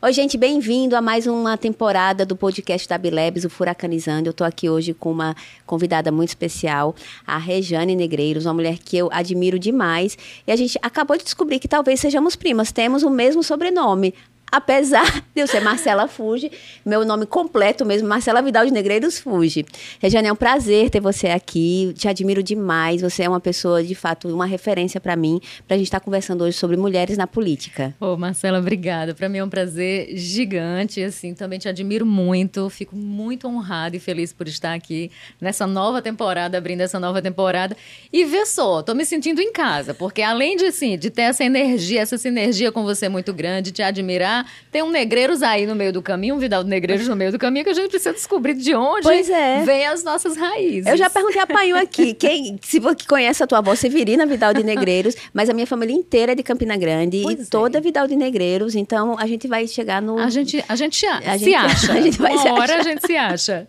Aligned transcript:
Oi, 0.00 0.12
gente, 0.12 0.38
bem-vindo 0.38 0.94
a 0.94 1.02
mais 1.02 1.26
uma 1.26 1.58
temporada 1.58 2.24
do 2.24 2.36
podcast 2.36 2.88
da 2.88 2.96
Bilebs, 2.96 3.44
o 3.44 3.50
Furacanizando. 3.50 4.28
Eu 4.28 4.32
tô 4.32 4.44
aqui 4.44 4.70
hoje 4.70 4.94
com 4.94 5.10
uma 5.10 5.34
convidada 5.66 6.12
muito 6.12 6.28
especial, 6.28 6.94
a 7.26 7.36
Rejane 7.36 7.96
Negreiros, 7.96 8.46
uma 8.46 8.54
mulher 8.54 8.78
que 8.78 8.96
eu 8.96 9.08
admiro 9.10 9.58
demais. 9.58 10.16
E 10.46 10.52
a 10.52 10.56
gente 10.56 10.78
acabou 10.82 11.16
de 11.16 11.24
descobrir 11.24 11.58
que 11.58 11.66
talvez 11.66 11.98
sejamos 11.98 12.36
primas, 12.36 12.70
temos 12.70 13.02
o 13.02 13.10
mesmo 13.10 13.42
sobrenome 13.42 14.14
apesar 14.50 15.22
de 15.34 15.40
eu 15.40 15.46
ser 15.46 15.60
Marcela 15.60 16.08
Fuge, 16.08 16.50
meu 16.84 17.04
nome 17.04 17.26
completo 17.26 17.84
mesmo, 17.84 18.08
Marcela 18.08 18.42
Vidal 18.42 18.64
de 18.64 18.72
Negreiros 18.72 19.18
Fuge. 19.18 19.64
Regiane, 20.00 20.28
é 20.28 20.32
um 20.32 20.36
prazer 20.36 20.90
ter 20.90 21.00
você 21.00 21.28
aqui, 21.28 21.92
te 21.96 22.08
admiro 22.08 22.42
demais, 22.42 23.02
você 23.02 23.24
é 23.24 23.28
uma 23.28 23.40
pessoa, 23.40 23.82
de 23.82 23.94
fato, 23.94 24.28
uma 24.28 24.46
referência 24.46 25.00
para 25.00 25.16
mim, 25.16 25.40
para 25.66 25.74
a 25.74 25.78
gente 25.78 25.86
estar 25.86 26.00
tá 26.00 26.04
conversando 26.04 26.44
hoje 26.44 26.56
sobre 26.56 26.76
mulheres 26.76 27.16
na 27.16 27.26
política. 27.26 27.94
Ô, 28.00 28.16
Marcela, 28.16 28.58
obrigada, 28.58 29.14
para 29.14 29.28
mim 29.28 29.38
é 29.38 29.44
um 29.44 29.48
prazer 29.48 30.16
gigante, 30.16 31.02
assim, 31.02 31.34
também 31.34 31.58
te 31.58 31.68
admiro 31.68 32.04
muito, 32.04 32.68
fico 32.70 32.96
muito 32.96 33.46
honrada 33.46 33.96
e 33.96 34.00
feliz 34.00 34.32
por 34.32 34.48
estar 34.48 34.74
aqui 34.74 35.10
nessa 35.40 35.66
nova 35.66 36.00
temporada, 36.02 36.58
abrindo 36.58 36.80
essa 36.80 36.98
nova 36.98 37.20
temporada, 37.22 37.76
e 38.12 38.24
ver 38.24 38.46
só, 38.46 38.82
tô 38.82 38.94
me 38.94 39.04
sentindo 39.04 39.40
em 39.40 39.52
casa, 39.52 39.94
porque 39.94 40.22
além 40.22 40.56
de, 40.56 40.66
assim, 40.66 40.98
de 40.98 41.10
ter 41.10 41.22
essa 41.22 41.44
energia, 41.44 42.00
essa 42.00 42.18
sinergia 42.18 42.72
com 42.72 42.82
você 42.82 43.08
muito 43.08 43.32
grande, 43.32 43.72
te 43.72 43.82
admirar, 43.82 44.37
tem 44.70 44.82
um 44.82 44.90
Negreiros 44.90 45.42
aí 45.42 45.66
no 45.66 45.74
meio 45.74 45.92
do 45.92 46.02
caminho, 46.02 46.34
um 46.34 46.38
Vidal 46.38 46.64
de 46.64 46.70
Negreiros 46.70 47.08
no 47.08 47.16
meio 47.16 47.32
do 47.32 47.38
caminho, 47.38 47.64
que 47.64 47.70
a 47.70 47.74
gente 47.74 47.88
precisa 47.88 48.12
descobrir 48.12 48.54
de 48.54 48.74
onde 48.74 49.02
pois 49.02 49.28
é. 49.30 49.62
vem 49.64 49.86
as 49.86 50.02
nossas 50.02 50.36
raízes. 50.36 50.86
Eu 50.86 50.96
já 50.96 51.08
perguntei 51.10 51.40
a 51.40 51.46
Painho 51.46 51.76
aqui, 51.76 52.14
quem, 52.14 52.58
se 52.62 52.78
você 52.78 53.04
conhece 53.06 53.42
a 53.42 53.46
tua 53.46 53.58
avó 53.58 53.74
Severina 53.74 54.26
Vidal 54.26 54.52
de 54.52 54.62
Negreiros, 54.62 55.14
mas 55.32 55.48
a 55.48 55.54
minha 55.54 55.66
família 55.66 55.94
inteira 55.94 56.32
é 56.32 56.34
de 56.34 56.42
Campina 56.42 56.76
Grande 56.76 57.20
pois 57.22 57.38
e 57.38 57.42
é. 57.42 57.46
toda 57.46 57.80
Vidal 57.80 58.06
de 58.06 58.16
Negreiros, 58.16 58.74
então 58.74 59.18
a 59.18 59.26
gente 59.26 59.46
vai 59.46 59.66
chegar 59.66 60.02
no... 60.02 60.18
A 60.18 60.30
gente, 60.30 60.64
a 60.68 60.76
gente 60.76 61.06
a 61.06 61.20
se 61.20 61.38
gente, 61.38 61.54
acha. 61.54 61.92
A 61.98 62.00
gente 62.00 62.18
vai 62.18 62.32
Uma 62.32 62.52
hora 62.54 62.76
a 62.76 62.82
gente 62.82 63.06
se 63.06 63.16
acha. 63.16 63.68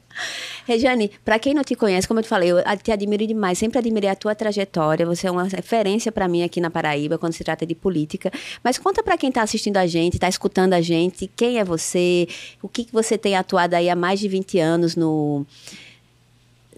Rejane, 0.70 1.09
para 1.25 1.39
quem 1.39 1.56
não 1.56 1.64
te 1.64 1.73
conhece, 1.73 2.08
como 2.08 2.20
eu 2.20 2.23
te 2.23 2.30
falei, 2.30 2.52
eu 2.52 2.62
te 2.78 2.92
admiro 2.92 3.25
demais, 3.25 3.58
sempre 3.58 3.80
admirei 3.80 4.08
a 4.08 4.16
tua 4.16 4.36
trajetória, 4.36 5.03
você 5.03 5.26
é 5.26 5.31
uma 5.31 5.45
referência 5.45 6.11
para 6.11 6.28
mim 6.28 6.44
aqui 6.44 6.61
na 6.61 6.70
Paraíba 6.70 7.17
quando 7.17 7.34
se 7.34 7.44
trata 7.44 7.66
de 7.66 7.73
política. 7.73 8.31
Mas 8.64 8.78
conta 8.78 9.02
para 9.02 9.17
quem 9.17 9.30
está 9.30 9.42
assistindo 9.42 9.78
a 9.78 9.88
gente, 9.88 10.14
está 10.14 10.30
escutando 10.30 10.73
a 10.73 10.81
gente, 10.81 11.26
quem 11.36 11.58
é 11.58 11.64
você, 11.64 12.28
o 12.61 12.70
que, 12.70 12.84
que 12.84 12.94
você 12.94 13.17
tem 13.17 13.36
atuado 13.36 13.73
aí 13.73 13.89
há 13.89 13.95
mais 13.95 14.20
de 14.20 14.28
20 14.28 14.59
anos 14.59 14.95
no, 14.95 15.44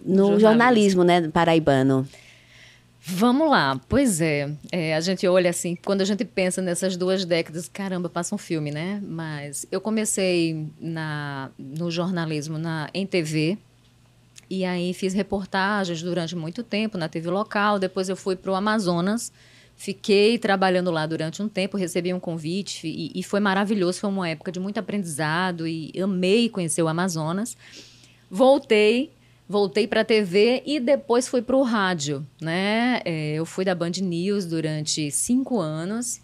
no 0.02 0.40
jornalismo, 0.40 0.40
jornalismo 0.40 1.04
né, 1.04 1.28
paraibano. 1.28 2.08
Vamos 3.04 3.50
lá, 3.50 3.78
pois 3.90 4.22
é, 4.22 4.50
é, 4.70 4.94
a 4.94 5.00
gente 5.00 5.26
olha 5.26 5.50
assim, 5.50 5.76
quando 5.84 6.00
a 6.00 6.04
gente 6.04 6.24
pensa 6.24 6.62
nessas 6.62 6.96
duas 6.96 7.26
décadas, 7.26 7.68
caramba, 7.68 8.08
passa 8.08 8.34
um 8.34 8.38
filme, 8.38 8.70
né? 8.70 9.02
Mas 9.04 9.66
eu 9.70 9.82
comecei 9.82 10.66
na, 10.80 11.50
no 11.58 11.90
jornalismo 11.90 12.56
na, 12.56 12.88
em 12.94 13.04
TV, 13.04 13.58
e 14.52 14.66
aí 14.66 14.92
fiz 14.92 15.14
reportagens 15.14 16.02
durante 16.02 16.36
muito 16.36 16.62
tempo 16.62 16.98
na 16.98 17.08
TV 17.08 17.30
local, 17.30 17.78
depois 17.78 18.10
eu 18.10 18.16
fui 18.16 18.36
para 18.36 18.52
o 18.52 18.54
Amazonas, 18.54 19.32
fiquei 19.74 20.36
trabalhando 20.36 20.90
lá 20.90 21.06
durante 21.06 21.42
um 21.42 21.48
tempo, 21.48 21.78
recebi 21.78 22.12
um 22.12 22.20
convite 22.20 22.86
e, 22.86 23.18
e 23.18 23.22
foi 23.22 23.40
maravilhoso, 23.40 24.00
foi 24.00 24.10
uma 24.10 24.28
época 24.28 24.52
de 24.52 24.60
muito 24.60 24.76
aprendizado 24.76 25.66
e 25.66 25.90
amei 25.98 26.50
conhecer 26.50 26.82
o 26.82 26.88
Amazonas. 26.88 27.56
Voltei 28.30 29.10
voltei 29.48 29.86
para 29.86 30.02
a 30.02 30.04
TV 30.04 30.62
e 30.66 30.78
depois 30.78 31.28
fui 31.28 31.40
para 31.40 31.56
o 31.56 31.62
rádio, 31.62 32.26
né? 32.38 33.00
É, 33.06 33.34
eu 33.34 33.46
fui 33.46 33.64
da 33.64 33.74
Band 33.74 33.92
News 34.02 34.44
durante 34.44 35.10
cinco 35.10 35.60
anos 35.60 36.20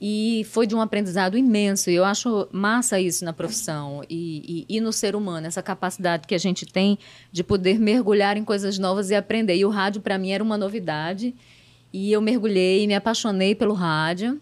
e 0.00 0.46
foi 0.50 0.66
de 0.66 0.74
um 0.74 0.80
aprendizado 0.80 1.36
imenso. 1.36 1.90
E 1.90 1.94
eu 1.94 2.04
acho 2.04 2.48
massa 2.52 3.00
isso 3.00 3.24
na 3.24 3.32
profissão 3.32 4.02
e, 4.08 4.64
e, 4.68 4.76
e, 4.76 4.80
no 4.80 4.92
ser 4.92 5.16
humano, 5.16 5.46
essa 5.46 5.62
capacidade 5.62 6.26
que 6.26 6.34
a 6.34 6.38
gente 6.38 6.64
tem 6.66 6.98
de 7.32 7.42
poder 7.42 7.78
mergulhar 7.80 8.36
em 8.36 8.44
coisas 8.44 8.78
novas 8.78 9.10
e 9.10 9.14
aprender. 9.14 9.56
E 9.56 9.64
o 9.64 9.70
rádio, 9.70 10.00
para 10.00 10.16
mim, 10.16 10.30
era 10.30 10.42
uma 10.42 10.56
novidade. 10.56 11.34
E 11.92 12.12
eu 12.12 12.20
mergulhei, 12.20 12.86
me 12.86 12.94
apaixonei 12.94 13.54
pelo 13.54 13.74
rádio. 13.74 14.40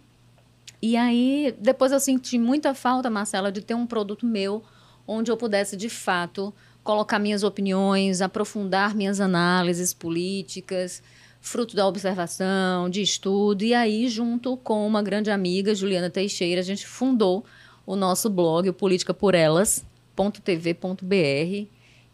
E 0.82 0.96
aí, 0.96 1.54
depois 1.58 1.90
eu 1.90 2.00
senti 2.00 2.38
muita 2.38 2.74
falta, 2.74 3.08
Marcela, 3.08 3.50
de 3.50 3.62
ter 3.62 3.74
um 3.74 3.86
produto 3.86 4.26
meu 4.26 4.62
onde 5.06 5.30
eu 5.30 5.36
pudesse, 5.36 5.76
de 5.76 5.88
fato, 5.88 6.52
colocar 6.82 7.18
minhas 7.18 7.42
opiniões, 7.42 8.20
aprofundar 8.20 8.94
minhas 8.94 9.20
análises 9.20 9.94
políticas, 9.94 11.02
fruto 11.46 11.76
da 11.76 11.86
observação, 11.86 12.90
de 12.90 13.00
estudo. 13.00 13.62
E 13.62 13.72
aí, 13.72 14.08
junto 14.08 14.56
com 14.56 14.84
uma 14.84 15.00
grande 15.00 15.30
amiga, 15.30 15.74
Juliana 15.74 16.10
Teixeira, 16.10 16.60
a 16.60 16.64
gente 16.64 16.84
fundou 16.84 17.44
o 17.86 17.94
nosso 17.94 18.28
blog, 18.28 18.68
o 18.68 18.74
Política 18.74 19.14
por 19.14 19.32
Elas.tv.br, 19.32 19.86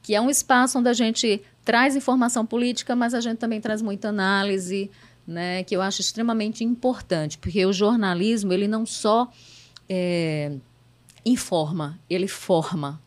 que 0.02 0.14
é 0.14 0.20
um 0.20 0.28
espaço 0.28 0.78
onde 0.78 0.90
a 0.90 0.92
gente 0.92 1.40
traz 1.64 1.96
informação 1.96 2.44
política, 2.44 2.94
mas 2.94 3.14
a 3.14 3.20
gente 3.20 3.38
também 3.38 3.58
traz 3.58 3.80
muita 3.80 4.10
análise, 4.10 4.90
né, 5.26 5.62
que 5.62 5.74
eu 5.74 5.80
acho 5.80 6.02
extremamente 6.02 6.62
importante, 6.62 7.38
porque 7.38 7.64
o 7.64 7.72
jornalismo, 7.72 8.52
ele 8.52 8.68
não 8.68 8.84
só 8.84 9.32
é, 9.88 10.52
informa, 11.24 11.98
ele 12.10 12.28
forma. 12.28 13.00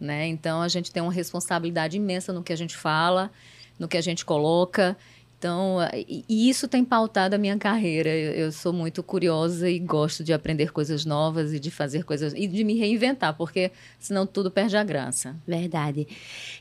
Né? 0.00 0.26
Então 0.28 0.62
a 0.62 0.68
gente 0.68 0.90
tem 0.90 1.02
uma 1.02 1.12
responsabilidade 1.12 1.98
imensa 1.98 2.32
no 2.32 2.42
que 2.42 2.52
a 2.52 2.56
gente 2.56 2.76
fala, 2.76 3.30
no 3.78 3.86
que 3.86 3.96
a 3.96 4.00
gente 4.00 4.24
coloca. 4.24 4.96
Então, 5.38 5.76
e 5.92 6.48
isso 6.48 6.66
tem 6.66 6.82
pautado 6.82 7.34
a 7.34 7.38
minha 7.38 7.58
carreira. 7.58 8.08
Eu, 8.08 8.50
sou 8.50 8.72
muito 8.72 9.02
curiosa 9.02 9.68
e 9.68 9.78
gosto 9.78 10.24
de 10.24 10.32
aprender 10.32 10.72
coisas 10.72 11.04
novas 11.04 11.52
e 11.52 11.60
de 11.60 11.70
fazer 11.70 12.04
coisas 12.04 12.32
e 12.34 12.46
de 12.46 12.64
me 12.64 12.74
reinventar, 12.74 13.36
porque 13.36 13.70
senão 13.98 14.26
tudo 14.26 14.50
perde 14.50 14.76
a 14.76 14.82
graça. 14.82 15.36
Verdade. 15.46 16.08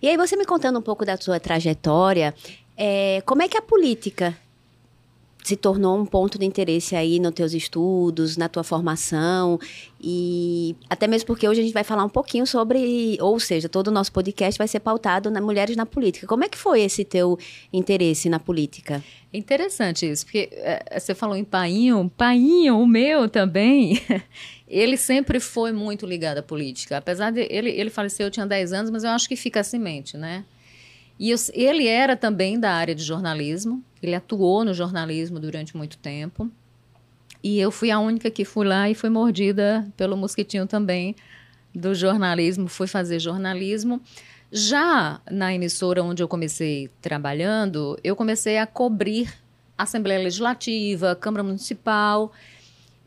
E 0.01 0.07
aí, 0.09 0.17
você 0.17 0.35
me 0.35 0.45
contando 0.45 0.77
um 0.77 0.81
pouco 0.81 1.05
da 1.05 1.15
sua 1.15 1.39
trajetória, 1.39 2.33
é, 2.75 3.21
como 3.25 3.41
é 3.41 3.47
que 3.47 3.57
a 3.57 3.61
política 3.61 4.37
se 5.45 5.56
tornou 5.56 5.95
um 5.95 6.07
ponto 6.07 6.39
de 6.39 6.45
interesse 6.45 6.95
aí 6.95 7.19
nos 7.19 7.31
teus 7.31 7.53
estudos, 7.53 8.35
na 8.35 8.50
tua 8.50 8.63
formação 8.63 9.59
e 10.01 10.75
até 10.89 11.06
mesmo 11.06 11.28
porque 11.28 11.47
hoje 11.47 11.61
a 11.61 11.63
gente 11.63 11.73
vai 11.73 11.83
falar 11.83 12.03
um 12.03 12.09
pouquinho 12.09 12.47
sobre, 12.47 13.16
ou 13.22 13.39
seja, 13.39 13.69
todo 13.69 13.89
o 13.89 13.91
nosso 13.91 14.11
podcast 14.11 14.57
vai 14.57 14.67
ser 14.67 14.79
pautado 14.79 15.29
na 15.29 15.39
mulheres 15.39 15.75
na 15.75 15.85
política. 15.85 16.25
Como 16.25 16.44
é 16.44 16.50
que 16.50 16.57
foi 16.57 16.81
esse 16.81 17.05
teu 17.05 17.38
interesse 17.72 18.28
na 18.28 18.39
política? 18.39 19.03
Interessante 19.31 20.09
isso, 20.09 20.25
porque 20.25 20.50
é, 20.51 21.00
você 21.00 21.13
falou 21.13 21.35
em 21.35 21.44
Painho, 21.44 22.11
Painho, 22.17 22.79
o 22.79 22.88
meu 22.88 23.29
também. 23.29 24.01
ele 24.67 24.97
sempre 24.97 25.39
foi 25.39 25.72
muito 25.72 26.07
ligado 26.07 26.39
à 26.39 26.44
política. 26.44 26.97
Apesar 26.97 27.29
de 27.29 27.45
ele, 27.51 27.69
ele 27.69 27.91
faleceu, 27.91 28.25
eu 28.25 28.31
tinha 28.31 28.47
10 28.47 28.73
anos, 28.73 28.89
mas 28.89 29.03
eu 29.03 29.11
acho 29.11 29.29
que 29.29 29.35
fica 29.35 29.59
assim 29.59 29.78
né? 29.78 30.44
E 31.19 31.29
eu, 31.29 31.38
ele 31.53 31.88
era 31.88 32.16
também 32.16 32.59
da 32.59 32.72
área 32.72 32.95
de 32.95 33.03
jornalismo, 33.03 33.84
ele 34.05 34.16
atuou 34.16 34.63
no 34.63 34.73
jornalismo 34.73 35.39
durante 35.39 35.75
muito 35.75 35.97
tempo. 35.97 36.49
E 37.43 37.59
eu 37.59 37.69
fui 37.71 37.91
a 37.91 37.99
única 37.99 38.31
que 38.31 38.43
fui 38.43 38.66
lá 38.66 38.89
e 38.89 38.95
fui 38.95 39.09
mordida 39.09 39.88
pelo 39.95 40.17
mosquitinho 40.17 40.66
também 40.66 41.16
do 41.73 41.93
jornalismo, 41.93 42.67
fui 42.67 42.88
fazer 42.88 43.19
jornalismo. 43.19 44.01
Já 44.51 45.19
na 45.29 45.53
emissora 45.53 46.01
onde 46.03 46.23
eu 46.23 46.27
comecei 46.27 46.89
trabalhando, 47.01 47.99
eu 48.03 48.16
comecei 48.16 48.57
a 48.57 48.66
cobrir 48.66 49.31
Assembleia 49.77 50.23
Legislativa, 50.23 51.16
Câmara 51.16 51.43
Municipal. 51.43 52.31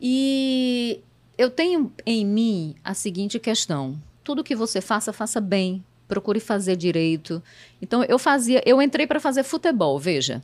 E 0.00 1.00
eu 1.36 1.50
tenho 1.50 1.92
em 2.04 2.24
mim 2.24 2.74
a 2.84 2.94
seguinte 2.94 3.38
questão: 3.38 3.98
tudo 4.22 4.44
que 4.44 4.54
você 4.54 4.80
faça, 4.80 5.12
faça 5.12 5.40
bem, 5.40 5.82
procure 6.06 6.40
fazer 6.40 6.76
direito. 6.76 7.42
Então 7.80 8.04
eu 8.04 8.18
fazia, 8.18 8.62
eu 8.66 8.80
entrei 8.82 9.06
para 9.06 9.18
fazer 9.18 9.42
futebol, 9.42 9.98
veja. 9.98 10.42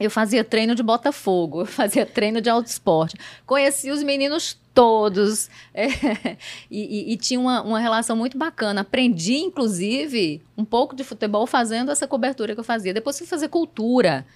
Eu 0.00 0.10
fazia 0.10 0.42
treino 0.42 0.74
de 0.74 0.82
Botafogo, 0.82 1.64
fazia 1.66 2.04
treino 2.04 2.40
de 2.40 2.50
alto 2.50 2.66
esporte. 2.66 3.16
Conheci 3.46 3.90
os 3.90 4.02
meninos 4.02 4.58
todos 4.74 5.50
é, 5.74 5.86
e, 6.70 7.10
e, 7.10 7.12
e, 7.12 7.16
tinha 7.16 7.38
uma, 7.38 7.62
uma 7.62 7.78
relação 7.78 8.16
muito 8.16 8.36
bacana. 8.36 8.80
Aprendi, 8.80 9.36
inclusive, 9.36 10.42
um 10.56 10.64
pouco 10.64 10.96
de 10.96 11.04
futebol 11.04 11.46
fazendo 11.46 11.90
essa 11.90 12.08
cobertura 12.08 12.54
que 12.54 12.60
eu 12.60 12.64
fazia. 12.64 12.94
Depois 12.94 13.18
fui 13.18 13.26
fazer 13.26 13.48
cultura. 13.48 14.26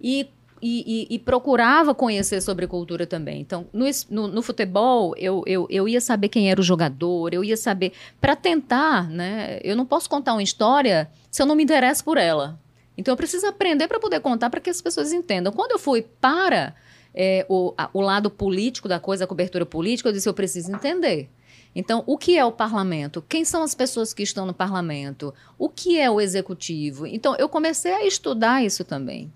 E 0.00 0.28
e, 0.62 1.06
e, 1.10 1.14
e, 1.14 1.18
procurava 1.18 1.94
conhecer 1.94 2.40
sobre 2.40 2.66
cultura 2.66 3.06
também. 3.06 3.40
Então, 3.40 3.66
no, 3.72 3.84
no, 4.08 4.28
no, 4.28 4.42
futebol, 4.42 5.14
eu, 5.16 5.42
eu, 5.46 5.66
eu 5.70 5.88
ia 5.88 6.00
saber 6.00 6.28
quem 6.28 6.50
era 6.50 6.60
o 6.60 6.64
jogador, 6.64 7.34
eu 7.34 7.44
ia 7.44 7.56
saber. 7.56 7.92
Para 8.20 8.34
tentar, 8.34 9.08
né? 9.08 9.60
Eu 9.62 9.76
não 9.76 9.84
posso 9.84 10.08
contar 10.08 10.32
uma 10.32 10.42
história 10.42 11.10
se 11.30 11.42
eu 11.42 11.46
não 11.46 11.54
me 11.54 11.62
interesso 11.62 12.02
por 12.02 12.16
ela. 12.16 12.58
Então, 12.96 13.12
eu 13.12 13.16
preciso 13.16 13.46
aprender 13.46 13.88
para 13.88 14.00
poder 14.00 14.20
contar 14.20 14.50
para 14.50 14.60
que 14.60 14.70
as 14.70 14.80
pessoas 14.80 15.12
entendam. 15.12 15.52
Quando 15.52 15.72
eu 15.72 15.78
fui 15.78 16.02
para 16.02 16.74
é, 17.14 17.44
o, 17.48 17.74
a, 17.76 17.90
o 17.92 18.00
lado 18.00 18.30
político 18.30 18.88
da 18.88 18.98
coisa, 19.00 19.24
a 19.24 19.26
cobertura 19.26 19.66
política, 19.66 20.08
eu 20.08 20.12
disse: 20.12 20.28
eu 20.28 20.34
preciso 20.34 20.72
entender. 20.72 21.28
Então, 21.74 22.02
o 22.06 22.16
que 22.16 22.38
é 22.38 22.44
o 22.44 22.50
parlamento? 22.50 23.22
Quem 23.28 23.44
são 23.44 23.62
as 23.62 23.74
pessoas 23.74 24.14
que 24.14 24.22
estão 24.22 24.46
no 24.46 24.54
parlamento? 24.54 25.34
O 25.58 25.68
que 25.68 25.98
é 25.98 26.10
o 26.10 26.22
executivo? 26.22 27.06
Então, 27.06 27.36
eu 27.36 27.50
comecei 27.50 27.92
a 27.92 28.06
estudar 28.06 28.64
isso 28.64 28.82
também. 28.82 29.30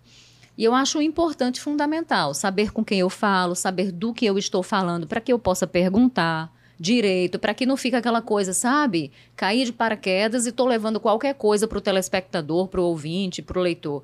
E 0.56 0.64
eu 0.64 0.74
acho 0.74 1.02
importante, 1.02 1.60
fundamental, 1.60 2.32
saber 2.34 2.72
com 2.72 2.84
quem 2.84 3.00
eu 3.00 3.10
falo, 3.10 3.54
saber 3.54 3.92
do 3.92 4.12
que 4.12 4.24
eu 4.24 4.38
estou 4.38 4.62
falando, 4.62 5.06
para 5.06 5.20
que 5.20 5.32
eu 5.32 5.38
possa 5.38 5.66
perguntar, 5.66 6.50
direito, 6.80 7.38
para 7.38 7.52
que 7.52 7.66
não 7.66 7.76
fique 7.76 7.94
aquela 7.94 8.22
coisa, 8.22 8.54
sabe? 8.54 9.12
Cair 9.36 9.66
de 9.66 9.72
paraquedas 9.72 10.46
e 10.46 10.52
tô 10.52 10.64
levando 10.64 10.98
qualquer 10.98 11.34
coisa 11.34 11.68
para 11.68 11.76
o 11.76 11.80
telespectador, 11.80 12.68
para 12.68 12.80
o 12.80 12.84
ouvinte, 12.84 13.42
para 13.42 13.58
o 13.58 13.62
leitor. 13.62 14.02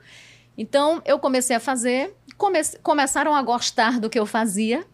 Então, 0.58 1.00
eu 1.06 1.19
comecei 1.19 1.56
a 1.56 1.61
fazer, 1.61 2.14
come 2.37 2.61
começaram 2.82 3.34
a 3.34 3.43
gostar 3.43 3.99
do 3.99 4.11
que 4.11 4.19
eu 4.19 4.26
fazia, 4.26 4.84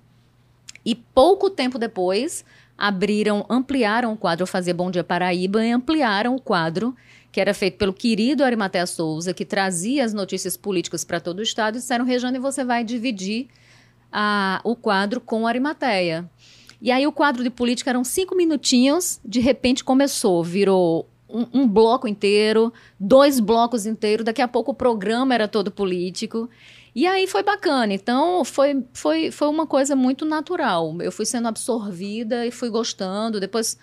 e 0.84 0.94
pouco 0.94 1.50
tempo 1.50 1.76
depois, 1.76 2.44
abriram, 2.78 3.44
ampliaram 3.48 4.12
o 4.12 4.16
quadro. 4.16 4.44
Eu 4.44 4.46
fazia 4.46 4.74
Bom 4.74 4.90
Dia 4.90 5.02
Paraíba 5.02 5.64
e 5.64 5.72
ampliaram 5.72 6.36
o 6.36 6.40
quadro, 6.40 6.94
que 7.32 7.40
era 7.40 7.52
feito 7.52 7.78
pelo 7.78 7.92
querido 7.92 8.44
Arimatea 8.44 8.86
Souza, 8.86 9.34
que 9.34 9.44
trazia 9.44 10.04
as 10.04 10.14
notícias 10.14 10.56
políticas 10.56 11.04
para 11.04 11.18
todo 11.18 11.40
o 11.40 11.42
estado, 11.42 11.76
e 11.76 11.80
disseram, 11.80 12.04
Rejane, 12.04 12.38
você 12.38 12.64
vai 12.64 12.84
dividir 12.84 13.48
a, 14.12 14.60
o 14.62 14.76
quadro 14.76 15.20
com 15.20 15.46
Arimateia. 15.46 16.28
E 16.82 16.90
aí 16.90 17.06
o 17.06 17.12
quadro 17.12 17.44
de 17.44 17.48
política 17.48 17.90
eram 17.90 18.02
cinco 18.02 18.34
minutinhos, 18.34 19.20
de 19.24 19.38
repente 19.38 19.84
começou, 19.84 20.42
virou 20.42 21.08
um, 21.28 21.60
um, 21.60 21.68
bloco 21.68 22.08
inteiro, 22.08 22.72
dois 22.98 23.38
blocos 23.38 23.86
inteiros, 23.86 24.26
daqui 24.26 24.42
a 24.42 24.48
pouco 24.48 24.72
o 24.72 24.74
programa 24.74 25.32
era 25.32 25.46
todo 25.46 25.70
político. 25.70 26.50
E 26.92 27.06
aí 27.06 27.28
foi 27.28 27.44
bacana. 27.44 27.94
Então 27.94 28.44
foi, 28.44 28.84
foi, 28.92 29.30
foi 29.30 29.46
uma 29.46 29.64
coisa 29.64 29.94
muito 29.94 30.24
natural. 30.24 31.00
Eu 31.00 31.12
fui 31.12 31.24
sendo 31.24 31.46
absorvida 31.46 32.44
e 32.44 32.50
fui 32.50 32.68
gostando. 32.68 33.38
Depois 33.38 33.78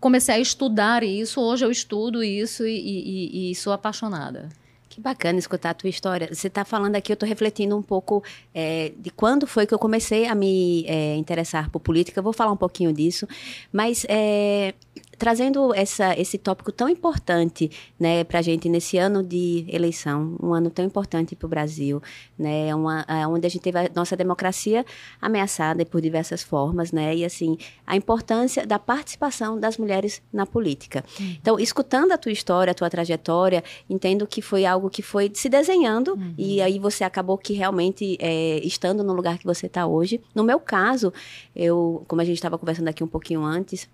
comecei 0.00 0.36
a 0.36 0.38
estudar 0.38 1.04
isso. 1.04 1.42
Hoje 1.42 1.66
eu 1.66 1.70
estudo 1.70 2.24
isso 2.24 2.66
e, 2.66 2.72
e, 2.74 3.50
e 3.50 3.54
sou 3.54 3.72
apaixonada. 3.72 4.48
Que 4.94 5.00
bacana 5.00 5.40
escutar 5.40 5.70
a 5.70 5.74
tua 5.74 5.90
história. 5.90 6.32
Você 6.32 6.46
está 6.46 6.64
falando 6.64 6.94
aqui, 6.94 7.10
eu 7.10 7.14
estou 7.14 7.28
refletindo 7.28 7.76
um 7.76 7.82
pouco 7.82 8.22
é, 8.54 8.92
de 8.96 9.10
quando 9.10 9.44
foi 9.44 9.66
que 9.66 9.74
eu 9.74 9.78
comecei 9.78 10.24
a 10.24 10.36
me 10.36 10.86
é, 10.86 11.16
interessar 11.16 11.68
por 11.68 11.80
política. 11.80 12.20
Eu 12.20 12.22
vou 12.22 12.32
falar 12.32 12.52
um 12.52 12.56
pouquinho 12.56 12.92
disso. 12.92 13.26
Mas 13.72 14.06
é, 14.08 14.72
trazendo 15.18 15.74
essa, 15.74 16.18
esse 16.18 16.38
tópico 16.38 16.72
tão 16.72 16.88
importante 16.88 17.70
né, 17.98 18.24
para 18.24 18.38
a 18.38 18.42
gente 18.42 18.68
nesse 18.68 18.98
ano 18.98 19.22
de 19.22 19.64
eleição, 19.68 20.36
um 20.42 20.52
ano 20.52 20.70
tão 20.70 20.84
importante 20.84 21.34
para 21.36 21.46
o 21.46 21.48
Brasil, 21.48 22.02
né, 22.38 22.74
uma, 22.74 23.04
onde 23.28 23.46
a 23.46 23.50
gente 23.50 23.62
teve 23.62 23.78
a 23.78 23.90
nossa 23.94 24.16
democracia 24.16 24.84
ameaçada 25.20 25.84
por 25.84 26.00
diversas 26.00 26.42
formas, 26.42 26.92
né, 26.92 27.14
e 27.14 27.24
assim, 27.24 27.56
a 27.86 27.96
importância 27.96 28.66
da 28.66 28.78
participação 28.78 29.58
das 29.58 29.78
mulheres 29.78 30.22
na 30.32 30.46
política. 30.46 31.04
Uhum. 31.18 31.36
Então, 31.40 31.58
escutando 31.58 32.12
a 32.12 32.18
tua 32.18 32.32
história, 32.32 32.70
a 32.70 32.74
tua 32.74 32.90
trajetória, 32.90 33.62
entendo 33.88 34.26
que 34.26 34.42
foi 34.42 34.64
algo 34.64 34.90
que 34.90 35.02
foi 35.02 35.30
se 35.34 35.48
desenhando 35.48 36.14
uhum. 36.14 36.34
e 36.36 36.60
aí 36.60 36.78
você 36.78 37.04
acabou 37.04 37.38
que 37.38 37.52
realmente 37.52 38.16
é, 38.20 38.58
estando 38.64 39.02
no 39.02 39.12
lugar 39.12 39.38
que 39.38 39.44
você 39.44 39.66
está 39.66 39.86
hoje. 39.86 40.20
No 40.34 40.44
meu 40.44 40.58
caso, 40.58 41.12
eu, 41.54 42.04
como 42.08 42.20
a 42.20 42.24
gente 42.24 42.36
estava 42.36 42.58
conversando 42.58 42.88
aqui 42.88 43.02
um 43.02 43.08
pouquinho 43.08 43.42
antes, 43.44 43.88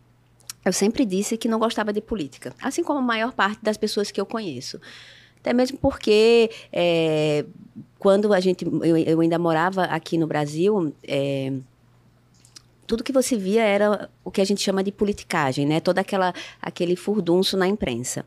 eu 0.64 0.72
sempre 0.72 1.04
disse 1.04 1.36
que 1.36 1.48
não 1.48 1.58
gostava 1.58 1.92
de 1.92 2.00
política, 2.00 2.54
assim 2.62 2.82
como 2.82 2.98
a 2.98 3.02
maior 3.02 3.32
parte 3.32 3.60
das 3.62 3.76
pessoas 3.76 4.10
que 4.10 4.20
eu 4.20 4.26
conheço. 4.26 4.80
Até 5.40 5.54
mesmo 5.54 5.78
porque 5.78 6.50
é, 6.70 7.46
quando 7.98 8.32
a 8.32 8.40
gente, 8.40 8.64
eu, 8.64 8.96
eu, 8.96 9.20
ainda 9.20 9.38
morava 9.38 9.84
aqui 9.84 10.18
no 10.18 10.26
Brasil, 10.26 10.94
é, 11.02 11.52
tudo 12.86 13.02
que 13.02 13.12
você 13.12 13.36
via 13.36 13.62
era 13.62 14.10
o 14.22 14.30
que 14.30 14.40
a 14.40 14.44
gente 14.44 14.60
chama 14.60 14.82
de 14.82 14.92
politicagem, 14.92 15.64
né? 15.66 15.80
Todo 15.80 15.98
aquela, 15.98 16.34
aquele 16.60 16.94
furdunço 16.94 17.56
na 17.56 17.66
imprensa. 17.66 18.24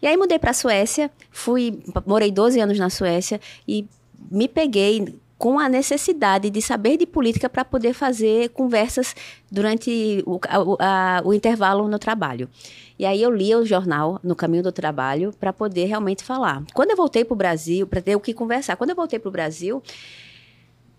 E 0.00 0.06
aí 0.06 0.16
mudei 0.16 0.38
para 0.38 0.50
a 0.50 0.54
Suécia, 0.54 1.10
fui, 1.30 1.82
morei 2.06 2.30
12 2.30 2.60
anos 2.60 2.78
na 2.78 2.90
Suécia 2.90 3.40
e 3.66 3.86
me 4.30 4.46
peguei 4.46 5.18
com 5.42 5.58
a 5.58 5.68
necessidade 5.68 6.50
de 6.50 6.62
saber 6.62 6.96
de 6.96 7.04
política 7.04 7.50
para 7.50 7.64
poder 7.64 7.94
fazer 7.94 8.50
conversas 8.50 9.12
durante 9.50 10.22
o, 10.24 10.38
a, 10.78 11.18
a, 11.18 11.22
o 11.24 11.34
intervalo 11.34 11.88
no 11.88 11.98
trabalho. 11.98 12.48
E 12.96 13.04
aí 13.04 13.20
eu 13.20 13.28
lia 13.28 13.58
o 13.58 13.66
jornal 13.66 14.20
no 14.22 14.36
caminho 14.36 14.62
do 14.62 14.70
trabalho 14.70 15.34
para 15.40 15.52
poder 15.52 15.86
realmente 15.86 16.22
falar. 16.22 16.62
Quando 16.72 16.92
eu 16.92 16.96
voltei 16.96 17.24
para 17.24 17.34
o 17.34 17.36
Brasil, 17.36 17.88
para 17.88 18.00
ter 18.00 18.14
o 18.14 18.20
que 18.20 18.32
conversar, 18.32 18.76
quando 18.76 18.90
eu 18.90 18.94
voltei 18.94 19.18
para 19.18 19.28
o 19.28 19.32
Brasil, 19.32 19.82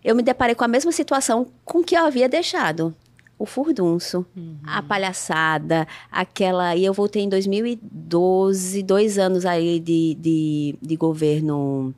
eu 0.04 0.14
me 0.14 0.22
deparei 0.22 0.56
com 0.56 0.66
a 0.66 0.68
mesma 0.68 0.92
situação 0.92 1.48
com 1.64 1.82
que 1.82 1.96
eu 1.96 2.04
havia 2.04 2.28
deixado. 2.28 2.94
O 3.40 3.46
furdunço, 3.46 4.26
uhum. 4.36 4.58
a 4.66 4.84
palhaçada, 4.84 5.88
aquela. 6.12 6.76
E 6.76 6.84
eu 6.84 6.94
voltei 6.94 7.24
em 7.24 7.30
2012, 7.30 8.84
dois 8.84 9.18
anos 9.18 9.46
aí 9.46 9.80
de, 9.80 10.18
de, 10.20 10.76
de 10.82 10.96
governo. 10.98 11.96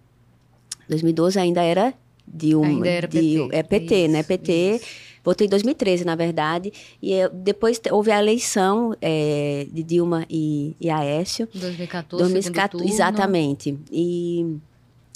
2012 0.87 1.39
ainda 1.39 1.63
era 1.63 1.91
Dilma. 2.27 2.67
Ainda 2.67 2.89
era 2.89 3.07
PT. 3.07 3.21
De, 3.21 3.55
é 3.55 3.63
PT, 3.63 3.95
isso, 3.95 4.11
né? 4.11 4.23
PT. 4.23 4.75
Isso. 4.75 4.85
Votei 5.25 5.47
em 5.47 5.49
2013, 5.49 6.05
na 6.05 6.15
verdade. 6.15 6.71
E 7.01 7.11
eu, 7.11 7.29
depois 7.31 7.81
houve 7.91 8.11
a 8.11 8.19
eleição 8.19 8.95
é, 9.01 9.65
de 9.71 9.81
Dilma 9.81 10.23
e, 10.29 10.75
e 10.79 10.87
Aécio. 10.87 11.49
2014, 11.51 12.23
2014 12.23 12.87
Exatamente. 12.87 13.79
E, 13.91 14.57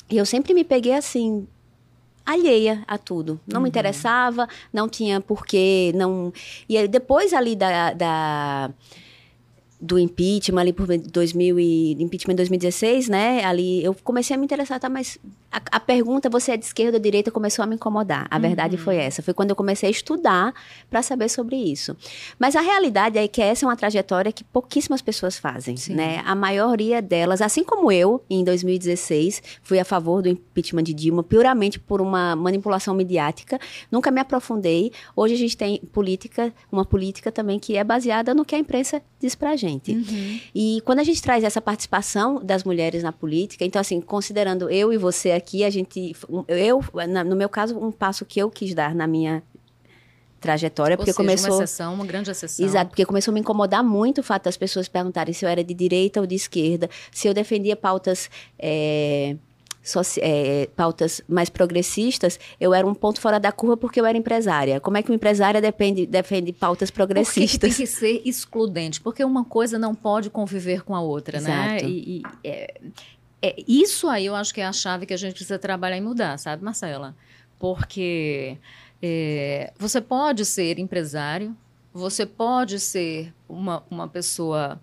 e 0.09 0.17
eu 0.17 0.25
sempre 0.25 0.55
me 0.55 0.63
peguei 0.63 0.93
assim, 0.93 1.47
alheia 2.25 2.83
a 2.87 2.97
tudo. 2.97 3.39
Não 3.45 3.57
uhum. 3.57 3.63
me 3.63 3.69
interessava, 3.69 4.47
não 4.73 4.89
tinha 4.89 5.21
porquê, 5.21 5.91
não... 5.95 6.33
E 6.67 6.75
aí, 6.75 6.87
depois 6.87 7.31
ali 7.31 7.55
da, 7.55 7.93
da 7.93 8.71
do 9.81 9.97
impeachment 9.97 10.59
ali 10.59 10.73
por 10.73 10.87
2000 10.87 11.57
e 11.57 11.91
impeachment 12.03 12.35
2016, 12.35 13.07
né? 13.07 13.45
Ali 13.45 13.81
eu 13.83 13.95
comecei 14.03 14.35
a 14.35 14.39
me 14.39 14.43
interessar, 14.43 14.77
tá, 14.77 14.89
mas 14.89 15.17
a, 15.49 15.61
a 15.71 15.79
pergunta 15.79 16.29
você 16.29 16.51
é 16.51 16.57
de 16.57 16.65
esquerda 16.65 16.97
ou 16.97 17.01
direita 17.01 17.31
começou 17.31 17.63
a 17.63 17.65
me 17.65 17.75
incomodar. 17.75 18.27
A 18.29 18.35
uhum. 18.35 18.41
verdade 18.41 18.75
foi 18.75 18.97
essa, 18.97 19.21
foi 19.21 19.33
quando 19.33 19.51
eu 19.51 19.55
comecei 19.55 19.87
a 19.87 19.91
estudar 19.91 20.53
para 20.89 21.01
saber 21.01 21.29
sobre 21.29 21.55
isso. 21.55 21.95
Mas 22.37 22.57
a 22.57 22.61
realidade 22.61 23.17
é 23.17 23.25
que 23.27 23.41
essa 23.41 23.65
é 23.65 23.67
uma 23.69 23.77
trajetória 23.77 24.33
que 24.33 24.43
pouquíssimas 24.43 25.01
pessoas 25.01 25.37
fazem, 25.37 25.77
Sim. 25.77 25.95
né? 25.95 26.21
A 26.25 26.35
maioria 26.35 27.01
delas, 27.01 27.41
assim 27.41 27.63
como 27.63 27.89
eu, 27.89 28.21
em 28.29 28.43
2016, 28.43 29.41
fui 29.63 29.79
a 29.79 29.85
favor 29.85 30.21
do 30.21 30.27
impeachment 30.27 30.83
de 30.83 30.93
Dilma 30.93 31.23
puramente 31.23 31.79
por 31.79 32.01
uma 32.01 32.35
manipulação 32.35 32.93
midiática, 32.93 33.57
nunca 33.89 34.11
me 34.11 34.19
aprofundei. 34.19 34.91
Hoje 35.15 35.35
a 35.35 35.37
gente 35.37 35.55
tem 35.55 35.79
política, 35.93 36.53
uma 36.69 36.83
política 36.83 37.31
também 37.31 37.57
que 37.57 37.77
é 37.77 37.83
baseada 37.83 38.35
no 38.35 38.43
que 38.43 38.55
a 38.55 38.59
imprensa 38.59 39.01
diz 39.21 39.35
pra 39.35 39.55
gente 39.55 39.68
gente. 39.69 39.91
Uhum. 39.91 40.39
E 40.53 40.81
quando 40.85 40.99
a 40.99 41.03
gente 41.03 41.21
traz 41.21 41.43
essa 41.43 41.61
participação 41.61 42.43
das 42.43 42.63
mulheres 42.63 43.03
na 43.03 43.11
política, 43.11 43.63
então, 43.63 43.79
assim, 43.79 44.01
considerando 44.01 44.69
eu 44.69 44.91
e 44.91 44.97
você 44.97 45.31
aqui, 45.31 45.63
a 45.63 45.69
gente. 45.69 46.15
Eu, 46.47 46.83
no 47.25 47.35
meu 47.35 47.49
caso, 47.49 47.77
um 47.77 47.91
passo 47.91 48.25
que 48.25 48.39
eu 48.39 48.49
quis 48.49 48.73
dar 48.73 48.95
na 48.95 49.07
minha 49.07 49.43
trajetória, 50.39 50.97
porque 50.97 51.11
Ou 51.11 51.15
seja, 51.15 51.27
começou 51.27 51.55
uma 51.55 51.63
exceção, 51.63 51.93
uma 51.93 52.05
grande 52.05 52.31
exceção. 52.31 52.65
Exato, 52.65 52.89
porque 52.89 53.05
começou 53.05 53.31
a 53.31 53.33
me 53.33 53.41
incomodar 53.41 53.83
muito 53.83 54.19
o 54.19 54.23
fato 54.23 54.45
das 54.45 54.57
pessoas 54.57 54.87
perguntarem 54.87 55.33
se 55.33 55.45
eu 55.45 55.49
era 55.49 55.63
de 55.63 55.73
direita 55.73 56.19
ou 56.19 56.25
de 56.25 56.35
esquerda, 56.35 56.89
se 57.11 57.27
eu 57.27 57.33
defendia 57.33 57.75
pautas 57.75 58.29
é, 58.57 59.35
é, 60.21 60.67
pautas 60.75 61.21
mais 61.27 61.49
progressistas, 61.49 62.39
eu 62.59 62.73
era 62.73 62.85
um 62.85 62.93
ponto 62.93 63.19
fora 63.19 63.39
da 63.39 63.51
curva 63.51 63.77
porque 63.77 63.99
eu 63.99 64.05
era 64.05 64.17
empresária. 64.17 64.79
Como 64.79 64.97
é 64.97 65.03
que 65.03 65.09
uma 65.09 65.15
empresária 65.15 65.61
depende, 65.61 66.05
defende 66.05 66.51
pautas 66.51 66.91
progressistas? 66.91 67.51
Porque 67.51 67.67
tem 67.67 67.73
que 67.73 67.87
ser 67.87 68.21
excludente, 68.25 69.01
porque 69.01 69.23
uma 69.23 69.45
coisa 69.45 69.79
não 69.79 69.95
pode 69.95 70.29
conviver 70.29 70.83
com 70.83 70.95
a 70.95 71.01
outra, 71.01 71.39
né? 71.39 71.49
Exato. 71.49 71.83
né? 71.85 71.89
E, 71.89 72.17
e 72.17 72.23
é, 72.43 72.73
é, 73.41 73.55
isso 73.67 74.07
aí 74.07 74.25
eu 74.25 74.35
acho 74.35 74.53
que 74.53 74.61
é 74.61 74.65
a 74.65 74.73
chave 74.73 75.05
que 75.05 75.13
a 75.13 75.17
gente 75.17 75.33
precisa 75.33 75.57
trabalhar 75.57 75.97
e 75.97 76.01
mudar, 76.01 76.37
sabe, 76.37 76.63
Marcela? 76.63 77.15
Porque 77.57 78.57
é, 79.01 79.73
você 79.77 80.01
pode 80.01 80.45
ser 80.45 80.79
empresário, 80.79 81.55
você 81.93 82.25
pode 82.25 82.79
ser 82.79 83.33
uma, 83.47 83.83
uma 83.89 84.07
pessoa 84.07 84.79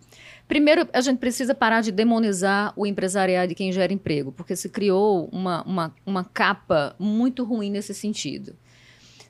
Primeiro, 0.48 0.88
a 0.92 1.00
gente 1.00 1.18
precisa 1.18 1.54
parar 1.54 1.80
de 1.80 1.90
demonizar 1.90 2.72
o 2.76 2.86
empresariado 2.86 3.48
de 3.48 3.54
quem 3.54 3.72
gera 3.72 3.92
emprego, 3.92 4.30
porque 4.30 4.54
se 4.54 4.68
criou 4.68 5.28
uma, 5.32 5.62
uma, 5.64 5.94
uma 6.04 6.24
capa 6.24 6.94
muito 6.98 7.42
ruim 7.42 7.70
nesse 7.70 7.92
sentido. 7.92 8.54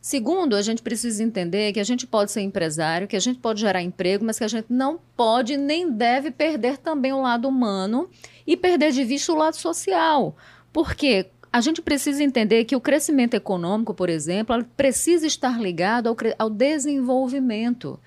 Segundo, 0.06 0.54
a 0.54 0.62
gente 0.62 0.82
precisa 0.82 1.20
entender 1.24 1.72
que 1.72 1.80
a 1.80 1.84
gente 1.84 2.06
pode 2.06 2.30
ser 2.30 2.40
empresário, 2.40 3.08
que 3.08 3.16
a 3.16 3.20
gente 3.20 3.40
pode 3.40 3.60
gerar 3.60 3.82
emprego, 3.82 4.24
mas 4.24 4.38
que 4.38 4.44
a 4.44 4.48
gente 4.48 4.66
não 4.68 5.00
pode 5.16 5.56
nem 5.56 5.90
deve 5.90 6.30
perder 6.30 6.78
também 6.78 7.12
o 7.12 7.22
lado 7.22 7.48
humano 7.48 8.08
e 8.46 8.56
perder 8.56 8.92
de 8.92 9.02
vista 9.02 9.32
o 9.32 9.36
lado 9.36 9.56
social. 9.56 10.36
Porque 10.72 11.26
a 11.52 11.60
gente 11.60 11.82
precisa 11.82 12.22
entender 12.22 12.66
que 12.66 12.76
o 12.76 12.80
crescimento 12.80 13.34
econômico, 13.34 13.94
por 13.94 14.08
exemplo, 14.08 14.62
precisa 14.76 15.26
estar 15.26 15.60
ligado 15.60 16.06
ao, 16.06 16.16
ao 16.38 16.50
desenvolvimento. 16.50 17.98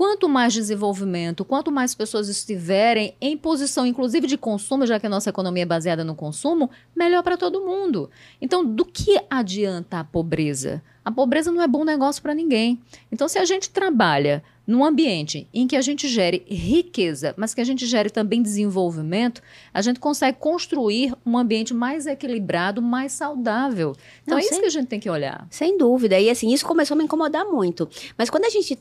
Quanto 0.00 0.30
mais 0.30 0.54
desenvolvimento, 0.54 1.44
quanto 1.44 1.70
mais 1.70 1.94
pessoas 1.94 2.30
estiverem 2.30 3.14
em 3.20 3.36
posição, 3.36 3.84
inclusive 3.84 4.26
de 4.26 4.38
consumo, 4.38 4.86
já 4.86 4.98
que 4.98 5.04
a 5.04 5.10
nossa 5.10 5.28
economia 5.28 5.64
é 5.64 5.66
baseada 5.66 6.02
no 6.02 6.14
consumo, 6.14 6.70
melhor 6.96 7.22
para 7.22 7.36
todo 7.36 7.60
mundo. 7.60 8.08
Então, 8.40 8.64
do 8.64 8.86
que 8.86 9.20
adianta 9.28 10.00
a 10.00 10.04
pobreza? 10.04 10.82
A 11.04 11.12
pobreza 11.12 11.52
não 11.52 11.60
é 11.60 11.68
bom 11.68 11.84
negócio 11.84 12.22
para 12.22 12.32
ninguém. 12.32 12.80
Então, 13.12 13.28
se 13.28 13.38
a 13.38 13.44
gente 13.44 13.68
trabalha 13.68 14.42
num 14.70 14.84
ambiente 14.84 15.48
em 15.52 15.66
que 15.66 15.74
a 15.74 15.80
gente 15.82 16.06
gere 16.08 16.44
riqueza, 16.46 17.34
mas 17.36 17.52
que 17.52 17.60
a 17.60 17.64
gente 17.64 17.84
gere 17.86 18.08
também 18.08 18.40
desenvolvimento, 18.40 19.42
a 19.74 19.82
gente 19.82 19.98
consegue 19.98 20.38
construir 20.38 21.12
um 21.26 21.36
ambiente 21.36 21.74
mais 21.74 22.06
equilibrado, 22.06 22.80
mais 22.80 23.10
saudável. 23.10 23.96
Então 24.22 24.36
Não, 24.36 24.38
é 24.38 24.42
isso 24.42 24.50
sem- 24.50 24.60
que 24.60 24.66
a 24.66 24.70
gente 24.70 24.86
tem 24.86 25.00
que 25.00 25.10
olhar. 25.10 25.44
Sem 25.50 25.76
dúvida. 25.76 26.20
E 26.20 26.30
assim, 26.30 26.52
isso 26.52 26.64
começou 26.64 26.94
a 26.94 26.98
me 26.98 27.02
incomodar 27.04 27.44
muito. 27.44 27.88
Mas 28.16 28.30
quando 28.30 28.44
a 28.44 28.48
gente 28.50 28.78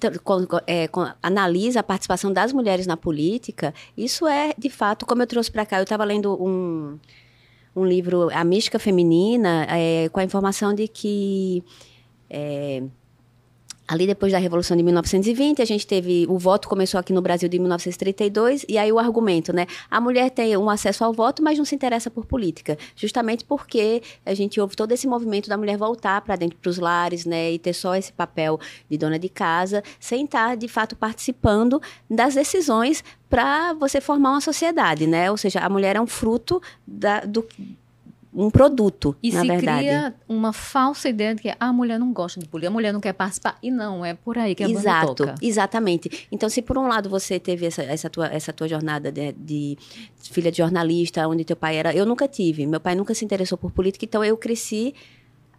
é, 0.67 0.87
analisa 1.23 1.79
a 1.79 1.83
participação 1.83 2.31
das 2.31 2.53
mulheres 2.53 2.85
na 2.85 2.95
política, 2.95 3.73
isso 3.97 4.27
é, 4.27 4.53
de 4.55 4.69
fato, 4.69 5.07
como 5.07 5.23
eu 5.23 5.27
trouxe 5.27 5.49
para 5.51 5.65
cá, 5.65 5.79
eu 5.79 5.83
estava 5.83 6.03
lendo 6.03 6.35
um, 6.39 6.99
um 7.75 7.83
livro, 7.83 8.29
A 8.31 8.43
Mística 8.43 8.77
Feminina, 8.77 9.65
é, 9.67 10.07
com 10.09 10.19
a 10.19 10.23
informação 10.23 10.71
de 10.71 10.87
que. 10.87 11.63
é, 12.29 12.83
Ali 13.89 14.05
depois 14.05 14.31
da 14.31 14.37
Revolução 14.37 14.77
de 14.77 14.83
1920, 14.83 15.63
a 15.63 15.65
gente 15.65 15.87
teve 15.87 16.27
o 16.29 16.37
voto 16.37 16.69
começou 16.69 16.99
aqui 16.99 17.11
no 17.11 17.23
Brasil 17.23 17.49
de 17.49 17.57
1932 17.57 18.63
e 18.69 18.77
aí 18.77 18.91
o 18.91 18.99
argumento, 18.99 19.51
né? 19.51 19.65
A 19.89 19.99
mulher 19.99 20.29
tem 20.29 20.55
um 20.55 20.69
acesso 20.69 21.03
ao 21.03 21.11
voto, 21.11 21.41
mas 21.41 21.57
não 21.57 21.65
se 21.65 21.73
interessa 21.73 22.11
por 22.11 22.23
política, 22.27 22.77
justamente 22.95 23.43
porque 23.43 24.03
a 24.23 24.35
gente 24.35 24.61
houve 24.61 24.75
todo 24.75 24.91
esse 24.91 25.07
movimento 25.07 25.49
da 25.49 25.57
mulher 25.57 25.75
voltar 25.75 26.21
para 26.21 26.35
dentro 26.35 26.59
dos 26.61 26.77
lares, 26.77 27.25
né, 27.25 27.53
e 27.53 27.57
ter 27.57 27.73
só 27.73 27.95
esse 27.95 28.13
papel 28.13 28.59
de 28.87 28.95
dona 28.95 29.17
de 29.17 29.27
casa, 29.27 29.83
sem 29.99 30.25
estar 30.25 30.55
de 30.55 30.67
fato 30.67 30.95
participando 30.95 31.81
das 32.07 32.35
decisões 32.35 33.03
para 33.27 33.73
você 33.73 33.99
formar 33.99 34.31
uma 34.31 34.41
sociedade, 34.41 35.07
né? 35.07 35.31
Ou 35.31 35.37
seja, 35.37 35.61
a 35.61 35.69
mulher 35.69 35.95
é 35.95 36.01
um 36.01 36.05
fruto 36.07 36.61
da, 36.85 37.21
do 37.21 37.43
um 38.39 38.49
produto, 38.49 39.15
E 39.21 39.31
na 39.31 39.41
se 39.41 39.47
verdade. 39.47 39.79
cria 39.79 40.15
uma 40.27 40.53
falsa 40.53 41.09
ideia 41.09 41.35
de 41.35 41.41
que 41.41 41.49
ah, 41.49 41.55
a 41.59 41.73
mulher 41.73 41.99
não 41.99 42.13
gosta 42.13 42.39
de 42.39 42.47
política, 42.47 42.69
a 42.69 42.73
mulher 42.73 42.93
não 42.93 43.01
quer 43.01 43.11
participar. 43.13 43.57
E 43.61 43.69
não, 43.69 44.05
é 44.05 44.13
por 44.13 44.37
aí 44.37 44.55
que 44.55 44.63
a 44.63 44.69
Exato, 44.69 45.13
toca. 45.15 45.35
exatamente. 45.41 46.27
Então, 46.31 46.47
se 46.47 46.61
por 46.61 46.77
um 46.77 46.87
lado 46.87 47.09
você 47.09 47.37
teve 47.39 47.65
essa, 47.65 47.83
essa, 47.83 48.09
tua, 48.09 48.27
essa 48.27 48.53
tua 48.53 48.67
jornada 48.67 49.11
de, 49.11 49.33
de 49.33 49.77
filha 50.31 50.49
de 50.51 50.57
jornalista, 50.57 51.27
onde 51.27 51.43
teu 51.43 51.55
pai 51.55 51.75
era. 51.75 51.93
Eu 51.93 52.05
nunca 52.05 52.27
tive. 52.27 52.65
Meu 52.65 52.79
pai 52.79 52.95
nunca 52.95 53.13
se 53.13 53.25
interessou 53.25 53.57
por 53.57 53.71
política, 53.71 54.05
então 54.05 54.23
eu 54.23 54.37
cresci 54.37 54.93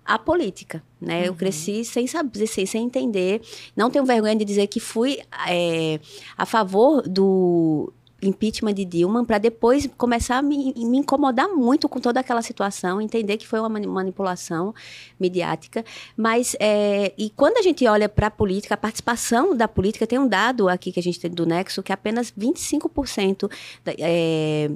a 0.03 0.19
política, 0.19 0.83
né? 1.01 1.29
Eu 1.29 1.35
cresci 1.35 1.85
sem 1.85 2.07
saber, 2.07 2.47
sem, 2.47 2.65
sem 2.67 2.85
entender. 2.87 3.43
Não 3.77 3.91
tenho 3.91 4.05
vergonha 4.05 4.35
de 4.35 4.45
dizer 4.45 4.67
que 4.67 4.81
fui 4.81 5.21
é, 5.47 6.01
a 6.37 6.47
favor 6.47 7.03
do 7.03 7.93
impeachment 8.23 8.75
de 8.75 8.85
Dilma 8.85 9.25
para 9.25 9.39
depois 9.39 9.89
começar 9.97 10.39
a 10.39 10.43
me, 10.43 10.73
me 10.77 10.99
incomodar 10.99 11.49
muito 11.49 11.89
com 11.89 12.01
toda 12.01 12.21
aquela 12.21 12.43
situação, 12.43 13.01
entender 13.01 13.37
que 13.37 13.47
foi 13.47 13.59
uma 13.61 13.69
mani- 13.69 13.87
manipulação 13.87 14.75
midiática, 15.19 15.85
mas 16.17 16.57
é, 16.61 17.13
e 17.17 17.31
quando 17.31 17.57
a 17.57 17.63
gente 17.63 17.87
olha 17.87 18.09
para 18.09 18.27
a 18.27 18.31
política, 18.31 18.75
a 18.75 18.77
participação 18.77 19.57
da 19.57 19.67
política 19.69 20.07
tem 20.07 20.19
um 20.19 20.29
dado 20.29 20.69
aqui 20.69 20.93
que 20.93 21.01
a 21.01 21.03
gente 21.03 21.19
tem 21.19 21.31
do 21.31 21.47
Nexo 21.47 21.83
que 21.83 21.93
apenas 21.93 22.31
25% 22.33 23.51
da, 23.85 23.93
é, 23.99 24.71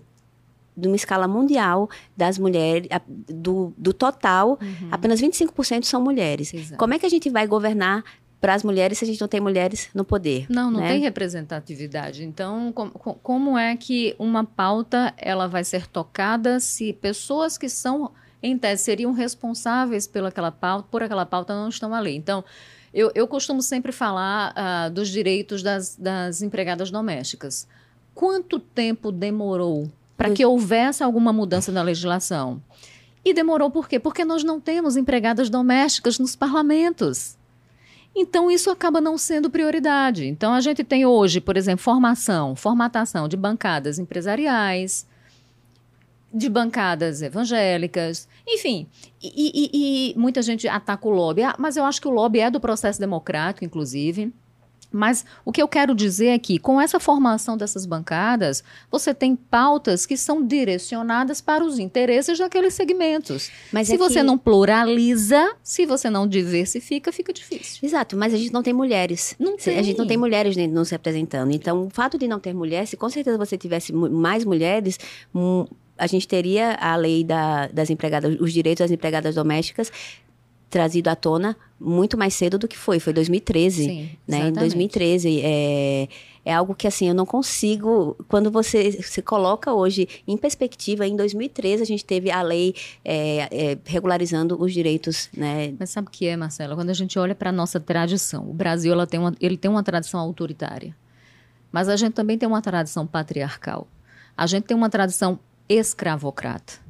de 0.77 0.89
uma 0.89 0.97
escala 0.97 1.29
mundial 1.29 1.89
das 2.17 2.39
mulheres, 2.39 2.89
do, 3.07 3.73
do 3.77 3.93
total, 3.93 4.59
apenas 4.91 5.21
25% 5.21 5.85
são 5.85 6.03
mulheres. 6.03 6.53
Exato. 6.53 6.77
Como 6.77 6.93
é 6.93 6.99
que 6.99 7.07
a 7.07 7.09
gente 7.09 7.31
vai 7.31 7.47
governar 7.47 8.03
para 8.45 8.53
as 8.53 8.63
mulheres 8.63 8.99
se 8.99 9.05
a 9.05 9.07
gente 9.07 9.19
não 9.23 9.27
tem 9.27 9.41
mulheres 9.41 9.89
no 9.95 10.05
poder? 10.05 10.45
Não, 10.51 10.71
não 10.71 10.81
né? 10.81 10.89
tem 10.89 11.01
representatividade. 11.01 12.23
Então, 12.23 12.71
com- 12.75 12.91
com- 12.91 13.15
como 13.15 13.57
é 13.57 13.75
que 13.75 14.15
uma 14.19 14.45
pauta 14.45 15.15
ela 15.17 15.49
vai 15.49 15.65
ser 15.65 15.87
tocada 15.87 16.61
se 16.61 16.93
pessoas 16.93 17.57
que 17.57 17.71
são, 17.71 18.11
em 18.43 18.59
tese, 18.59 18.83
seriam 18.85 19.13
responsáveis 19.13 20.07
pela 20.07 20.29
aquela 20.29 20.53
pauta, 20.53 20.87
por 20.91 21.03
aquela 21.03 21.25
pauta 21.25 21.55
não 21.55 21.71
estão 21.71 21.95
ali? 21.95 22.15
Então, 22.15 22.45
eu, 22.93 23.11
eu 23.15 23.27
costumo 23.27 23.63
sempre 23.63 23.93
falar 23.93 24.53
ah, 24.55 24.91
dos 24.91 25.09
direitos 25.09 25.63
das, 25.63 25.97
das 25.97 26.43
empregadas 26.43 26.91
domésticas. 26.91 27.67
Quanto 28.15 28.59
tempo 28.59 29.11
demorou 29.11 29.91
para 30.19 30.29
que 30.29 30.45
houvesse 30.45 31.03
alguma 31.03 31.33
mudança 31.33 31.73
na 31.73 31.81
legislação? 31.81 32.63
E 33.25 33.33
demorou 33.33 33.71
por 33.71 33.89
quê? 33.89 33.99
Porque 33.99 34.23
nós 34.23 34.45
não 34.45 34.61
temos 34.61 34.99
empregadas 34.99 35.49
domésticas 35.49 36.19
nos 36.19 36.37
parlamentos. 36.37 37.39
Então, 38.16 38.50
isso 38.50 38.71
acaba 38.71 39.00
não 39.00 39.18
sendo 39.18 39.50
prioridade. 39.50 40.25
Então, 40.26 40.52
a 40.54 40.61
gente 40.61 40.85
tem 40.85 41.04
hoje, 41.04 41.40
por 41.40 41.56
exemplo, 41.56 41.83
formação, 41.83 42.54
formatação 42.54 43.26
de 43.26 43.37
bancadas 43.37 43.99
empresariais, 43.99 45.06
de 46.33 46.49
bancadas 46.49 47.23
evangélicas, 47.23 48.28
enfim. 48.47 48.88
E, 49.23 49.30
e- 49.73 50.11
e 50.12 50.18
muita 50.18 50.42
gente 50.42 50.66
ataca 50.68 51.06
o 51.09 51.11
lobby. 51.11 51.42
Ah, 51.42 51.54
mas 51.59 51.76
eu 51.76 51.85
acho 51.85 52.00
que 52.00 52.09
o 52.09 52.11
lobby 52.12 52.40
é 52.40 52.50
do 52.50 52.61
processo 52.61 53.00
democrático, 53.00 53.64
inclusive. 53.64 54.33
Mas 54.97 55.25
o 55.45 55.51
que 55.53 55.61
eu 55.61 55.67
quero 55.67 55.95
dizer 55.95 56.29
é 56.29 56.39
que, 56.39 56.59
com 56.59 56.81
essa 56.81 57.01
formação 57.01 57.57
dessas 57.57 57.85
bancadas, 57.85 58.63
você 58.91 59.13
tem 59.13 59.35
pautas 59.35 60.07
que 60.07 60.17
são 60.17 60.45
direcionadas 60.47 61.41
para 61.41 61.65
os 61.65 61.79
interesses 61.79 62.39
daqueles 62.39 62.75
segmentos. 62.75 63.51
Mas 63.73 63.89
se 63.89 63.95
é 63.95 63.99
você 63.99 64.21
que- 64.21 64.23
não 64.23 64.39
pluraliza, 64.39 65.55
se 65.63 65.85
você 65.87 66.09
não 66.09 66.27
diversifica, 66.27 67.11
fica 67.13 67.33
difícil. 67.33 67.81
Exato, 67.83 68.17
mas 68.17 68.33
a 68.33 68.37
gente 68.37 68.53
não 68.53 68.63
tem 68.63 68.73
mulheres. 68.73 69.35
Não 69.39 69.59
Se- 69.59 69.71
A 69.71 69.83
gente 69.83 69.99
não 69.99 70.05
tem. 70.05 70.09
tem 70.15 70.17
mulheres 70.17 70.57
nem- 70.57 70.69
nos 70.69 70.91
representando. 70.91 71.51
Então, 71.53 71.87
o 71.87 71.91
fato 71.91 72.17
de 72.19 72.29
não 72.29 72.39
ter 72.39 72.55
mulheres, 72.55 72.91
se 72.91 72.97
com 72.97 73.09
certeza 73.11 73.37
você 73.37 73.59
tivesse 73.59 73.93
mais 73.93 74.45
mulheres, 74.45 74.99
a 75.97 76.07
gente 76.07 76.27
teria 76.27 76.73
a 76.81 76.97
lei 76.97 77.23
da- 77.23 77.69
das 77.69 77.89
empregadas, 77.91 78.37
os 78.41 78.53
direitos 78.53 78.83
das 78.85 78.91
empregadas 78.91 79.35
domésticas 79.35 79.93
trazido 80.71 81.09
à 81.09 81.16
tona 81.16 81.56
muito 81.78 82.16
mais 82.16 82.35
cedo 82.35 82.59
do 82.59 82.66
que 82.66 82.76
foi. 82.76 82.99
Foi 82.99 83.12
2013. 83.12 83.85
Sim, 83.85 84.11
né? 84.26 84.38
Em 84.38 84.40
exatamente. 84.40 84.59
2013. 84.59 85.40
É, 85.42 86.09
é 86.44 86.54
algo 86.54 86.75
que, 86.75 86.87
assim, 86.87 87.09
eu 87.09 87.14
não 87.14 87.26
consigo... 87.26 88.16
Quando 88.28 88.50
você 88.50 88.92
se 89.02 89.23
coloca 89.23 89.73
hoje 89.73 90.09
em 90.26 90.37
perspectiva, 90.37 91.06
em 91.06 91.16
2013 91.16 91.83
a 91.83 91.87
gente 91.87 92.04
teve 92.04 92.30
a 92.30 92.42
lei 92.42 92.75
é, 93.04 93.49
é, 93.50 93.78
regularizando 93.85 94.61
os 94.61 94.73
direitos, 94.73 95.28
né? 95.37 95.75
Mas 95.78 95.90
sabe 95.90 96.09
o 96.09 96.11
que 96.11 96.26
é, 96.26 96.37
Marcela? 96.37 96.75
Quando 96.75 96.90
a 96.90 96.94
gente 96.94 97.18
olha 97.18 97.35
para 97.35 97.50
a 97.50 97.52
nossa 97.52 97.78
tradição, 97.80 98.49
o 98.49 98.52
Brasil 98.52 98.92
ela 98.92 99.06
tem 99.06 99.21
uma, 99.21 99.35
ele 99.40 99.56
tem 99.56 99.71
uma 99.71 99.83
tradição 99.83 100.21
autoritária, 100.21 100.94
mas 101.73 101.88
a 101.88 101.97
gente 101.97 102.12
também 102.12 102.37
tem 102.37 102.49
uma 102.49 102.61
tradição 102.61 103.06
patriarcal. 103.06 103.87
A 104.37 104.47
gente 104.47 104.64
tem 104.64 104.76
uma 104.76 104.90
tradição 104.90 105.38
escravocrata. 105.68 106.84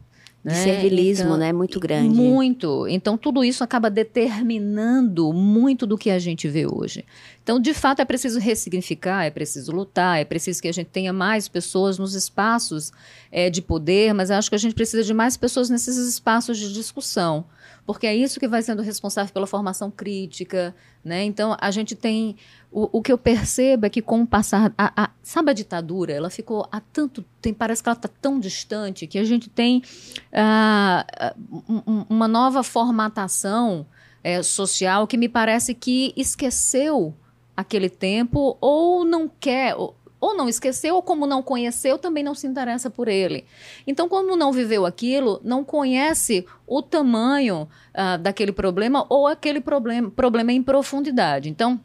De 0.45 0.53
né? 0.53 0.63
servilismo, 0.63 1.25
Então, 1.25 1.37
né? 1.39 1.53
Muito 1.55 1.81
grande. 1.81 2.15
Muito. 2.15 2.87
Então, 2.87 3.17
tudo 3.17 3.43
isso 3.43 3.65
acaba 3.65 3.89
determinando 3.89 5.33
muito 5.33 5.87
do 5.87 5.97
que 5.97 6.11
a 6.11 6.19
gente 6.19 6.47
vê 6.49 6.67
hoje. 6.67 7.03
Então, 7.43 7.59
de 7.59 7.73
fato, 7.73 8.01
é 8.01 8.05
preciso 8.05 8.39
ressignificar, 8.39 9.25
é 9.25 9.31
preciso 9.31 9.73
lutar, 9.73 10.21
é 10.21 10.25
preciso 10.25 10.61
que 10.61 10.69
a 10.69 10.73
gente 10.73 10.89
tenha 10.89 11.15
mais 11.15 11.49
pessoas 11.49 11.99
nos 11.99 12.15
espaços 12.15 12.93
eh, 13.33 13.49
de 13.49 13.63
poder, 13.63 14.13
mas 14.13 14.31
acho 14.31 14.51
que 14.51 14.55
a 14.55 14.59
gente 14.59 14.75
precisa 14.75 15.03
de 15.03 15.15
mais 15.15 15.35
pessoas 15.37 15.71
nesses 15.71 15.97
espaços 15.97 16.59
de 16.59 16.73
discussão, 16.75 17.47
porque 17.87 18.07
é 18.07 18.15
isso 18.15 18.41
que 18.41 18.49
vai 18.49 18.63
sendo 18.63 18.83
responsável 18.83 19.33
pela 19.33 19.47
formação 19.47 19.91
crítica. 19.91 20.75
Né? 21.05 21.25
Então, 21.25 21.57
a 21.61 21.71
gente 21.71 21.95
tem. 21.95 22.37
O, 22.73 22.99
o 22.99 23.03
que 23.03 23.13
eu 23.13 23.19
percebo 23.19 23.87
é 23.87 23.91
que, 23.91 24.03
com 24.03 24.23
o 24.23 24.27
passar. 24.27 24.73
A, 24.77 25.05
a, 25.05 25.11
sabe 25.23 25.51
a 25.51 25.55
ditadura? 25.55 26.13
Ela 26.13 26.31
ficou 26.31 26.67
há 26.73 26.81
tanto 26.81 27.25
tempo, 27.41 27.59
parece 27.59 27.83
que 27.83 27.89
ela 27.89 27.97
está 27.97 28.09
tão 28.09 28.41
distante 28.41 29.07
que 29.07 29.19
a 29.19 29.25
gente 29.25 29.49
tem 29.49 29.83
um- 31.87 32.05
uma 32.09 32.29
nova 32.29 32.63
formatação 32.63 33.87
eh, 34.23 34.43
social 34.43 35.07
que 35.07 35.17
me 35.17 35.29
parece 35.29 35.75
que 35.75 36.13
esqueceu 36.17 37.15
aquele 37.57 37.91
tempo 37.91 38.57
ou 38.61 39.05
não 39.05 39.29
quer. 39.29 39.75
Ou, 39.77 39.95
ou 40.25 40.35
não 40.35 40.49
esqueceu, 40.49 40.95
ou 40.95 41.03
como 41.03 41.27
não 41.27 41.43
conheceu, 41.43 41.99
também 41.99 42.25
não 42.25 42.35
se 42.35 42.47
interessa 42.47 42.89
por 42.89 43.09
ele. 43.09 43.45
Então, 43.87 44.09
como 44.09 44.37
não 44.37 44.53
viveu 44.53 44.87
aquilo, 44.87 45.39
não 45.45 45.63
conhece 45.63 46.47
o 46.67 46.81
tamanho 46.81 47.69
ah, 47.93 48.17
daquele 48.17 48.53
problema 48.53 49.05
ou 49.11 49.27
aquele 49.27 49.61
problema, 49.61 50.11
problema 50.11 50.51
em 50.53 50.63
profundidade. 50.63 51.51
Então, 51.51 51.79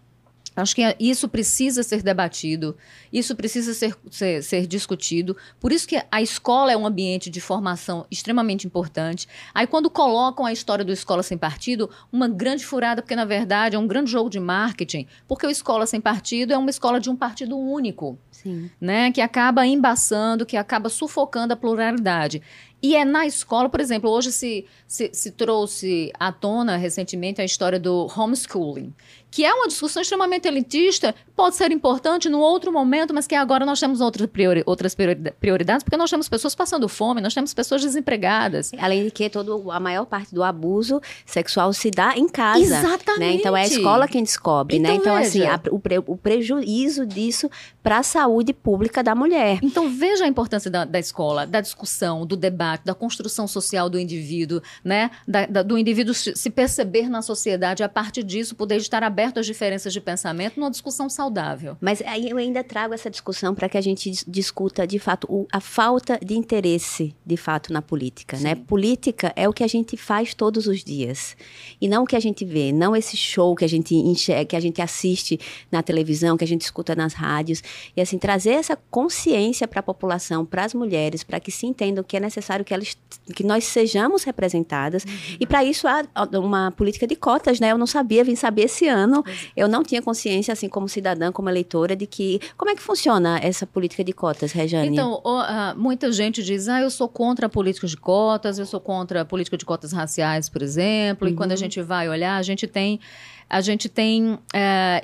Acho 0.61 0.75
que 0.75 0.95
isso 0.99 1.27
precisa 1.27 1.83
ser 1.83 2.01
debatido, 2.03 2.75
isso 3.11 3.35
precisa 3.35 3.73
ser, 3.73 3.95
ser, 4.09 4.43
ser, 4.43 4.67
discutido. 4.67 5.35
Por 5.59 5.71
isso 5.71 5.87
que 5.87 6.01
a 6.11 6.21
escola 6.21 6.71
é 6.71 6.77
um 6.77 6.85
ambiente 6.85 7.29
de 7.29 7.39
formação 7.39 8.05
extremamente 8.11 8.67
importante. 8.67 9.27
Aí, 9.53 9.65
quando 9.65 9.89
colocam 9.89 10.45
a 10.45 10.51
história 10.51 10.85
do 10.85 10.91
Escola 10.91 11.23
Sem 11.23 11.37
Partido, 11.37 11.89
uma 12.11 12.27
grande 12.27 12.65
furada, 12.65 13.01
porque, 13.01 13.15
na 13.15 13.25
verdade, 13.25 13.75
é 13.75 13.79
um 13.79 13.87
grande 13.87 14.11
jogo 14.11 14.29
de 14.29 14.39
marketing, 14.39 15.07
porque 15.27 15.45
o 15.45 15.49
Escola 15.49 15.85
Sem 15.85 16.01
Partido 16.01 16.53
é 16.53 16.57
uma 16.57 16.69
escola 16.69 16.99
de 16.99 17.09
um 17.09 17.15
partido 17.15 17.57
único, 17.57 18.17
Sim. 18.31 18.69
né? 18.79 19.11
Que 19.11 19.21
acaba 19.21 19.65
embaçando, 19.65 20.45
que 20.45 20.57
acaba 20.57 20.89
sufocando 20.89 21.53
a 21.53 21.57
pluralidade. 21.57 22.41
E 22.81 22.95
é 22.95 23.03
na 23.03 23.25
escola, 23.25 23.67
por 23.67 23.81
exemplo, 23.81 24.09
hoje 24.09 24.31
se, 24.31 24.65
se, 24.87 25.09
se 25.13 25.31
trouxe 25.31 26.11
à 26.17 26.31
tona 26.31 26.77
recentemente 26.77 27.41
a 27.41 27.45
história 27.45 27.77
do 27.77 28.07
homeschooling, 28.15 28.93
que 29.31 29.45
é 29.45 29.53
uma 29.53 29.67
discussão 29.67 30.01
extremamente 30.01 30.47
elitista, 30.47 31.13
pode 31.35 31.55
ser 31.55 31.71
importante 31.71 32.27
num 32.29 32.39
outro 32.39 32.71
momento, 32.71 33.13
mas 33.13 33.27
que 33.27 33.35
agora 33.35 33.65
nós 33.65 33.79
temos 33.79 34.01
outra 34.01 34.27
priori, 34.27 34.63
outras 34.65 34.95
prioridades, 35.39 35.83
porque 35.83 35.97
nós 35.97 36.09
temos 36.09 36.27
pessoas 36.27 36.55
passando 36.55 36.89
fome, 36.89 37.21
nós 37.21 37.33
temos 37.33 37.53
pessoas 37.53 37.81
desempregadas. 37.81 38.71
Além 38.77 39.05
de 39.05 39.11
que 39.11 39.29
todo, 39.29 39.71
a 39.71 39.79
maior 39.79 40.05
parte 40.05 40.33
do 40.33 40.43
abuso 40.43 41.01
sexual 41.25 41.71
se 41.71 41.91
dá 41.91 42.17
em 42.17 42.27
casa. 42.27 42.59
Exatamente. 42.59 43.19
Né? 43.19 43.33
Então 43.33 43.55
é 43.55 43.61
a 43.61 43.67
escola 43.67 44.07
quem 44.07 44.23
descobre, 44.23 44.79
né? 44.79 44.95
então, 44.95 45.15
né? 45.15 45.27
Então, 45.27 45.39
veja. 45.39 45.53
assim, 45.53 45.69
a, 45.69 45.73
o, 45.73 45.79
pre, 45.79 45.97
o, 45.99 46.17
prejuízo 46.17 47.05
disso 47.05 47.49
para 47.83 47.99
a 47.99 48.03
saúde 48.03 48.51
pública 48.51 49.03
da 49.03 49.13
mulher. 49.13 49.59
Então 49.61 49.89
veja 49.89 50.25
a 50.25 50.27
importância 50.27 50.69
da, 50.69 50.85
da, 50.85 50.99
escola, 50.99 51.45
da 51.45 51.61
discussão, 51.61 52.25
do 52.25 52.35
debate, 52.35 52.83
da 52.83 52.93
construção 52.93 53.47
social 53.47 53.89
do 53.89 53.99
indivíduo, 53.99 54.61
né? 54.83 55.11
Da, 55.27 55.45
da, 55.45 55.63
do 55.63 55.77
indivíduo 55.77 56.13
se 56.13 56.49
perceber 56.49 57.07
na 57.07 57.21
sociedade 57.21 57.83
a 57.83 57.89
partir 57.89 58.23
disso, 58.23 58.55
poder 58.55 58.77
estar 58.77 59.03
aberto 59.03 59.18
aberto 59.19 59.39
às 59.39 59.45
diferenças 59.45 59.91
de 59.91 59.99
pensamento 59.99 60.57
numa 60.57 60.71
discussão 60.71 61.09
saudável. 61.09 61.75
Mas 61.81 62.01
aí 62.03 62.29
eu 62.29 62.37
ainda 62.37 62.63
trago 62.63 62.93
essa 62.93 63.09
discussão 63.09 63.53
para 63.53 63.67
que 63.67 63.77
a 63.77 63.81
gente 63.81 64.23
discuta, 64.25 64.87
de 64.87 64.97
fato, 64.97 65.27
o, 65.29 65.45
a 65.51 65.59
falta 65.59 66.17
de 66.23 66.35
interesse, 66.35 67.13
de 67.25 67.35
fato, 67.35 67.73
na 67.73 67.81
política. 67.81 68.37
Né? 68.37 68.55
Política 68.55 69.33
é 69.35 69.47
o 69.49 69.51
que 69.51 69.63
a 69.63 69.67
gente 69.67 69.97
faz 69.97 70.33
todos 70.33 70.67
os 70.67 70.83
dias. 70.85 71.35
E 71.81 71.87
não 71.89 72.03
o 72.03 72.07
que 72.07 72.15
a 72.15 72.19
gente 72.19 72.45
vê, 72.45 72.71
não 72.71 72.95
esse 72.95 73.17
show 73.17 73.53
que 73.55 73.65
a 73.65 73.67
gente 73.67 73.93
enxerga, 73.93 74.45
que 74.45 74.55
a 74.55 74.59
gente 74.59 74.81
assiste 74.81 75.37
na 75.69 75.83
televisão, 75.83 76.37
que 76.37 76.45
a 76.45 76.47
gente 76.47 76.61
escuta 76.61 76.95
nas 76.95 77.13
rádios. 77.13 77.61
E 77.97 78.01
assim, 78.01 78.17
trazer 78.17 78.51
essa 78.51 78.77
consciência 78.89 79.67
para 79.67 79.81
a 79.81 79.83
população, 79.83 80.45
para 80.45 80.63
as 80.63 80.73
mulheres, 80.73 81.23
para 81.23 81.41
que 81.41 81.51
se 81.51 81.65
entendam 81.65 82.05
que 82.05 82.15
é 82.15 82.21
necessário 82.21 82.63
que, 82.63 82.73
elas, 82.73 82.97
que 83.35 83.43
nós 83.43 83.65
sejamos 83.65 84.23
representadas. 84.23 85.03
Uhum. 85.03 85.37
E 85.41 85.45
para 85.45 85.65
isso 85.65 85.87
há 85.87 86.03
uma 86.39 86.71
política 86.71 87.05
de 87.05 87.17
cotas, 87.17 87.59
né? 87.59 87.73
Eu 87.73 87.77
não 87.77 87.87
sabia, 87.87 88.23
vim 88.23 88.35
saber 88.35 88.63
esse 88.63 88.87
ano 88.87 89.08
ano, 89.09 89.23
eu 89.55 89.67
não 89.67 89.83
tinha 89.83 90.01
consciência, 90.01 90.51
assim, 90.51 90.69
como 90.69 90.87
cidadã, 90.87 91.31
como 91.31 91.49
eleitora, 91.49 91.95
de 91.95 92.05
que. 92.05 92.39
Como 92.55 92.71
é 92.71 92.75
que 92.75 92.81
funciona 92.81 93.39
essa 93.41 93.65
política 93.65 94.03
de 94.03 94.13
cotas, 94.13 94.51
Rejane? 94.51 94.89
Então, 94.89 95.21
muita 95.75 96.11
gente 96.11 96.43
diz, 96.43 96.67
ah, 96.67 96.81
eu 96.81 96.89
sou 96.89 97.07
contra 97.07 97.47
a 97.47 97.49
política 97.49 97.87
de 97.87 97.97
cotas, 97.97 98.59
eu 98.59 98.65
sou 98.65 98.79
contra 98.79 99.21
a 99.21 99.25
política 99.25 99.57
de 99.57 99.65
cotas 99.65 99.91
raciais, 99.91 100.47
por 100.47 100.61
exemplo. 100.61 101.27
Uhum. 101.27 101.33
E 101.33 101.35
quando 101.35 101.51
a 101.51 101.53
uhum. 101.53 101.57
gente 101.57 101.81
vai 101.81 102.07
olhar, 102.07 102.37
a 102.37 102.43
gente 102.43 102.67
tem. 102.67 102.99
A 103.49 103.61
gente 103.61 103.89
tem 103.89 104.33
uh, 104.33 104.39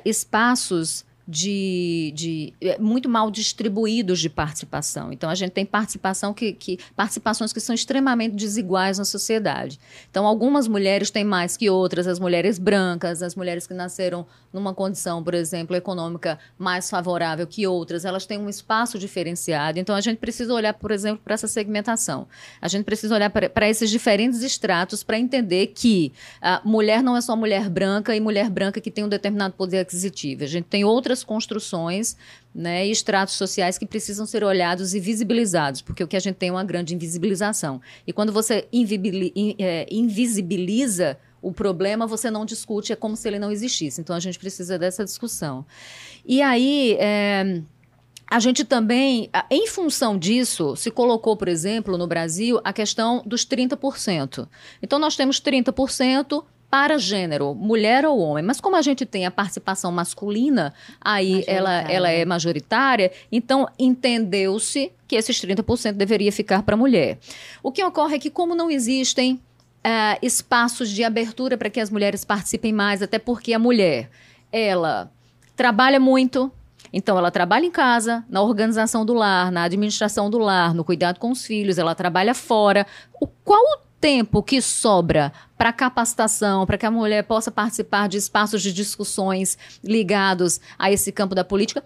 espaços 0.04 1.04
de, 1.26 2.12
de 2.14 2.54
é, 2.60 2.78
muito 2.78 3.08
mal 3.08 3.30
distribuídos 3.30 4.20
de 4.20 4.30
participação. 4.30 5.12
Então 5.12 5.28
a 5.28 5.34
gente 5.34 5.50
tem 5.50 5.66
participação 5.66 6.32
que, 6.32 6.52
que 6.52 6.78
participações 6.94 7.52
que 7.52 7.60
são 7.60 7.74
extremamente 7.74 8.36
desiguais 8.36 8.98
na 8.98 9.04
sociedade. 9.04 9.80
Então 10.10 10.26
algumas 10.26 10.68
mulheres 10.68 11.10
têm 11.10 11.24
mais 11.24 11.56
que 11.56 11.68
outras, 11.68 12.06
as 12.06 12.20
mulheres 12.20 12.58
brancas, 12.58 13.22
as 13.22 13.34
mulheres 13.34 13.66
que 13.66 13.74
nasceram 13.74 14.26
numa 14.52 14.72
condição, 14.72 15.22
por 15.22 15.34
exemplo, 15.34 15.76
econômica 15.76 16.38
mais 16.56 16.88
favorável 16.88 17.46
que 17.46 17.66
outras, 17.66 18.04
elas 18.04 18.24
têm 18.24 18.38
um 18.38 18.48
espaço 18.48 18.98
diferenciado. 18.98 19.78
Então 19.78 19.94
a 19.94 20.00
gente 20.00 20.18
precisa 20.18 20.54
olhar, 20.54 20.74
por 20.74 20.90
exemplo, 20.90 21.20
para 21.24 21.34
essa 21.34 21.48
segmentação. 21.48 22.28
A 22.60 22.68
gente 22.68 22.84
precisa 22.84 23.14
olhar 23.14 23.30
para 23.30 23.68
esses 23.68 23.90
diferentes 23.90 24.42
estratos 24.42 25.02
para 25.02 25.18
entender 25.18 25.68
que 25.68 26.12
a 26.40 26.62
mulher 26.64 27.02
não 27.02 27.16
é 27.16 27.20
só 27.20 27.34
mulher 27.36 27.68
branca 27.68 28.14
e 28.14 28.20
mulher 28.20 28.48
branca 28.48 28.80
que 28.80 28.90
tem 28.90 29.04
um 29.04 29.08
determinado 29.08 29.54
poder 29.54 29.80
aquisitivo. 29.80 30.44
A 30.44 30.46
gente 30.46 30.66
tem 30.66 30.84
outras 30.84 31.15
outras 31.16 31.24
construções 31.24 32.16
né, 32.54 32.86
e 32.86 32.90
estratos 32.90 33.34
sociais 33.34 33.78
que 33.78 33.86
precisam 33.86 34.26
ser 34.26 34.44
olhados 34.44 34.94
e 34.94 35.00
visibilizados, 35.00 35.80
porque 35.80 36.04
o 36.04 36.08
que 36.08 36.16
a 36.16 36.20
gente 36.20 36.36
tem 36.36 36.50
é 36.50 36.52
uma 36.52 36.64
grande 36.64 36.94
invisibilização. 36.94 37.80
E 38.06 38.12
quando 38.12 38.32
você 38.32 38.66
é, 39.58 39.86
invisibiliza 39.90 41.18
o 41.40 41.52
problema, 41.52 42.06
você 42.06 42.30
não 42.30 42.44
discute, 42.44 42.92
é 42.92 42.96
como 42.96 43.16
se 43.16 43.28
ele 43.28 43.38
não 43.38 43.50
existisse. 43.50 44.00
Então 44.00 44.16
a 44.16 44.20
gente 44.20 44.38
precisa 44.38 44.78
dessa 44.78 45.04
discussão. 45.04 45.64
E 46.24 46.42
aí. 46.42 46.96
É, 46.98 47.62
a 48.28 48.40
gente 48.40 48.64
também, 48.64 49.30
em 49.48 49.68
função 49.68 50.18
disso, 50.18 50.74
se 50.74 50.90
colocou, 50.90 51.36
por 51.36 51.46
exemplo, 51.46 51.96
no 51.96 52.08
Brasil, 52.08 52.60
a 52.64 52.72
questão 52.72 53.22
dos 53.24 53.46
30%. 53.46 54.48
Então, 54.82 54.98
nós 54.98 55.14
temos 55.14 55.40
30% 55.40 56.44
para 56.70 56.98
gênero, 56.98 57.54
mulher 57.54 58.04
ou 58.04 58.18
homem. 58.18 58.44
Mas 58.44 58.60
como 58.60 58.76
a 58.76 58.82
gente 58.82 59.06
tem 59.06 59.24
a 59.24 59.30
participação 59.30 59.90
masculina, 59.92 60.74
aí 61.00 61.44
ela, 61.46 61.80
ela 61.90 62.10
é 62.10 62.24
majoritária, 62.24 63.10
então 63.30 63.68
entendeu-se 63.78 64.92
que 65.06 65.16
esses 65.16 65.40
30% 65.40 65.92
deveria 65.92 66.32
ficar 66.32 66.62
para 66.62 66.74
a 66.74 66.78
mulher. 66.78 67.18
O 67.62 67.70
que 67.70 67.82
ocorre 67.84 68.16
é 68.16 68.18
que, 68.18 68.30
como 68.30 68.54
não 68.54 68.70
existem 68.70 69.34
uh, 69.34 70.18
espaços 70.20 70.90
de 70.90 71.04
abertura 71.04 71.56
para 71.56 71.70
que 71.70 71.80
as 71.80 71.90
mulheres 71.90 72.24
participem 72.24 72.72
mais, 72.72 73.02
até 73.02 73.18
porque 73.18 73.52
a 73.52 73.58
mulher, 73.58 74.10
ela 74.52 75.10
trabalha 75.54 76.00
muito, 76.00 76.50
então, 76.92 77.18
ela 77.18 77.30
trabalha 77.30 77.66
em 77.66 77.70
casa, 77.70 78.24
na 78.28 78.40
organização 78.40 79.04
do 79.04 79.12
lar, 79.12 79.50
na 79.50 79.64
administração 79.64 80.30
do 80.30 80.38
lar, 80.38 80.72
no 80.72 80.84
cuidado 80.84 81.18
com 81.18 81.30
os 81.30 81.44
filhos, 81.44 81.78
ela 81.78 81.94
trabalha 81.94 82.34
fora. 82.34 82.86
O, 83.20 83.26
qual 83.26 83.60
o 83.60 83.85
tempo 84.00 84.42
que 84.42 84.60
sobra 84.60 85.32
para 85.56 85.72
capacitação, 85.72 86.66
para 86.66 86.78
que 86.78 86.86
a 86.86 86.90
mulher 86.90 87.24
possa 87.24 87.50
participar 87.50 88.08
de 88.08 88.18
espaços 88.18 88.62
de 88.62 88.72
discussões 88.72 89.56
ligados 89.82 90.60
a 90.78 90.90
esse 90.90 91.10
campo 91.10 91.34
da 91.34 91.44
política, 91.44 91.82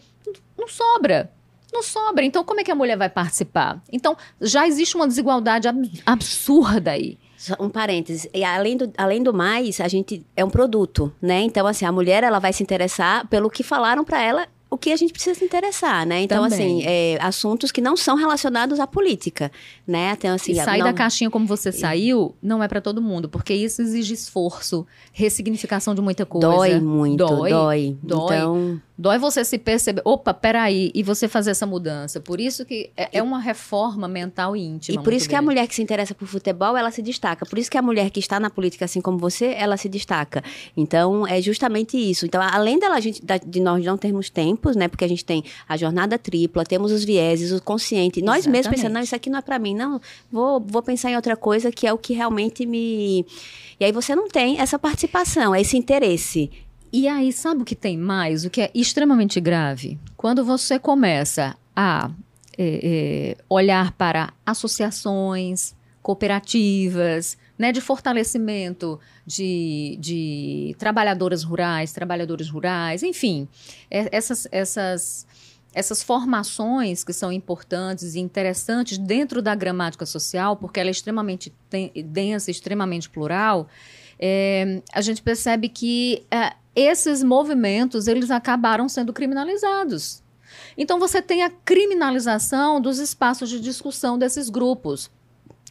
não 0.59 0.69
sobra. 0.69 1.31
Não 1.73 1.83
sobra. 1.83 2.25
Então, 2.25 2.45
como 2.45 2.61
é 2.61 2.65
que 2.65 2.71
a 2.71 2.75
mulher 2.75 2.97
vai 2.97 3.09
participar? 3.09 3.81
Então, 3.93 4.17
já 4.41 4.67
existe 4.67 4.97
uma 4.97 5.07
desigualdade 5.07 5.69
absurda 6.05 6.91
aí. 6.91 7.17
Um 7.59 7.71
parênteses. 7.71 8.29
E 8.35 8.45
além 8.45 8.77
do, 8.77 8.93
além 8.99 9.23
do 9.23 9.33
mais, 9.33 9.81
a 9.81 9.89
gente 9.89 10.27
é 10.37 10.45
um 10.45 10.51
produto, 10.51 11.15
né? 11.23 11.41
Então, 11.43 11.67
assim, 11.67 11.85
a 11.85 11.93
mulher 11.93 12.23
ela 12.23 12.39
vai 12.39 12.53
se 12.53 12.63
interessar 12.63 13.27
pelo 13.29 13.49
que 13.49 13.63
falaram 13.63 14.05
para 14.05 14.21
ela 14.21 14.49
o 14.71 14.79
que 14.79 14.93
a 14.93 14.97
gente 14.97 15.13
precisa 15.13 15.37
se 15.37 15.45
interessar, 15.45 16.07
né? 16.07 16.23
Então, 16.23 16.49
Também. 16.49 16.79
assim, 16.79 16.87
é, 16.87 17.19
assuntos 17.21 17.73
que 17.73 17.81
não 17.81 17.97
são 17.97 18.15
relacionados 18.15 18.79
à 18.79 18.87
política, 18.87 19.51
né? 19.85 20.13
Então, 20.17 20.33
assim, 20.33 20.53
e 20.53 20.55
sair 20.55 20.79
não... 20.79 20.87
da 20.87 20.93
caixinha 20.93 21.29
como 21.29 21.45
você 21.45 21.73
saiu 21.73 22.37
não 22.41 22.63
é 22.63 22.69
para 22.69 22.81
todo 22.81 23.03
mundo, 23.03 23.29
porque 23.29 23.53
isso 23.53 23.83
exige 23.83 24.15
esforço, 24.15 24.87
ressignificação 25.13 25.93
de 25.93 26.01
muita 26.01 26.25
coisa. 26.25 26.47
Dói 26.47 26.81
muito, 26.81 27.17
dói. 27.17 27.51
Dói. 27.51 27.97
dói. 28.03 28.37
Então... 28.37 28.81
Dói 29.01 29.19
você 29.19 29.43
se 29.47 29.57
perceber, 29.57 30.03
opa, 30.05 30.35
peraí, 30.35 30.91
e 30.95 31.03
você 31.03 31.27
fazer 31.27 31.53
essa 31.53 31.65
mudança. 31.65 32.21
Por 32.21 32.39
isso 32.39 32.67
que 32.67 32.91
é, 32.95 33.09
é 33.15 33.23
uma 33.23 33.41
reforma 33.41 34.07
mental 34.07 34.55
e 34.55 34.61
íntima. 34.61 35.01
E 35.01 35.03
por 35.03 35.15
isso 35.15 35.27
que 35.27 35.35
a 35.35 35.41
mulher 35.41 35.67
que 35.67 35.75
se 35.75 35.81
interessa 35.81 36.15
por 36.15 36.29
futebol, 36.29 36.77
ela 36.77 36.91
se 36.91 37.01
destaca. 37.01 37.47
Por 37.47 37.59
isso 37.59 37.71
que 37.71 37.79
a 37.79 37.83
mulher 37.83 38.11
que 38.11 38.21
está 38.21 38.39
na 38.39 38.51
política, 38.51 38.85
assim 38.85 39.01
como 39.01 39.17
você, 39.17 39.55
ela 39.57 39.79
se 39.79 39.89
destaca. 39.89 40.45
Então, 40.77 41.27
é 41.27 41.41
justamente 41.41 41.97
isso. 41.97 42.27
Então, 42.27 42.43
além 42.43 42.79
dela, 42.79 43.01
gente, 43.01 43.23
de 43.47 43.61
nós 43.61 43.83
não 43.83 43.97
termos 43.97 44.29
tempos, 44.29 44.77
né? 44.77 44.87
Porque 44.87 45.07
a 45.07 45.09
gente 45.09 45.25
tem 45.25 45.43
a 45.67 45.79
jornada 45.79 46.19
tripla, 46.19 46.63
temos 46.63 46.93
os 46.93 47.03
vieses, 47.03 47.53
o 47.53 47.63
consciente. 47.63 48.21
Nós 48.21 48.41
Exatamente. 48.41 48.53
mesmos 48.53 48.77
pensando, 48.77 48.93
não, 48.93 49.01
isso 49.01 49.17
aqui 49.17 49.31
não 49.31 49.39
é 49.39 49.43
para 49.43 49.59
mim, 49.59 49.75
não. 49.75 49.99
Vou, 50.31 50.61
vou 50.61 50.83
pensar 50.83 51.11
em 51.11 51.17
outra 51.17 51.39
coisa 51.39 51.73
que 51.73 51.87
é 51.87 51.93
o 51.93 51.97
que 51.97 52.13
realmente 52.13 52.67
me. 52.67 53.25
E 53.81 53.85
aí 53.87 53.93
você 53.93 54.15
não 54.15 54.29
tem 54.29 54.61
essa 54.61 54.79
participação, 54.79 55.57
esse 55.57 55.79
interesse. 55.79 56.51
E 56.93 57.07
aí, 57.07 57.33
sabe 57.33 57.63
o 57.63 57.65
que 57.65 57.77
tem 57.77 57.97
mais? 57.97 58.45
O 58.45 58.51
que 58.51 58.61
é 58.61 58.71
extremamente 58.75 59.41
grave? 59.41 59.99
Quando 60.17 60.45
você 60.45 60.79
começa 60.79 61.57
a 61.75 62.11
é, 62.59 62.81
é, 62.83 63.45
olhar 63.49 63.93
para 63.93 64.33
associações, 64.45 65.75
cooperativas, 66.03 67.39
né, 67.59 67.73
de 67.73 67.81
fortalecimento 67.81 68.99
de, 69.25 69.97
de 70.01 70.75
trabalhadoras 70.79 71.45
rurais, 71.45 71.93
trabalhadores 71.93 72.49
rurais, 72.49 73.03
enfim, 73.03 73.47
é, 73.91 74.09
essas, 74.11 74.49
essas, 74.51 75.27
essas 75.73 76.03
formações 76.03 77.05
que 77.05 77.13
são 77.13 77.31
importantes 77.31 78.15
e 78.15 78.21
interessantes 78.21 78.99
dentro 78.99 79.41
da 79.41 79.55
gramática 79.55 80.05
social, 80.05 80.57
porque 80.57 80.81
ela 80.81 80.89
é 80.89 80.93
extremamente 80.93 81.53
densa, 82.05 82.51
extremamente 82.51 83.09
plural, 83.09 83.69
é, 84.19 84.83
a 84.93 85.01
gente 85.01 85.23
percebe 85.23 85.69
que 85.69 86.27
é, 86.31 86.53
esses 86.75 87.23
movimentos 87.23 88.07
eles 88.07 88.31
acabaram 88.31 88.89
sendo 88.89 89.13
criminalizados. 89.13 90.23
Então 90.77 90.99
você 90.99 91.21
tem 91.21 91.43
a 91.43 91.51
criminalização 91.51 92.81
dos 92.81 92.99
espaços 92.99 93.49
de 93.49 93.61
discussão 93.61 94.19
desses 94.19 94.49
grupos. 94.49 95.11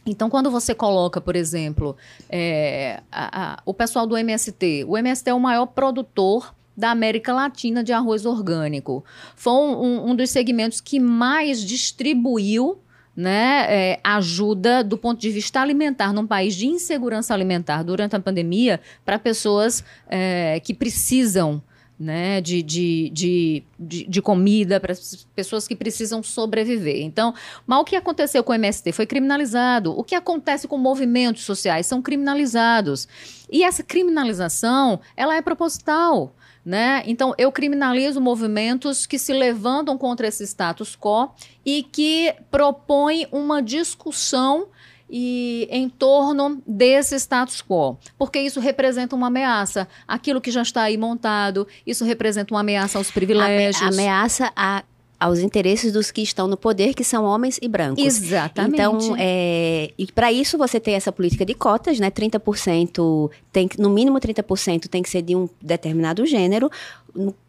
Então, 0.06 0.30
quando 0.30 0.50
você 0.50 0.74
coloca, 0.74 1.20
por 1.20 1.36
exemplo, 1.36 1.94
é, 2.28 3.02
a, 3.12 3.52
a, 3.52 3.62
o 3.66 3.74
pessoal 3.74 4.06
do 4.06 4.16
MST, 4.16 4.84
o 4.88 4.96
MST 4.96 5.28
é 5.28 5.34
o 5.34 5.38
maior 5.38 5.66
produtor 5.66 6.54
da 6.74 6.90
América 6.90 7.34
Latina 7.34 7.84
de 7.84 7.92
arroz 7.92 8.24
orgânico. 8.24 9.04
Foi 9.36 9.52
um, 9.52 9.82
um, 9.82 10.10
um 10.10 10.16
dos 10.16 10.30
segmentos 10.30 10.80
que 10.80 10.98
mais 10.98 11.62
distribuiu 11.62 12.78
né, 13.20 13.66
é, 13.68 14.00
ajuda 14.02 14.82
do 14.82 14.96
ponto 14.96 15.20
de 15.20 15.30
vista 15.30 15.60
alimentar 15.60 16.10
num 16.10 16.26
país 16.26 16.54
de 16.54 16.66
insegurança 16.66 17.34
alimentar 17.34 17.82
durante 17.82 18.16
a 18.16 18.20
pandemia 18.20 18.80
para 19.04 19.18
pessoas 19.18 19.84
é, 20.08 20.58
que 20.60 20.72
precisam 20.72 21.62
né, 21.98 22.40
de, 22.40 22.62
de, 22.62 23.10
de, 23.10 23.64
de, 24.08 24.22
comida 24.22 24.80
para 24.80 24.92
as 24.92 25.28
pessoas 25.36 25.68
que 25.68 25.76
precisam 25.76 26.22
sobreviver. 26.22 27.02
Então, 27.02 27.34
mal 27.66 27.82
o 27.82 27.84
que 27.84 27.94
aconteceu 27.94 28.42
com 28.42 28.52
o 28.52 28.54
MST 28.54 28.90
foi 28.92 29.04
criminalizado. 29.04 29.92
O 29.92 30.02
que 30.02 30.14
acontece 30.14 30.66
com 30.66 30.78
movimentos 30.78 31.44
sociais 31.44 31.84
são 31.84 32.00
criminalizados. 32.00 33.06
E 33.52 33.62
essa 33.62 33.82
criminalização, 33.82 34.98
ela 35.14 35.36
é 35.36 35.42
proposital. 35.42 36.34
Né? 36.64 37.02
Então, 37.06 37.34
eu 37.38 37.50
criminalizo 37.50 38.20
movimentos 38.20 39.06
que 39.06 39.18
se 39.18 39.32
levantam 39.32 39.96
contra 39.96 40.26
esse 40.26 40.44
status 40.44 40.94
quo 40.94 41.30
e 41.64 41.82
que 41.82 42.34
propõem 42.50 43.26
uma 43.32 43.62
discussão 43.62 44.68
e 45.10 45.66
em 45.70 45.88
torno 45.88 46.62
desse 46.66 47.16
status 47.16 47.60
quo, 47.60 47.98
porque 48.16 48.38
isso 48.38 48.60
representa 48.60 49.16
uma 49.16 49.26
ameaça. 49.26 49.88
Aquilo 50.06 50.40
que 50.40 50.50
já 50.50 50.62
está 50.62 50.82
aí 50.82 50.96
montado, 50.96 51.66
isso 51.84 52.04
representa 52.04 52.54
uma 52.54 52.60
ameaça 52.60 52.98
aos 52.98 53.10
privilégios. 53.10 53.82
Ame 53.82 54.02
ameaça 54.02 54.52
a 54.54 54.84
aos 55.20 55.40
interesses 55.40 55.92
dos 55.92 56.10
que 56.10 56.22
estão 56.22 56.48
no 56.48 56.56
poder, 56.56 56.94
que 56.94 57.04
são 57.04 57.24
homens 57.24 57.58
e 57.60 57.68
brancos. 57.68 58.02
Exatamente. 58.02 58.74
Então, 58.74 58.98
é, 59.18 59.92
e 59.98 60.06
para 60.10 60.32
isso 60.32 60.56
você 60.56 60.80
tem 60.80 60.94
essa 60.94 61.12
política 61.12 61.44
de 61.44 61.52
cotas, 61.52 62.00
né? 62.00 62.10
30% 62.10 63.30
tem 63.52 63.68
no 63.78 63.90
mínimo 63.90 64.18
30% 64.18 64.88
tem 64.88 65.02
que 65.02 65.10
ser 65.10 65.20
de 65.20 65.36
um 65.36 65.46
determinado 65.60 66.24
gênero. 66.24 66.70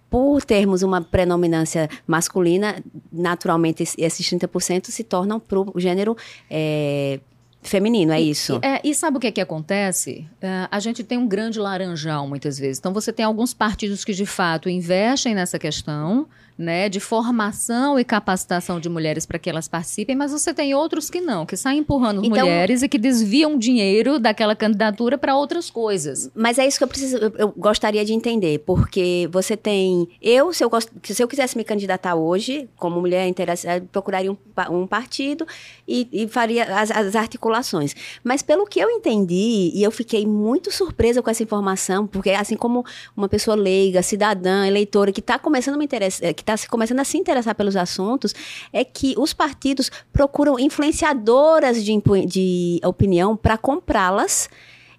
Por 0.09 0.43
termos 0.43 0.83
uma 0.83 1.01
predominância 1.01 1.89
masculina, 2.05 2.83
naturalmente 3.09 3.81
esses 3.97 4.29
30% 4.29 4.87
se 4.87 5.05
tornam 5.05 5.39
para 5.39 5.57
o 5.57 5.79
gênero 5.79 6.17
é, 6.49 7.21
feminino, 7.61 8.11
é 8.11 8.19
isso. 8.19 8.59
E, 8.61 8.65
é, 8.65 8.81
e 8.83 8.93
sabe 8.93 9.17
o 9.17 9.19
que 9.19 9.27
é 9.27 9.31
que 9.31 9.41
acontece? 9.41 10.27
Uh, 10.41 10.67
a 10.69 10.79
gente 10.79 11.03
tem 11.03 11.17
um 11.17 11.27
grande 11.27 11.59
laranjal 11.59 12.27
muitas 12.27 12.57
vezes. 12.57 12.79
Então 12.79 12.93
você 12.93 13.13
tem 13.13 13.23
alguns 13.23 13.53
partidos 13.53 14.03
que 14.03 14.13
de 14.13 14.25
fato 14.25 14.67
investem 14.67 15.35
nessa 15.35 15.59
questão, 15.59 16.27
né, 16.61 16.87
de 16.87 16.99
formação 16.99 17.99
e 17.99 18.05
capacitação 18.05 18.79
de 18.79 18.87
mulheres 18.87 19.25
para 19.25 19.39
que 19.39 19.49
elas 19.49 19.67
participem, 19.67 20.15
mas 20.15 20.31
você 20.31 20.53
tem 20.53 20.73
outros 20.75 21.09
que 21.09 21.19
não, 21.19 21.45
que 21.45 21.57
saem 21.57 21.79
empurrando 21.79 22.23
então, 22.23 22.45
mulheres 22.45 22.83
e 22.83 22.87
que 22.87 22.97
desviam 22.97 23.57
dinheiro 23.57 24.19
daquela 24.19 24.55
candidatura 24.55 25.17
para 25.17 25.35
outras 25.35 25.69
coisas. 25.69 26.29
Mas 26.35 26.59
é 26.59 26.67
isso 26.67 26.77
que 26.77 26.83
eu 26.83 26.87
preciso, 26.87 27.17
eu, 27.17 27.33
eu, 27.37 27.53
gostaria 27.57 28.05
de 28.05 28.13
entender, 28.13 28.59
porque 28.59 29.27
você 29.31 29.57
tem, 29.57 30.07
eu 30.21 30.53
se 30.53 30.63
eu 30.63 30.69
se 31.03 31.21
eu 31.21 31.27
quisesse 31.27 31.57
me 31.57 31.63
candidatar 31.63 32.15
hoje 32.15 32.69
como 32.77 32.99
mulher 33.01 33.27
interessada, 33.27 33.85
procuraria 33.91 34.31
um, 34.31 34.37
um 34.69 34.87
partido 34.87 35.45
e, 35.87 36.07
e 36.11 36.27
faria 36.27 36.63
as, 36.79 36.91
as 36.91 37.15
articulações. 37.15 37.95
Mas 38.23 38.41
pelo 38.41 38.65
que 38.65 38.79
eu 38.79 38.89
entendi 38.89 39.71
e 39.73 39.81
eu 39.83 39.91
fiquei 39.91 40.25
muito 40.25 40.71
surpresa 40.71 41.21
com 41.21 41.29
essa 41.29 41.43
informação, 41.43 42.05
porque 42.05 42.29
assim 42.29 42.55
como 42.55 42.85
uma 43.17 43.27
pessoa 43.27 43.55
leiga, 43.55 44.03
cidadã, 44.03 44.67
eleitora 44.67 45.11
que 45.11 45.19
está 45.19 45.39
começando 45.39 45.75
a 45.75 45.77
me 45.77 45.85
interessar, 45.85 46.33
que 46.33 46.43
está 46.53 46.69
começando 46.69 46.99
a 46.99 47.03
se 47.03 47.17
interessar 47.17 47.55
pelos 47.55 47.75
assuntos, 47.75 48.33
é 48.71 48.83
que 48.83 49.13
os 49.17 49.33
partidos 49.33 49.91
procuram 50.11 50.59
influenciadoras 50.59 51.83
de, 51.83 52.01
de 52.25 52.79
opinião 52.83 53.35
para 53.35 53.57
comprá-las 53.57 54.49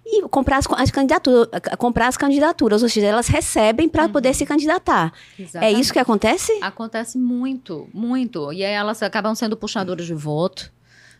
e 0.05 0.21
comprar 0.27 0.57
as, 0.57 0.67
as, 0.71 0.91
candidaturas, 0.91 1.47
comprar 1.77 2.07
as 2.07 2.17
candidaturas, 2.17 2.83
ou 2.83 2.89
seja, 2.89 3.07
elas 3.07 3.27
recebem 3.27 3.87
para 3.87 4.03
uhum. 4.03 4.11
poder 4.11 4.33
se 4.33 4.45
candidatar. 4.45 5.13
Exatamente. 5.39 5.75
É 5.75 5.79
isso 5.79 5.93
que 5.93 5.99
acontece? 5.99 6.51
Acontece 6.61 7.17
muito, 7.17 7.87
muito. 7.93 8.51
E 8.51 8.65
aí 8.65 8.73
elas 8.73 9.01
acabam 9.01 9.33
sendo 9.33 9.55
puxadoras 9.55 10.05
de 10.05 10.13
voto 10.13 10.71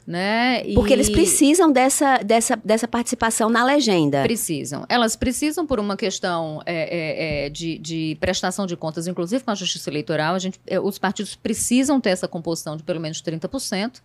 né? 0.05 0.61
E... 0.65 0.73
Porque 0.73 0.93
eles 0.93 1.09
precisam 1.09 1.71
dessa, 1.71 2.17
dessa, 2.17 2.59
dessa 2.63 2.87
participação 2.87 3.49
na 3.49 3.63
legenda. 3.63 4.21
Precisam. 4.23 4.85
Elas 4.89 5.15
precisam 5.15 5.65
por 5.65 5.79
uma 5.79 5.95
questão 5.95 6.61
é, 6.65 6.73
é, 6.73 7.45
é, 7.45 7.49
de, 7.49 7.77
de 7.77 8.17
prestação 8.19 8.65
de 8.65 8.75
contas, 8.75 9.07
inclusive 9.07 9.43
com 9.43 9.51
a 9.51 9.55
Justiça 9.55 9.89
Eleitoral. 9.89 10.35
A 10.35 10.39
gente, 10.39 10.59
é, 10.67 10.79
os 10.79 10.97
partidos 10.97 11.35
precisam 11.35 11.99
ter 12.01 12.09
essa 12.09 12.27
composição 12.27 12.75
de 12.75 12.83
pelo 12.83 12.99
menos 12.99 13.21
30%. 13.21 14.01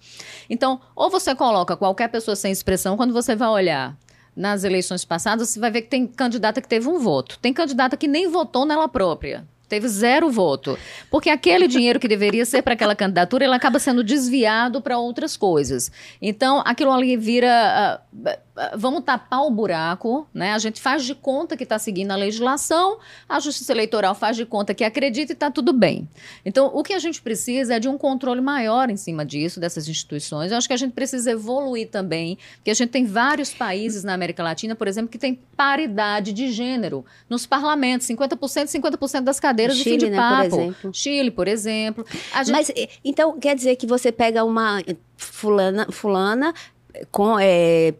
Então, 0.49 0.81
ou 0.95 1.11
você 1.11 1.35
coloca 1.35 1.77
qualquer 1.77 2.09
pessoa 2.09 2.37
sem 2.37 2.53
expressão, 2.53 2.97
quando 2.97 3.13
você 3.13 3.35
vai 3.35 3.49
olhar 3.49 3.97
nas 4.37 4.63
eleições 4.63 5.05
passadas, 5.05 5.49
você 5.49 5.59
vai 5.59 5.71
ver 5.71 5.83
que 5.83 5.89
tem 5.89 6.07
candidata 6.07 6.61
que 6.61 6.69
teve 6.69 6.89
um 6.89 7.01
voto. 7.01 7.39
Tem 7.41 7.53
candidata 7.53 7.97
que 7.97 8.07
nem 8.07 8.29
votou 8.29 8.65
nela 8.65 8.89
própria. 8.89 9.45
Teve 9.69 9.87
zero 9.89 10.31
voto. 10.31 10.79
Porque 11.11 11.29
aquele 11.29 11.69
dinheiro 11.69 12.01
que 12.01 12.09
deveria 12.09 12.45
ser 12.47 12.63
para 12.63 12.73
aquela 12.75 12.97
candidatura, 12.97 13.45
ele 13.45 13.55
acaba 13.55 13.79
sendo 13.79 14.03
desviado 14.03 14.81
para 14.81 14.99
outras 14.99 15.37
coisas. 15.37 15.93
Então, 16.21 16.63
aquilo 16.65 16.91
ali 16.91 17.17
vira. 17.17 18.01
Uh, 18.13 18.49
vamos 18.77 19.05
tapar 19.05 19.43
o 19.43 19.51
buraco, 19.51 20.27
né? 20.33 20.53
A 20.53 20.59
gente 20.59 20.81
faz 20.81 21.05
de 21.05 21.15
conta 21.15 21.57
que 21.57 21.63
está 21.63 21.79
seguindo 21.79 22.11
a 22.11 22.17
legislação, 22.17 22.99
a 23.29 23.39
Justiça 23.39 23.73
Eleitoral 23.73 24.15
faz 24.15 24.37
de 24.37 24.45
conta 24.45 24.75
que 24.75 24.83
acredita 24.83 25.33
e 25.33 25.35
está 25.35 25.51
tudo 25.51 25.73
bem. 25.73 26.09
Então, 26.45 26.71
o 26.75 26.83
que 26.83 26.93
a 26.93 26.99
gente 26.99 27.23
precisa 27.23 27.75
é 27.75 27.79
de 27.79 27.89
um 27.89 27.97
controle 27.97 28.41
maior 28.41 28.91
em 28.91 28.97
cima 28.97 29.25
disso, 29.25 29.61
dessas 29.61 29.87
instituições. 29.89 30.51
Eu 30.51 30.59
acho 30.59 30.67
que 30.67 30.75
a 30.75 30.79
gente 30.79 30.93
precisa 30.93 31.31
evoluir 31.31 31.89
também, 31.89 32.39
porque 32.57 32.71
a 32.71 32.75
gente 32.75 32.91
tem 32.91 33.05
vários 33.05 33.53
países 33.55 34.03
na 34.03 34.15
América 34.15 34.43
Latina, 34.43 34.75
por 34.75 34.89
exemplo, 34.89 35.11
que 35.11 35.19
tem 35.19 35.39
paridade 35.57 36.33
de 36.33 36.51
gênero 36.51 37.05
nos 37.29 37.47
parlamentos, 37.47 38.09
50%, 38.09 38.67
50% 38.67 39.21
das 39.21 39.39
cadeiras 39.39 39.58
cadeiras 39.59 39.77
Chile, 39.77 39.85
de 39.85 39.90
fim 39.90 40.07
de 40.07 40.11
né, 40.11 40.16
papo. 40.16 40.51
Por 40.51 40.61
exemplo. 40.61 40.90
Chile, 40.94 41.31
por 41.31 41.49
exemplo. 41.49 42.07
Gente... 42.11 42.53
Mas 42.53 42.73
então 43.05 43.38
quer 43.38 43.57
dizer 43.57 43.77
que 43.77 43.87
você 43.87 44.12
pega 44.12 44.44
uma 44.44 44.83
fulana, 45.16 45.87
fulana 45.90 46.55
com, 47.11 47.38
é, 47.38 47.94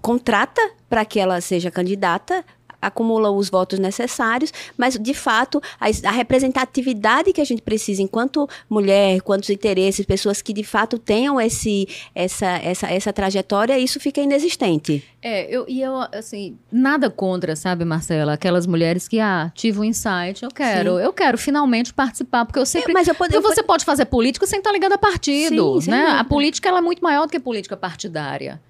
contrata 0.00 0.60
para 0.88 1.04
que 1.04 1.18
ela 1.18 1.40
seja 1.40 1.70
candidata 1.70 2.44
acumula 2.82 3.30
os 3.30 3.48
votos 3.48 3.78
necessários, 3.78 4.52
mas 4.76 4.98
de 4.98 5.14
fato 5.14 5.62
a, 5.80 5.86
a, 6.08 6.10
representatividade 6.10 7.32
que 7.32 7.40
a 7.40 7.44
gente 7.44 7.62
precisa 7.62 8.02
enquanto 8.02 8.48
mulher, 8.68 9.20
quantos 9.22 9.48
interesses, 9.48 10.04
pessoas 10.04 10.42
que 10.42 10.52
de 10.52 10.64
fato 10.64 10.98
tenham 10.98 11.40
esse, 11.40 11.88
essa, 12.14 12.46
essa, 12.58 12.90
essa 12.90 13.12
trajetória, 13.12 13.78
isso 13.78 14.00
fica 14.00 14.20
inexistente. 14.20 15.04
É, 15.22 15.48
eu, 15.48 15.64
e 15.68 15.80
eu, 15.80 15.94
assim, 16.12 16.58
nada 16.70 17.08
contra, 17.08 17.54
sabe, 17.54 17.84
Marcela, 17.84 18.32
aquelas 18.32 18.66
mulheres 18.66 19.06
que, 19.06 19.20
ah, 19.20 19.52
tive 19.54 19.78
um 19.78 19.84
insight, 19.84 20.42
eu 20.42 20.50
quero, 20.50 20.96
Sim. 20.96 21.04
eu 21.04 21.12
quero 21.12 21.38
finalmente 21.38 21.94
participar, 21.94 22.44
porque 22.44 22.58
eu 22.58 22.66
sempre... 22.66 22.90
É, 22.90 22.94
mas 22.94 23.06
eu 23.06 23.14
pode, 23.14 23.38
você 23.38 23.62
pode 23.62 23.84
fazer 23.84 24.06
política 24.06 24.46
sem 24.46 24.58
estar 24.58 24.72
ligado 24.72 24.94
a 24.94 24.98
partido, 24.98 25.80
Sim, 25.80 25.90
né? 25.90 26.16
A 26.18 26.24
política, 26.24 26.68
ela 26.68 26.78
é 26.78 26.82
muito 26.82 27.02
maior 27.02 27.26
do 27.26 27.30
que 27.30 27.38
política 27.38 27.76
partidária. 27.76 28.60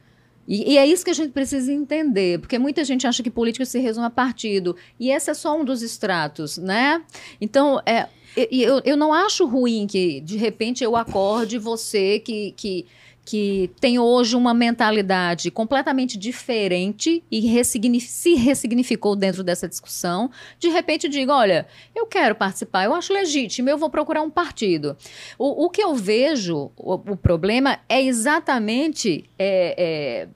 E, 0.47 0.73
e, 0.73 0.79
é 0.79 0.87
isso 0.87 1.05
que 1.05 1.11
a 1.11 1.15
gente 1.15 1.33
precisa 1.33 1.73
entender, 1.73 2.41
porque 2.41 2.59
muita 2.59 2.85
gente 2.85 3.07
acha 3.07 3.23
que 3.23 3.31
política 3.31 3.65
se 3.65 3.79
resume 3.79 4.07
a 4.07 4.11
partido, 4.11 4.77
e 4.99 5.11
esse 5.11 5.31
é 5.31 5.35
só 5.35 5.57
um 5.57 5.65
dos 5.65 5.83
estratos, 5.83 6.59
né? 6.59 7.03
Então, 7.41 7.81
é, 7.87 8.09
eu, 8.37 8.81
eu 8.85 8.97
não 8.97 9.13
acho 9.13 9.47
ruim 9.47 9.87
que, 9.87 10.21
de 10.21 10.37
repente, 10.37 10.83
eu 10.83 10.97
acorde 10.97 11.59
você 11.59 12.19
que, 12.19 12.53
que 12.53 12.87
que 13.25 13.71
tem 13.81 13.99
hoje 13.99 14.35
uma 14.35 14.53
mentalidade 14.53 15.51
completamente 15.51 16.19
diferente 16.19 17.23
e 17.31 17.65
se 18.01 18.35
ressignificou 18.35 19.15
dentro 19.15 19.45
dessa 19.45 19.69
discussão, 19.69 20.31
de 20.59 20.69
repente 20.69 21.09
diga, 21.09 21.33
olha, 21.33 21.67
eu 21.95 22.07
quero 22.07 22.35
participar, 22.35 22.85
eu 22.85 22.95
acho 22.95 23.13
legítimo, 23.13 23.69
eu 23.69 23.79
vou 23.79 23.89
procurar 23.89 24.23
um 24.23 24.31
partido. 24.31 24.97
O, 25.39 25.67
o 25.67 25.71
que 25.71 25.83
eu 25.83 25.95
vejo, 25.95 26.73
o, 26.77 26.95
o 26.95 27.17
problema 27.17 27.79
é 27.89 28.03
exatamente 28.03 29.25
é, 29.39 29.75
é, 29.79 30.29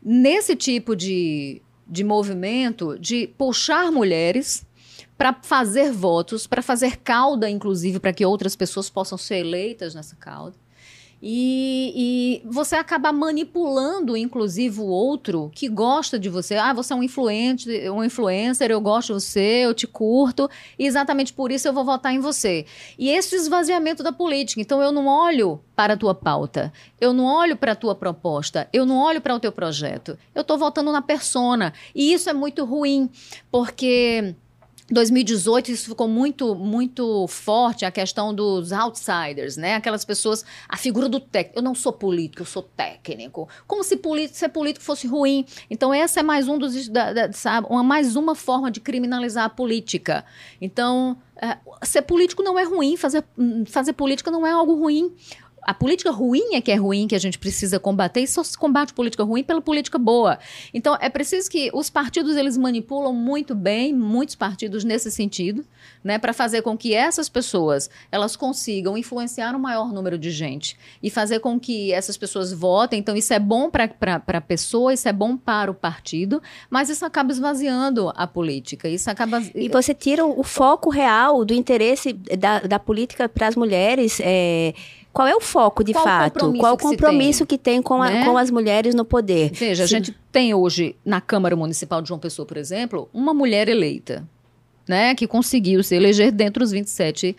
nesse 0.00 0.54
tipo 0.54 0.94
de, 0.94 1.60
de 1.86 2.04
movimento 2.04 2.96
de 2.98 3.26
puxar 3.26 3.90
mulheres 3.90 4.64
para 5.18 5.36
fazer 5.42 5.92
votos, 5.92 6.46
para 6.46 6.62
fazer 6.62 6.96
cauda, 6.98 7.50
inclusive, 7.50 7.98
para 7.98 8.12
que 8.12 8.24
outras 8.24 8.56
pessoas 8.56 8.88
possam 8.88 9.18
ser 9.18 9.38
eleitas 9.38 9.94
nessa 9.94 10.16
cauda. 10.16 10.56
E, 11.22 12.42
e, 12.44 12.48
você 12.48 12.76
acaba 12.76 13.12
manipulando, 13.12 14.16
inclusive, 14.16 14.80
o 14.80 14.86
outro 14.86 15.50
que 15.54 15.68
gosta 15.68 16.18
de 16.18 16.30
você. 16.30 16.54
Ah, 16.54 16.72
você 16.72 16.94
é 16.94 16.96
um 16.96 17.02
influente, 17.02 17.68
um 17.90 18.02
influencer, 18.02 18.70
eu 18.70 18.80
gosto 18.80 19.08
de 19.08 19.20
você, 19.20 19.64
eu 19.64 19.74
te 19.74 19.86
curto, 19.86 20.48
e 20.78 20.86
exatamente 20.86 21.32
por 21.32 21.52
isso 21.52 21.68
eu 21.68 21.72
vou 21.72 21.84
votar 21.84 22.14
em 22.14 22.20
você. 22.20 22.64
E 22.98 23.10
esse 23.10 23.36
esvaziamento 23.36 24.02
da 24.02 24.12
política. 24.12 24.60
Então, 24.60 24.82
eu 24.82 24.90
não 24.90 25.06
olho 25.06 25.60
para 25.76 25.92
a 25.92 25.96
tua 25.96 26.14
pauta, 26.14 26.72
eu 26.98 27.12
não 27.12 27.24
olho 27.24 27.56
para 27.56 27.72
a 27.72 27.76
tua 27.76 27.94
proposta, 27.94 28.68
eu 28.72 28.86
não 28.86 28.96
olho 28.96 29.20
para 29.20 29.34
o 29.34 29.40
teu 29.40 29.52
projeto. 29.52 30.18
Eu 30.34 30.40
estou 30.40 30.56
votando 30.56 30.90
na 30.90 31.02
persona. 31.02 31.74
E 31.94 32.12
isso 32.12 32.30
é 32.30 32.32
muito 32.32 32.64
ruim, 32.64 33.10
porque 33.50 34.34
2018 34.90 35.70
isso 35.70 35.88
ficou 35.90 36.08
muito 36.08 36.54
muito 36.54 37.26
forte 37.28 37.84
a 37.84 37.90
questão 37.90 38.34
dos 38.34 38.72
outsiders, 38.72 39.56
né? 39.56 39.74
Aquelas 39.74 40.04
pessoas, 40.04 40.44
a 40.68 40.76
figura 40.76 41.08
do 41.08 41.20
técnico. 41.20 41.58
Eu 41.58 41.62
não 41.62 41.74
sou 41.74 41.92
político, 41.92 42.42
eu 42.42 42.46
sou 42.46 42.62
técnico. 42.62 43.48
Como 43.66 43.84
se 43.84 43.96
político, 43.96 44.38
ser 44.38 44.48
político 44.48 44.84
fosse 44.84 45.06
ruim. 45.06 45.46
Então 45.70 45.94
essa 45.94 46.20
é 46.20 46.22
mais 46.22 46.48
um 46.48 46.58
dos 46.58 46.88
da, 46.88 47.12
da, 47.12 47.32
sabe, 47.32 47.66
uma 47.70 47.82
mais 47.82 48.16
uma 48.16 48.34
forma 48.34 48.70
de 48.70 48.80
criminalizar 48.80 49.44
a 49.44 49.48
política. 49.48 50.24
Então 50.60 51.16
é, 51.40 51.56
ser 51.82 52.02
político 52.02 52.42
não 52.42 52.58
é 52.58 52.64
ruim, 52.64 52.96
fazer 52.96 53.24
fazer 53.66 53.92
política 53.92 54.30
não 54.30 54.46
é 54.46 54.50
algo 54.50 54.74
ruim 54.74 55.14
a 55.62 55.74
política 55.74 56.10
ruim 56.10 56.54
é 56.54 56.60
que 56.60 56.70
é 56.70 56.74
ruim, 56.74 57.06
que 57.06 57.14
a 57.14 57.18
gente 57.18 57.38
precisa 57.38 57.78
combater, 57.78 58.20
e 58.20 58.26
só 58.26 58.42
se 58.42 58.56
combate 58.56 58.94
política 58.94 59.22
ruim 59.22 59.42
pela 59.42 59.60
política 59.60 59.98
boa. 59.98 60.38
Então, 60.72 60.96
é 61.00 61.08
preciso 61.08 61.50
que 61.50 61.70
os 61.72 61.90
partidos, 61.90 62.36
eles 62.36 62.56
manipulam 62.56 63.12
muito 63.12 63.54
bem, 63.54 63.92
muitos 63.92 64.34
partidos 64.34 64.84
nesse 64.84 65.10
sentido, 65.10 65.64
né, 66.02 66.18
para 66.18 66.32
fazer 66.32 66.62
com 66.62 66.76
que 66.76 66.94
essas 66.94 67.28
pessoas, 67.28 67.90
elas 68.10 68.36
consigam 68.36 68.96
influenciar 68.96 69.54
um 69.54 69.58
maior 69.58 69.92
número 69.92 70.18
de 70.18 70.30
gente 70.30 70.76
e 71.02 71.10
fazer 71.10 71.40
com 71.40 71.58
que 71.58 71.92
essas 71.92 72.16
pessoas 72.16 72.52
votem. 72.52 72.98
Então, 72.98 73.16
isso 73.16 73.32
é 73.34 73.38
bom 73.38 73.70
para 73.70 73.90
a 74.26 74.40
pessoa, 74.40 74.94
isso 74.94 75.08
é 75.08 75.12
bom 75.12 75.36
para 75.36 75.70
o 75.70 75.74
partido, 75.74 76.42
mas 76.68 76.88
isso 76.88 77.04
acaba 77.04 77.32
esvaziando 77.32 78.12
a 78.16 78.26
política, 78.26 78.88
isso 78.88 79.10
acaba... 79.10 79.42
E 79.54 79.68
você 79.68 79.94
tira 79.94 80.24
o 80.24 80.42
foco 80.42 80.90
real 80.90 81.44
do 81.44 81.52
interesse 81.52 82.12
da, 82.12 82.60
da 82.60 82.78
política 82.78 83.28
para 83.28 83.46
as 83.46 83.56
mulheres, 83.56 84.20
é 84.22 84.74
qual 85.12 85.26
é 85.26 85.34
o 85.34 85.40
foco, 85.40 85.82
de 85.82 85.92
Qual 85.92 86.04
fato? 86.04 86.52
Qual 86.54 86.74
o 86.74 86.78
compromisso 86.78 87.44
que, 87.44 87.58
tem, 87.58 87.76
que 87.76 87.82
tem 87.82 87.82
com, 87.82 88.02
a, 88.02 88.10
né? 88.10 88.24
com, 88.24 88.38
as 88.38 88.50
mulheres 88.50 88.94
no 88.94 89.04
poder? 89.04 89.50
Veja, 89.52 89.82
a 89.82 89.86
gente 89.86 90.16
tem 90.30 90.54
hoje, 90.54 90.94
na 91.04 91.20
Câmara 91.20 91.56
Municipal 91.56 92.00
de 92.00 92.08
João 92.08 92.20
Pessoa, 92.20 92.46
por 92.46 92.56
exemplo, 92.56 93.08
uma 93.12 93.34
mulher 93.34 93.68
eleita, 93.68 94.26
né, 94.88 95.14
que 95.14 95.26
conseguiu 95.26 95.82
se 95.82 95.96
eleger 95.96 96.30
dentro 96.30 96.60
dos 96.60 96.70
27 96.70 97.36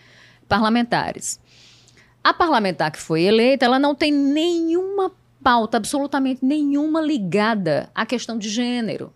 parlamentares. 0.50 1.40
A 2.24 2.34
parlamentar 2.34 2.92
que 2.92 3.00
foi 3.00 3.24
eleita, 3.24 3.66
ela 3.66 3.80
não 3.80 3.96
tem 3.96 4.12
nenhuma 4.12 5.12
pauta, 5.42 5.78
absolutamente 5.78 6.46
nenhuma 6.46 7.02
ligada 7.02 7.90
à 7.96 8.06
questão 8.06 8.38
de 8.38 8.50
gênero. 8.50 9.14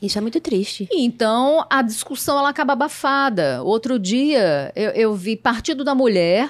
Isso 0.00 0.16
é 0.16 0.20
muito 0.20 0.40
triste. 0.40 0.88
Então, 0.90 1.66
a 1.68 1.82
discussão 1.82 2.38
ela 2.38 2.48
acaba 2.48 2.72
abafada. 2.72 3.62
Outro 3.62 3.98
dia, 3.98 4.72
eu, 4.74 4.90
eu 4.92 5.14
vi 5.14 5.36
Partido 5.36 5.84
da 5.84 5.94
Mulher 5.94 6.48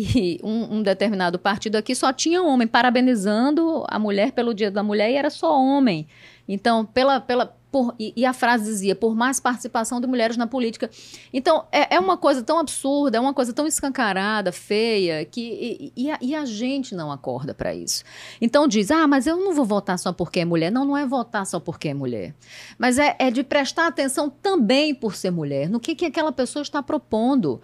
e 0.00 0.38
um, 0.44 0.76
um, 0.76 0.82
determinado 0.82 1.40
partido 1.40 1.74
aqui 1.74 1.92
só 1.92 2.12
tinha 2.12 2.40
homem, 2.40 2.68
parabenizando 2.68 3.84
a 3.88 3.98
mulher 3.98 4.30
pelo 4.30 4.54
Dia 4.54 4.70
da 4.70 4.80
Mulher 4.80 5.10
e 5.10 5.16
era 5.16 5.28
só 5.28 5.52
homem. 5.60 6.06
Então, 6.46 6.86
pela. 6.86 7.20
pela 7.20 7.58
por, 7.70 7.94
e, 7.98 8.14
e, 8.16 8.24
a 8.24 8.32
frase 8.32 8.64
dizia, 8.64 8.96
por 8.96 9.14
mais 9.14 9.38
participação 9.40 10.00
de 10.00 10.06
mulheres 10.06 10.38
na 10.38 10.46
política. 10.46 10.88
Então, 11.30 11.66
é, 11.70 11.96
é 11.96 12.00
uma 12.00 12.16
coisa 12.16 12.42
tão 12.42 12.58
absurda, 12.58 13.18
é 13.18 13.20
uma 13.20 13.34
coisa 13.34 13.52
tão 13.52 13.66
escancarada, 13.66 14.50
feia, 14.50 15.22
que 15.26 15.92
e, 15.94 16.04
e, 16.04 16.10
a, 16.10 16.18
e 16.22 16.34
a, 16.34 16.46
gente 16.46 16.94
não 16.94 17.12
acorda 17.12 17.52
para 17.52 17.74
isso. 17.74 18.04
Então 18.40 18.66
diz, 18.66 18.90
ah, 18.90 19.06
mas 19.06 19.26
eu 19.26 19.36
não 19.36 19.52
vou 19.52 19.66
votar 19.66 19.98
só 19.98 20.14
porque 20.14 20.40
é 20.40 20.46
mulher. 20.46 20.72
Não, 20.72 20.86
não 20.86 20.96
é 20.96 21.04
votar 21.04 21.44
só 21.44 21.60
porque 21.60 21.88
é 21.88 21.94
mulher. 21.94 22.34
Mas 22.78 22.98
é, 22.98 23.14
é 23.18 23.30
de 23.30 23.44
prestar 23.44 23.88
atenção 23.88 24.30
também 24.30 24.94
por 24.94 25.14
ser 25.14 25.30
mulher, 25.30 25.68
no 25.68 25.78
que, 25.78 25.94
que 25.94 26.06
aquela 26.06 26.32
pessoa 26.32 26.62
está 26.62 26.82
propondo. 26.82 27.60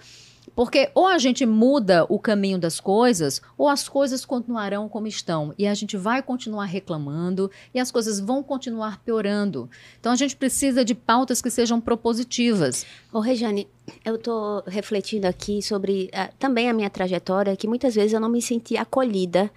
Porque 0.55 0.91
ou 0.95 1.07
a 1.07 1.19
gente 1.19 1.45
muda 1.45 2.07
o 2.09 2.19
caminho 2.19 2.59
das 2.59 2.79
coisas, 2.79 3.43
ou 3.59 3.69
as 3.69 3.89
coisas 3.89 4.25
continuarão 4.25 4.89
como 4.89 5.07
estão. 5.07 5.53
E 5.59 5.67
a 5.67 5.75
gente 5.75 5.97
vai 5.97 6.23
continuar 6.23 6.67
reclamando 6.67 7.51
e 7.73 7.81
as 7.81 7.91
coisas 7.91 8.21
vão 8.21 8.43
continuar 8.43 9.01
piorando. 9.03 9.69
Então 9.99 10.13
a 10.13 10.17
gente 10.17 10.37
precisa 10.37 10.85
de 10.85 10.95
pautas 10.95 11.43
que 11.43 11.51
sejam 11.51 11.81
propositivas. 11.81 12.87
Ô, 13.13 13.21
Rejane, 13.21 13.69
eu 14.05 14.15
estou 14.15 14.63
refletindo 14.67 15.27
aqui 15.27 15.61
sobre 15.61 16.11
uh, 16.15 16.33
também 16.39 16.71
a 16.71 16.73
minha 16.73 16.91
trajetória, 16.91 17.57
que 17.57 17.67
muitas 17.67 17.95
vezes 17.95 18.13
eu 18.13 18.21
não 18.21 18.29
me 18.29 18.41
senti 18.41 18.77
acolhida 18.77 19.51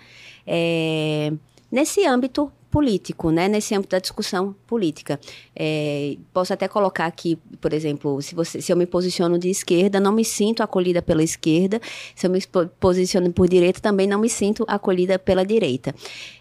é, 0.45 1.31
nesse 1.71 2.05
âmbito 2.05 2.51
político, 2.69 3.31
né, 3.31 3.47
nesse 3.47 3.73
âmbito 3.73 3.91
da 3.91 3.99
discussão 3.99 4.55
política. 4.65 5.19
É, 5.55 6.17
posso 6.33 6.53
até 6.53 6.67
colocar 6.67 7.05
aqui, 7.05 7.37
por 7.61 7.73
exemplo, 7.73 8.21
se, 8.21 8.35
você, 8.35 8.61
se 8.61 8.71
eu 8.71 8.77
me 8.77 8.85
posiciono 8.85 9.39
de 9.39 9.49
esquerda, 9.49 9.99
não 9.99 10.11
me 10.11 10.25
sinto 10.25 10.61
acolhida 10.61 11.01
pela 11.01 11.23
esquerda, 11.23 11.81
se 12.15 12.27
eu 12.27 12.31
me 12.31 12.39
posiciono 12.79 13.31
por 13.31 13.47
direita, 13.47 13.79
também 13.79 14.07
não 14.07 14.19
me 14.19 14.29
sinto 14.29 14.65
acolhida 14.67 15.17
pela 15.17 15.45
direita. 15.45 15.95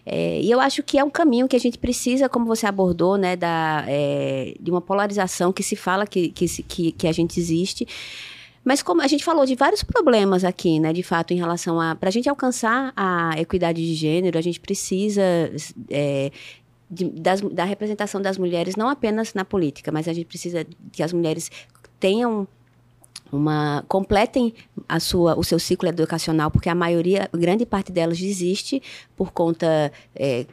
É, 0.05 0.41
e 0.41 0.51
eu 0.51 0.59
acho 0.59 0.83
que 0.83 0.97
é 0.97 1.03
um 1.03 1.09
caminho 1.09 1.47
que 1.47 1.55
a 1.55 1.59
gente 1.59 1.77
precisa, 1.77 2.27
como 2.27 2.45
você 2.45 2.65
abordou, 2.65 3.17
né, 3.17 3.35
da, 3.35 3.85
é, 3.87 4.53
de 4.59 4.69
uma 4.69 4.81
polarização 4.81 5.53
que 5.53 5.63
se 5.63 5.75
fala 5.75 6.05
que, 6.05 6.29
que, 6.29 6.45
que, 6.63 6.91
que 6.91 7.07
a 7.07 7.11
gente 7.11 7.39
existe, 7.39 7.87
mas 8.67 8.83
como 8.83 9.01
a 9.01 9.07
gente 9.07 9.23
falou 9.23 9.45
de 9.45 9.55
vários 9.55 9.81
problemas 9.81 10.43
aqui, 10.43 10.77
né, 10.77 10.91
de 10.91 11.01
fato, 11.01 11.33
em 11.33 11.37
relação 11.37 11.79
a. 11.79 11.95
Para 11.95 12.09
a 12.09 12.11
gente 12.11 12.27
alcançar 12.27 12.91
a 12.97 13.31
equidade 13.39 13.81
de 13.81 13.95
gênero, 13.95 14.37
a 14.37 14.41
gente 14.41 14.59
precisa. 14.59 15.21
É, 15.89 16.29
de, 16.91 17.05
das, 17.05 17.39
da 17.39 17.63
representação 17.63 18.21
das 18.21 18.37
mulheres, 18.37 18.75
não 18.75 18.89
apenas 18.89 19.33
na 19.33 19.45
política, 19.45 19.89
mas 19.89 20.05
a 20.05 20.11
gente 20.11 20.25
precisa 20.25 20.67
que 20.91 21.01
as 21.01 21.13
mulheres 21.13 21.49
tenham 21.97 22.45
uma 23.31 23.85
completem 23.87 24.53
a 24.87 24.99
sua 24.99 25.37
o 25.39 25.43
seu 25.43 25.59
ciclo 25.59 25.87
educacional 25.89 26.49
porque 26.49 26.69
a 26.69 26.75
maioria 26.75 27.29
grande 27.33 27.65
parte 27.65 27.91
delas 27.91 28.17
desiste 28.17 28.81
por 29.17 29.31
conta 29.31 29.91
é, 30.15 30.45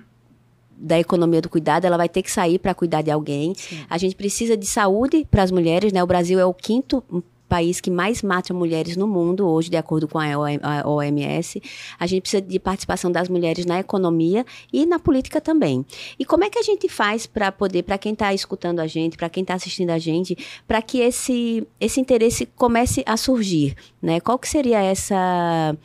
da 0.76 0.98
economia 1.00 1.40
do 1.40 1.48
cuidado, 1.48 1.84
ela 1.84 1.96
vai 1.96 2.08
ter 2.08 2.22
que 2.22 2.30
sair 2.30 2.58
para 2.58 2.74
cuidar 2.74 3.02
de 3.02 3.10
alguém. 3.10 3.54
Sim. 3.54 3.84
A 3.90 3.98
gente 3.98 4.14
precisa 4.14 4.56
de 4.56 4.66
saúde 4.66 5.26
para 5.28 5.42
as 5.42 5.50
mulheres, 5.50 5.92
né? 5.92 6.02
O 6.02 6.06
Brasil 6.06 6.38
é 6.38 6.44
o 6.44 6.54
quinto 6.54 7.02
país 7.48 7.80
que 7.80 7.90
mais 7.90 8.22
mata 8.22 8.52
mulheres 8.54 8.96
no 8.96 9.06
mundo, 9.06 9.46
hoje, 9.46 9.70
de 9.70 9.76
acordo 9.76 10.08
com 10.08 10.18
a 10.18 10.86
OMS. 10.88 11.62
A 11.98 12.06
gente 12.06 12.22
precisa 12.22 12.42
de 12.42 12.58
participação 12.58 13.10
das 13.10 13.28
mulheres 13.28 13.66
na 13.66 13.78
economia 13.80 14.44
e 14.72 14.86
na 14.86 14.98
política 14.98 15.40
também. 15.40 15.84
E 16.18 16.24
como 16.24 16.44
é 16.44 16.50
que 16.50 16.58
a 16.58 16.62
gente 16.62 16.88
faz 16.88 17.26
para 17.26 17.52
poder, 17.52 17.82
para 17.82 17.98
quem 17.98 18.12
está 18.12 18.32
escutando 18.32 18.80
a 18.80 18.86
gente, 18.86 19.16
para 19.16 19.28
quem 19.28 19.42
está 19.42 19.54
assistindo 19.54 19.90
a 19.90 19.98
gente, 19.98 20.36
para 20.66 20.80
que 20.82 21.00
esse, 21.00 21.66
esse 21.80 22.00
interesse 22.00 22.46
comece 22.46 23.02
a 23.06 23.16
surgir? 23.16 23.76
Né? 24.00 24.20
Qual 24.20 24.38
que 24.38 24.48
seria 24.48 24.82
essa, 24.82 25.76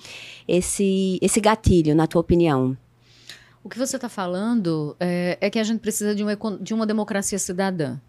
esse, 0.47 1.19
esse 1.21 1.39
gatilho, 1.39 1.95
na 1.95 2.07
tua 2.07 2.21
opinião? 2.21 2.77
O 3.63 3.69
que 3.69 3.77
você 3.77 3.97
está 3.97 4.09
falando 4.09 4.95
é, 4.99 5.37
é, 5.41 5.49
que 5.49 5.59
a 5.59 5.63
gente 5.63 5.79
precisa 5.79 6.15
de 6.15 6.23
uma, 6.23 6.35
de 6.59 6.73
uma 6.73 6.87
democracia 6.87 7.37
cidadã. 7.37 7.99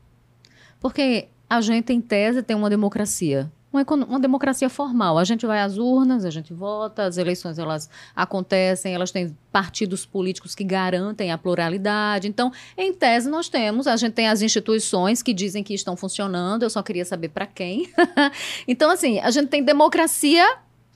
Porque 0.81 1.29
a 1.51 1.61
gente, 1.61 1.93
em 1.93 2.01
tese, 2.01 2.45
tem 2.45 2.57
uma 2.57 2.71
democracia. 2.71 3.51
Uma, 3.73 3.85
uma, 4.05 4.21
democracia 4.21 4.71
formal. 4.71 5.19
A 5.19 5.25
gente 5.25 5.45
vai 5.45 5.61
às 5.61 5.79
urnas, 5.79 6.25
a 6.25 6.31
gente 6.31 6.55
vota, 6.55 7.05
as 7.05 7.19
eleições 7.19 7.59
elas 7.59 7.91
acontecem, 8.15 8.95
elas 8.95 9.11
têm 9.11 9.37
partidos 9.51 10.07
políticos 10.07 10.55
que 10.55 10.63
garantem 10.63 11.33
a 11.33 11.39
pluralidade. 11.39 12.29
Então, 12.29 12.53
em 12.77 12.93
tese, 12.93 13.29
nós 13.29 13.49
temos, 13.49 13.89
a 13.89 13.97
gente 13.97 14.13
tem 14.13 14.29
as 14.29 14.43
instituições 14.43 15.23
que 15.23 15.35
dizem 15.35 15.63
que 15.63 15.75
estão 15.75 15.97
funcionando, 15.97 16.63
eu 16.63 16.71
só 16.71 16.83
queria 16.83 17.05
saber 17.05 17.31
para 17.31 17.47
quem. 17.47 17.93
então, 18.67 18.89
assim, 18.89 19.19
a 19.19 19.31
gente 19.33 19.49
tem 19.49 19.63
democracia 19.63 20.45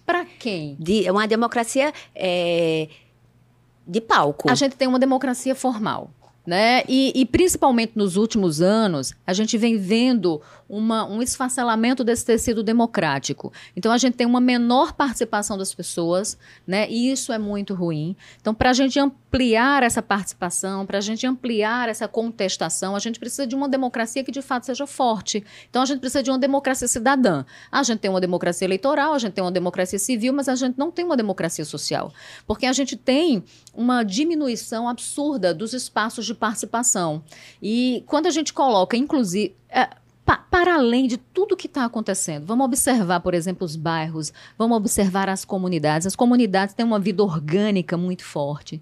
para 0.06 0.24
quem? 0.24 0.76
De, 0.78 1.10
uma 1.10 1.26
democracia 1.26 1.92
é, 2.14 2.88
de 3.86 4.00
palco. 4.00 4.48
A 4.48 4.54
gente 4.54 4.76
tem 4.76 4.86
uma 4.86 5.00
democracia 5.00 5.54
formal. 5.54 6.10
Né? 6.46 6.83
E, 6.87 7.11
e, 7.14 7.24
principalmente 7.24 7.92
nos 7.96 8.16
últimos 8.16 8.61
anos, 8.61 9.14
a 9.26 9.33
gente 9.33 9.57
vem 9.57 9.78
vendo 9.78 10.42
uma, 10.68 11.07
um 11.07 11.22
esfacelamento 11.22 12.04
desse 12.04 12.26
tecido 12.26 12.62
democrático. 12.62 13.50
Então, 13.74 13.90
a 13.90 13.96
gente 13.96 14.14
tem 14.14 14.26
uma 14.26 14.42
menor 14.42 14.92
participação 14.92 15.57
das 15.57 15.72
pessoas, 15.72 16.37
né? 16.66 16.87
e 16.90 17.11
isso 17.11 17.33
é 17.33 17.38
muito 17.38 17.72
ruim. 17.72 18.14
Então, 18.38 18.54
para 18.54 18.70
a 18.70 18.72
gente 18.74 18.98
ampliar 19.00 19.83
essa 19.83 20.02
participação, 20.02 20.85
para 20.85 20.98
a 20.98 21.00
gente 21.00 21.26
ampliar 21.26 21.88
essa 21.88 22.07
contestação, 22.07 22.94
a 22.94 22.98
gente 22.98 23.18
precisa 23.18 23.46
de 23.46 23.54
uma 23.54 23.68
democracia 23.68 24.22
que 24.22 24.30
de 24.30 24.42
fato 24.42 24.66
seja 24.66 24.87
forte. 24.87 25.42
Então, 25.70 25.80
a 25.80 25.87
gente 25.87 26.00
precisa 26.00 26.22
de 26.22 26.30
uma 26.30 26.38
democracia 26.38 26.87
cidadã. 26.87 27.46
A 27.72 27.83
gente 27.83 28.00
tem 28.00 28.11
uma 28.11 28.20
democracia 28.20 28.66
eleitoral, 28.66 29.14
a 29.14 29.18
gente 29.18 29.33
tem 29.33 29.42
uma 29.42 29.50
democracia 29.50 29.98
civil, 29.98 30.35
mas 30.35 30.46
a 30.48 30.54
gente 30.54 30.76
não 30.76 30.90
tem 30.90 31.07
uma 31.07 31.16
democracia 31.16 31.64
social. 31.64 32.12
Porque 32.46 32.66
a 32.66 32.72
gente 32.74 32.96
tem 32.96 33.42
uma 33.72 34.02
diminuição 34.02 34.88
absurda 34.88 35.54
dos 35.54 35.72
espaços 35.72 36.26
de 36.26 36.33
participação. 36.34 37.22
E 37.62 38.02
quando 38.06 38.26
a 38.26 38.30
gente 38.30 38.52
coloca, 38.52 38.96
inclusive. 38.96 39.54
É, 39.68 39.88
pa 40.24 40.38
para 40.38 40.76
além 40.76 41.06
de 41.06 41.18
tudo 41.18 41.56
que 41.56 41.66
está 41.66 41.84
acontecendo, 41.84 42.46
vamos 42.46 42.64
observar, 42.64 43.20
por 43.20 43.34
exemplo, 43.34 43.64
os 43.64 43.76
bairros, 43.76 44.32
vamos 44.56 44.76
observar 44.76 45.28
as 45.28 45.44
comunidades. 45.44 46.06
As 46.06 46.16
comunidades 46.16 46.74
têm 46.74 46.86
uma 46.86 46.98
vida 46.98 47.22
orgânica 47.22 47.96
muito 47.96 48.24
forte 48.24 48.80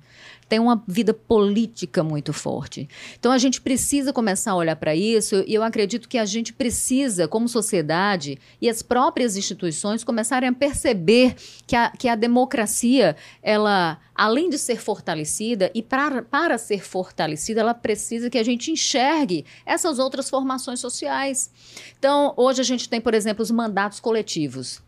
tem 0.53 0.61
uma 0.61 0.85
vida 0.87 1.15
política 1.15 2.05
muito 2.05 2.31
forte. 2.31 2.87
Então 3.19 3.33
a 3.33 3.39
gente 3.39 3.59
precisa 3.59 4.13
começar 4.13 4.51
a 4.51 4.55
olhar 4.55 4.77
para 4.77 4.95
isso 4.95 5.43
e 5.47 5.55
eu 5.55 5.63
acredito 5.63 6.07
que 6.07 6.19
a 6.19 6.27
gente 6.27 6.53
precisa, 6.53 7.27
como 7.27 7.49
sociedade 7.49 8.39
e 8.61 8.69
as 8.69 8.83
próprias 8.83 9.35
instituições, 9.35 10.05
começarem 10.05 10.51
a 10.51 10.53
perceber 10.53 11.37
que 11.67 11.75
a, 11.75 11.89
que 11.89 12.07
a 12.07 12.15
democracia, 12.15 13.17
ela, 13.43 13.99
além 14.15 14.51
de 14.51 14.59
ser 14.59 14.79
fortalecida, 14.79 15.71
e 15.75 15.81
para, 15.81 16.21
para 16.21 16.59
ser 16.59 16.85
fortalecida, 16.85 17.63
ela 17.63 17.73
precisa 17.73 18.29
que 18.29 18.37
a 18.37 18.45
gente 18.45 18.71
enxergue 18.71 19.47
essas 19.65 19.99
outras 19.99 20.29
formações 20.29 20.81
sociais. 20.81 21.51
Então, 21.99 22.35
hoje 22.37 22.61
a 22.61 22.65
gente 22.65 22.91
tem, 22.91 23.01
por 23.01 23.15
exemplo, 23.15 23.43
os 23.43 23.51
mandatos 23.51 24.01
coletivos 24.01 24.83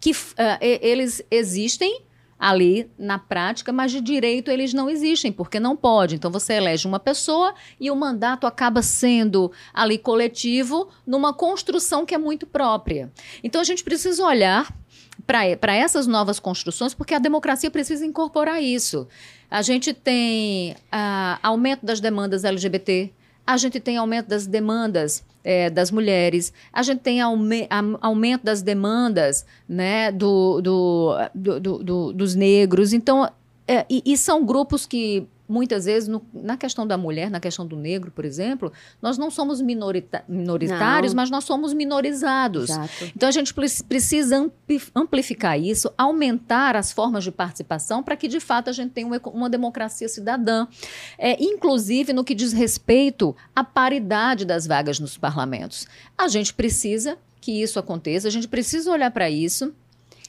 que 0.00 0.12
uh, 0.12 0.58
eles 0.60 1.20
existem 1.32 2.02
ali 2.38 2.90
na 2.98 3.18
prática, 3.18 3.72
mas 3.72 3.90
de 3.90 4.00
direito 4.00 4.50
eles 4.50 4.72
não 4.72 4.88
existem, 4.88 5.32
porque 5.32 5.58
não 5.58 5.76
pode. 5.76 6.14
Então 6.14 6.30
você 6.30 6.54
elege 6.54 6.86
uma 6.86 7.00
pessoa 7.00 7.54
e 7.80 7.90
o 7.90 7.96
mandato 7.96 8.46
acaba 8.46 8.80
sendo 8.80 9.50
ali 9.74 9.98
coletivo 9.98 10.88
numa 11.06 11.32
construção 11.32 12.06
que 12.06 12.14
é 12.14 12.18
muito 12.18 12.46
própria. 12.46 13.10
Então 13.42 13.60
a 13.60 13.64
gente 13.64 13.82
precisa 13.82 14.24
olhar 14.24 14.72
para 15.26 15.74
essas 15.74 16.06
novas 16.06 16.38
construções, 16.38 16.94
porque 16.94 17.14
a 17.14 17.18
democracia 17.18 17.70
precisa 17.70 18.06
incorporar 18.06 18.62
isso. 18.62 19.08
A 19.50 19.62
gente 19.62 19.92
tem 19.92 20.72
uh, 20.72 21.38
aumento 21.42 21.84
das 21.84 22.00
demandas 22.00 22.44
LGBT, 22.44 23.12
a 23.48 23.56
gente 23.56 23.80
tem 23.80 23.96
aumento 23.96 24.26
das 24.26 24.46
demandas 24.46 25.24
é, 25.42 25.70
das 25.70 25.90
mulheres, 25.90 26.52
a 26.70 26.82
gente 26.82 26.98
tem 26.98 27.22
aume 27.22 27.66
aumento 28.02 28.44
das 28.44 28.60
demandas 28.60 29.46
né, 29.66 30.12
do, 30.12 30.60
do, 30.60 31.14
do, 31.34 31.78
do 31.78 32.12
dos 32.12 32.34
negros. 32.34 32.92
Então, 32.92 33.26
é, 33.66 33.86
e, 33.88 34.02
e 34.04 34.18
são 34.18 34.44
grupos 34.44 34.84
que 34.84 35.26
muitas 35.48 35.86
vezes, 35.86 36.08
no, 36.08 36.24
na 36.32 36.56
questão 36.56 36.86
da 36.86 36.98
mulher, 36.98 37.30
na 37.30 37.40
questão 37.40 37.66
do 37.66 37.76
negro, 37.76 38.10
por 38.10 38.24
exemplo, 38.24 38.72
nós 39.00 39.16
não 39.16 39.30
somos 39.30 39.60
minorita 39.60 40.22
minoritários, 40.28 41.14
não. 41.14 41.22
mas 41.22 41.30
nós 41.30 41.44
somos 41.44 41.72
minorizados. 41.72 42.70
Exato. 42.70 43.12
Então 43.16 43.28
a 43.28 43.32
gente 43.32 43.54
precisa 43.54 44.50
amplificar 44.94 45.58
isso, 45.58 45.90
aumentar 45.96 46.76
as 46.76 46.92
formas 46.92 47.24
de 47.24 47.32
participação 47.32 48.02
para 48.02 48.16
que 48.16 48.28
de 48.28 48.40
fato 48.40 48.68
a 48.68 48.72
gente 48.72 48.90
tenha 48.90 49.06
uma, 49.06 49.20
uma 49.26 49.50
democracia 49.50 50.08
cidadã. 50.08 50.66
É, 51.16 51.42
inclusive 51.42 52.12
no 52.12 52.24
que 52.24 52.34
diz 52.34 52.52
respeito 52.52 53.34
à 53.54 53.64
paridade 53.64 54.44
das 54.44 54.66
vagas 54.66 55.00
nos 55.00 55.16
parlamentos. 55.16 55.86
A 56.16 56.28
gente 56.28 56.52
precisa 56.52 57.16
que 57.40 57.62
isso 57.62 57.78
aconteça, 57.78 58.28
a 58.28 58.30
gente 58.30 58.48
precisa 58.48 58.90
olhar 58.90 59.10
para 59.10 59.30
isso, 59.30 59.72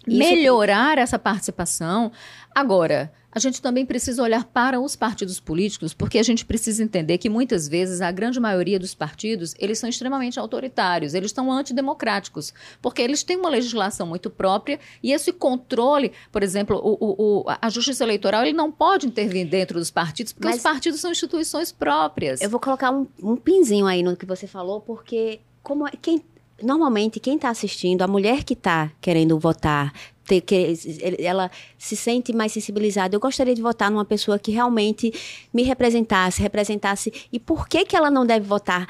isso, 0.10 0.20
melhorar 0.20 0.98
essa 0.98 1.18
participação. 1.18 2.12
Agora, 2.54 3.12
a 3.32 3.40
gente 3.40 3.62
também 3.62 3.86
precisa 3.86 4.24
olhar 4.24 4.44
para 4.44 4.80
os 4.80 4.96
partidos 4.96 5.40
políticos, 5.40 5.94
porque 5.94 6.18
a 6.18 6.24
gente 6.24 6.46
precisa 6.46 6.84
entender 6.84 7.18
que 7.20 7.30
muitas 7.30 7.68
vezes 7.68 8.02
a 8.02 8.12
grande 8.12 8.40
maioria 8.40 8.80
dos 8.80 8.96
partidos, 8.96 9.54
eles 9.60 9.78
são 9.78 9.88
extremamente 9.88 10.40
autoritários, 10.40 11.14
eles 11.14 11.30
estão 11.30 11.52
antidemocráticos, 11.52 12.54
porque 12.82 13.02
eles 13.02 13.22
têm 13.22 13.38
uma 13.38 13.50
legislação 13.50 14.08
muito 14.08 14.30
própria 14.30 14.80
e 15.04 15.12
esse 15.12 15.32
controle, 15.32 16.12
por 16.32 16.42
exemplo, 16.42 16.80
o, 16.84 17.42
o, 17.42 17.46
a 17.48 17.70
justiça 17.70 18.04
eleitoral, 18.04 18.44
ele 18.44 18.54
não 18.54 18.72
pode 18.72 19.06
intervir 19.06 19.48
dentro 19.48 19.78
dos 19.78 19.92
partidos, 19.92 20.34
porque 20.34 20.48
Mas 20.48 20.58
os 20.58 20.64
partidos 20.64 21.00
são 21.00 21.12
instituições 21.12 21.72
próprias. 21.72 22.42
Eu 22.42 22.50
vou 22.50 22.60
colocar 22.60 22.92
um, 22.92 23.08
um 23.22 23.36
pinzinho 23.36 23.86
aí 23.86 24.02
no 24.02 24.18
que 24.18 24.26
você 24.26 24.48
falou, 24.48 24.82
porque 24.82 25.40
como 25.62 25.88
é, 25.88 25.92
quem 26.02 26.24
normalmente 26.62 27.20
quem 27.20 27.36
está 27.36 27.50
assistindo, 27.50 28.02
a 28.02 28.08
mulher 28.08 28.44
que 28.44 28.54
está 28.54 28.92
querendo 29.02 29.38
votar, 29.40 29.94
ter, 30.26 30.42
que 30.42 30.74
ela 31.20 31.50
se 31.78 31.96
sente 31.96 32.32
mais 32.34 32.52
sensibilizada. 32.52 33.16
Eu 33.16 33.20
gostaria 33.20 33.56
de 33.56 33.62
votar 33.62 33.90
numa 33.90 34.06
pessoa 34.06 34.38
que 34.38 34.52
realmente 34.52 35.12
me 35.54 35.64
representasse, 35.64 36.42
representasse. 36.42 37.12
E 37.32 37.40
por 37.40 37.68
que 37.68 37.84
que 37.86 37.96
ela 37.96 38.12
não 38.12 38.26
deve 38.26 38.46
votar? 38.46 38.88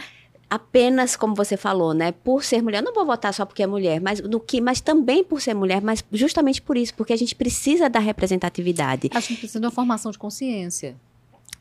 apenas 0.49 1.15
como 1.15 1.36
você 1.36 1.55
falou, 1.55 1.93
né, 1.93 2.12
por 2.12 2.43
ser 2.43 2.62
mulher. 2.62 2.79
Eu 2.79 2.86
não 2.86 2.93
vou 2.93 3.05
votar 3.05 3.34
só 3.34 3.45
porque 3.45 3.62
é 3.62 3.67
mulher, 3.67 4.01
mas 4.01 4.19
no 4.19 4.39
que, 4.39 4.60
mas 4.60 4.82
também 4.82 5.23
por 5.23 5.39
ser 5.39 5.53
mulher, 5.53 5.82
mas 5.82 6.03
justamente 6.12 6.62
por 6.62 6.75
isso, 6.75 6.93
porque 6.95 7.13
a 7.13 7.15
gente 7.15 7.36
precisa 7.36 7.88
da 7.88 7.99
representatividade. 7.99 9.10
A 9.13 9.19
gente 9.19 9.38
precisa 9.38 9.60
de 9.60 9.65
uma 9.65 9.71
formação 9.71 10.12
de 10.12 10.17
consciência. 10.17 10.95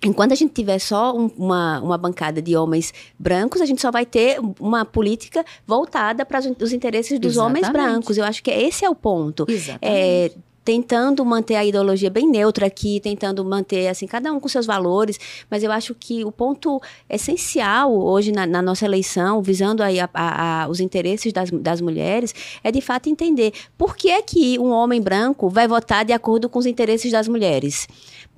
Enquanto 0.02 0.32
a 0.32 0.34
gente 0.34 0.52
tiver 0.52 0.78
só 0.78 1.16
um, 1.16 1.26
uma, 1.36 1.80
uma 1.80 1.98
bancada 1.98 2.40
de 2.40 2.56
homens 2.56 2.94
brancos, 3.18 3.60
a 3.60 3.66
gente 3.66 3.82
só 3.82 3.90
vai 3.90 4.06
ter 4.06 4.38
uma 4.60 4.84
política 4.84 5.44
voltada 5.66 6.24
para 6.24 6.38
os 6.38 6.72
interesses 6.72 7.18
dos 7.18 7.34
Exatamente. 7.34 7.64
homens 7.64 7.72
brancos. 7.72 8.16
Eu 8.16 8.24
acho 8.24 8.42
que 8.42 8.50
esse 8.50 8.84
é 8.84 8.90
o 8.90 8.94
ponto. 8.94 9.44
Exatamente. 9.48 9.80
É, 9.82 10.30
tentando 10.68 11.24
manter 11.24 11.54
a 11.54 11.64
ideologia 11.64 12.10
bem 12.10 12.28
neutra 12.28 12.66
aqui, 12.66 13.00
tentando 13.00 13.42
manter, 13.42 13.88
assim, 13.88 14.06
cada 14.06 14.30
um 14.30 14.38
com 14.38 14.46
seus 14.48 14.66
valores, 14.66 15.18
mas 15.50 15.62
eu 15.62 15.72
acho 15.72 15.94
que 15.94 16.26
o 16.26 16.30
ponto 16.30 16.78
essencial 17.08 17.90
hoje 17.90 18.32
na, 18.32 18.46
na 18.46 18.60
nossa 18.60 18.84
eleição, 18.84 19.40
visando 19.40 19.82
aí 19.82 19.98
a, 19.98 20.10
a, 20.12 20.64
a, 20.64 20.68
os 20.68 20.78
interesses 20.78 21.32
das, 21.32 21.50
das 21.50 21.80
mulheres, 21.80 22.34
é 22.62 22.70
de 22.70 22.82
fato 22.82 23.08
entender 23.08 23.54
por 23.78 23.96
que 23.96 24.10
é 24.10 24.20
que 24.20 24.58
um 24.58 24.70
homem 24.70 25.00
branco 25.00 25.48
vai 25.48 25.66
votar 25.66 26.04
de 26.04 26.12
acordo 26.12 26.50
com 26.50 26.58
os 26.58 26.66
interesses 26.66 27.10
das 27.10 27.26
mulheres. 27.28 27.88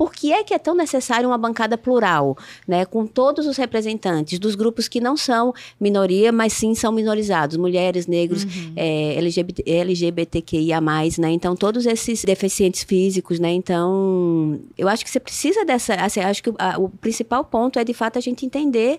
Por 0.01 0.15
que 0.15 0.33
é 0.33 0.43
que 0.43 0.55
é 0.55 0.59
tão 0.59 0.75
necessário 0.75 1.29
uma 1.29 1.37
bancada 1.37 1.77
plural, 1.77 2.35
né, 2.67 2.87
com 2.87 3.07
todos 3.07 3.47
os 3.47 3.59
representantes 3.59 4.39
dos 4.39 4.55
grupos 4.55 4.89
que 4.89 4.99
não 4.99 5.15
são 5.15 5.53
minoria, 5.79 6.33
mas 6.33 6.55
sim 6.55 6.75
são 6.75 6.91
minorizados, 6.91 7.59
mulheres, 7.59 8.07
negros, 8.07 8.45
uhum. 8.45 8.73
é, 8.77 9.19
LGBT, 9.19 9.63
LGBTQIA+, 9.71 10.81
né, 11.19 11.31
então 11.33 11.55
todos 11.55 11.85
esses 11.85 12.25
deficientes 12.25 12.83
físicos, 12.83 13.39
né, 13.39 13.53
então 13.53 14.59
eu 14.79 14.89
acho 14.89 15.05
que 15.05 15.11
você 15.11 15.21
precisa 15.21 15.67
dessa, 15.67 15.93
assim, 15.97 16.21
acho 16.21 16.43
que 16.45 16.51
a, 16.59 16.79
o 16.79 16.89
principal 16.89 17.45
ponto 17.45 17.79
é 17.79 17.85
de 17.85 17.93
fato 17.93 18.17
a 18.17 18.23
gente 18.23 18.47
entender 18.47 18.99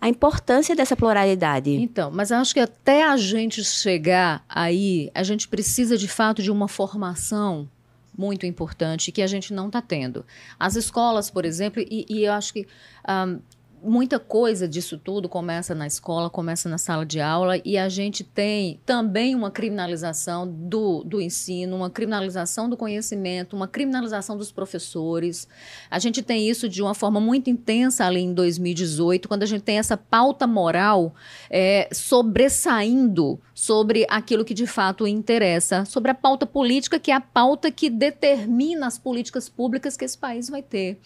a 0.00 0.08
importância 0.08 0.74
dessa 0.74 0.96
pluralidade. 0.96 1.70
Então, 1.70 2.10
mas 2.10 2.30
eu 2.30 2.38
acho 2.38 2.54
que 2.54 2.60
até 2.60 3.04
a 3.04 3.14
gente 3.18 3.62
chegar 3.62 4.42
aí, 4.48 5.10
a 5.14 5.22
gente 5.22 5.46
precisa 5.46 5.98
de 5.98 6.08
fato 6.08 6.42
de 6.42 6.50
uma 6.50 6.66
formação 6.66 7.68
muito 8.16 8.46
importante 8.46 9.12
que 9.12 9.22
a 9.22 9.26
gente 9.26 9.52
não 9.52 9.66
está 9.66 9.80
tendo. 9.80 10.24
As 10.58 10.76
escolas, 10.76 11.30
por 11.30 11.44
exemplo, 11.44 11.82
e, 11.82 12.06
e 12.08 12.24
eu 12.24 12.32
acho 12.32 12.52
que 12.52 12.66
um, 13.08 13.40
muita 13.82 14.18
coisa 14.18 14.68
disso 14.68 14.98
tudo 14.98 15.28
começa 15.28 15.74
na 15.74 15.86
escola, 15.86 16.28
começa 16.28 16.68
na 16.68 16.78
sala 16.78 17.04
de 17.04 17.20
aula 17.20 17.60
e 17.64 17.78
a 17.78 17.88
gente 17.88 18.22
tem 18.22 18.80
também 18.84 19.34
uma 19.34 19.50
criminalização 19.50 20.46
do, 20.46 21.02
do 21.04 21.20
ensino, 21.20 21.76
uma 21.76 21.90
criminalização 21.90 22.68
do 22.68 22.76
conhecimento, 22.76 23.56
uma 23.56 23.66
criminalização 23.66 24.36
dos 24.36 24.52
professores. 24.52 25.48
A 25.90 25.98
gente 25.98 26.22
tem 26.22 26.48
isso 26.48 26.68
de 26.68 26.82
uma 26.82 26.94
forma 26.94 27.20
muito 27.20 27.48
intensa 27.48 28.04
ali 28.04 28.20
em 28.20 28.34
2018, 28.34 29.28
quando 29.28 29.42
a 29.42 29.46
gente 29.46 29.62
tem 29.62 29.78
essa 29.78 29.96
pauta 29.96 30.46
moral 30.46 31.14
é, 31.48 31.88
sobressaindo 31.92 33.40
sobre 33.60 34.06
aquilo 34.08 34.42
que 34.42 34.54
de 34.54 34.66
fato 34.66 35.06
interessa, 35.06 35.84
sobre 35.84 36.10
a 36.10 36.14
pauta 36.14 36.46
política, 36.46 36.98
que 36.98 37.10
é 37.10 37.14
a 37.14 37.20
pauta 37.20 37.70
que 37.70 37.90
determina 37.90 38.86
as 38.86 38.98
políticas 38.98 39.50
públicas 39.50 39.98
que 39.98 40.04
esse 40.06 40.16
país 40.16 40.48
vai 40.48 40.62
ter. 40.62 40.98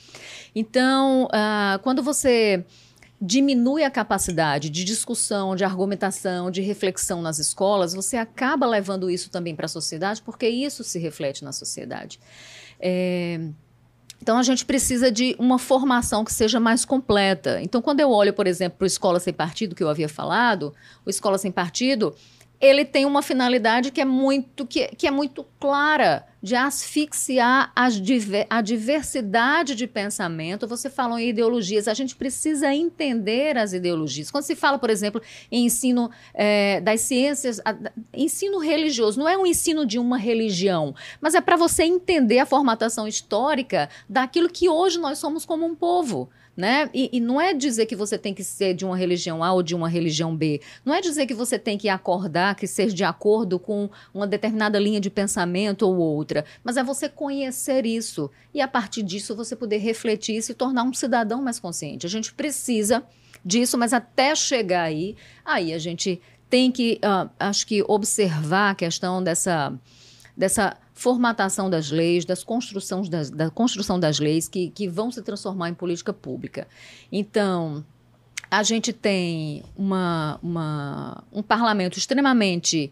Então, 0.54 1.24
uh, 1.24 1.80
quando 1.82 2.00
você 2.00 2.64
diminui 3.20 3.82
a 3.82 3.90
capacidade 3.90 4.70
de 4.70 4.84
discussão, 4.84 5.56
de 5.56 5.64
argumentação, 5.64 6.48
de 6.48 6.60
reflexão 6.60 7.20
nas 7.20 7.40
escolas, 7.40 7.92
você 7.92 8.16
acaba 8.16 8.66
levando 8.66 9.10
isso 9.10 9.30
também 9.30 9.56
para 9.56 9.66
a 9.66 9.68
sociedade, 9.68 10.22
porque 10.22 10.48
isso 10.48 10.84
se 10.84 11.00
reflete 11.00 11.42
na 11.42 11.50
sociedade. 11.50 12.20
É... 12.78 13.40
Então, 14.22 14.38
a 14.38 14.44
gente 14.44 14.64
precisa 14.64 15.10
de 15.10 15.34
uma 15.40 15.58
formação 15.58 16.24
que 16.24 16.32
seja 16.32 16.60
mais 16.60 16.84
completa. 16.84 17.60
Então, 17.60 17.82
quando 17.82 17.98
eu 17.98 18.10
olho, 18.10 18.32
por 18.32 18.46
exemplo, 18.46 18.78
para 18.78 18.84
o 18.84 18.86
Escola 18.86 19.18
Sem 19.18 19.34
Partido, 19.34 19.74
que 19.74 19.82
eu 19.82 19.88
havia 19.88 20.08
falado, 20.08 20.72
o 21.04 21.10
Escola 21.10 21.36
Sem 21.36 21.50
Partido, 21.50 22.14
ele 22.64 22.84
tem 22.84 23.04
uma 23.04 23.22
finalidade 23.22 23.90
que 23.90 24.00
é 24.00 24.04
muito, 24.04 24.66
que, 24.66 24.88
que 24.88 25.06
é 25.06 25.10
muito 25.10 25.44
clara 25.60 26.26
de 26.42 26.54
asfixiar 26.54 27.72
as, 27.74 28.00
a 28.50 28.60
diversidade 28.60 29.74
de 29.74 29.86
pensamento. 29.86 30.66
Você 30.66 30.90
falou 30.90 31.18
em 31.18 31.28
ideologias, 31.28 31.88
a 31.88 31.94
gente 31.94 32.14
precisa 32.14 32.74
entender 32.74 33.56
as 33.56 33.72
ideologias. 33.72 34.30
Quando 34.30 34.44
se 34.44 34.54
fala, 34.54 34.78
por 34.78 34.90
exemplo, 34.90 35.22
em 35.50 35.64
ensino 35.64 36.10
é, 36.34 36.80
das 36.80 37.00
ciências, 37.00 37.60
a, 37.64 37.74
ensino 38.12 38.58
religioso, 38.58 39.18
não 39.18 39.28
é 39.28 39.38
um 39.38 39.46
ensino 39.46 39.86
de 39.86 39.98
uma 39.98 40.18
religião, 40.18 40.94
mas 41.20 41.34
é 41.34 41.40
para 41.40 41.56
você 41.56 41.84
entender 41.84 42.38
a 42.38 42.46
formatação 42.46 43.08
histórica 43.08 43.88
daquilo 44.08 44.50
que 44.50 44.68
hoje 44.68 44.98
nós 44.98 45.18
somos 45.18 45.46
como 45.46 45.64
um 45.64 45.74
povo 45.74 46.28
né? 46.56 46.88
E, 46.94 47.10
e, 47.12 47.20
não 47.20 47.40
é 47.40 47.52
dizer 47.52 47.86
que 47.86 47.96
você 47.96 48.16
tem 48.16 48.32
que 48.32 48.44
ser 48.44 48.74
de 48.74 48.84
uma 48.84 48.96
religião 48.96 49.42
A 49.42 49.52
ou 49.52 49.62
de 49.62 49.74
uma 49.74 49.88
religião 49.88 50.34
B. 50.36 50.60
Não 50.84 50.94
é 50.94 51.00
dizer 51.00 51.26
que 51.26 51.34
você 51.34 51.58
tem 51.58 51.76
que 51.76 51.88
acordar, 51.88 52.54
que 52.54 52.66
ser 52.66 52.88
de 52.88 53.02
acordo 53.02 53.58
com 53.58 53.90
uma 54.12 54.26
determinada 54.26 54.78
linha 54.78 55.00
de 55.00 55.10
pensamento 55.10 55.82
ou 55.82 55.96
outra. 55.96 56.44
Mas 56.62 56.76
é 56.76 56.84
você 56.84 57.08
conhecer 57.08 57.84
isso 57.84 58.30
e, 58.52 58.60
a 58.60 58.68
partir 58.68 59.02
disso, 59.02 59.34
você 59.34 59.56
poder 59.56 59.78
refletir 59.78 60.36
e 60.36 60.42
se 60.42 60.54
tornar 60.54 60.84
um 60.84 60.94
cidadão 60.94 61.42
mais 61.42 61.58
consciente. 61.58 62.06
A 62.06 62.10
gente 62.10 62.32
precisa 62.32 63.02
disso, 63.44 63.76
mas 63.76 63.92
até 63.92 64.34
chegar 64.34 64.82
aí, 64.82 65.16
aí 65.44 65.72
a 65.72 65.78
gente 65.78 66.20
tem 66.48 66.70
que, 66.70 67.00
uh, 67.04 67.28
acho 67.38 67.66
que, 67.66 67.82
observar 67.88 68.70
a 68.70 68.74
questão 68.74 69.22
dessa, 69.22 69.72
dessa 70.36 70.76
formatação 71.04 71.68
das 71.68 71.90
leis, 71.90 72.24
das 72.24 72.42
construções 72.42 73.10
das, 73.10 73.28
da 73.28 73.50
construção 73.50 74.00
das 74.00 74.18
leis 74.18 74.48
que, 74.48 74.70
que 74.70 74.88
vão 74.88 75.10
se 75.10 75.20
transformar 75.20 75.68
em 75.68 75.74
política 75.74 76.14
pública. 76.14 76.66
Então, 77.12 77.84
a 78.50 78.62
gente 78.62 78.90
tem 78.90 79.62
uma, 79.76 80.38
uma 80.42 81.22
um 81.30 81.42
parlamento 81.42 81.98
extremamente 81.98 82.90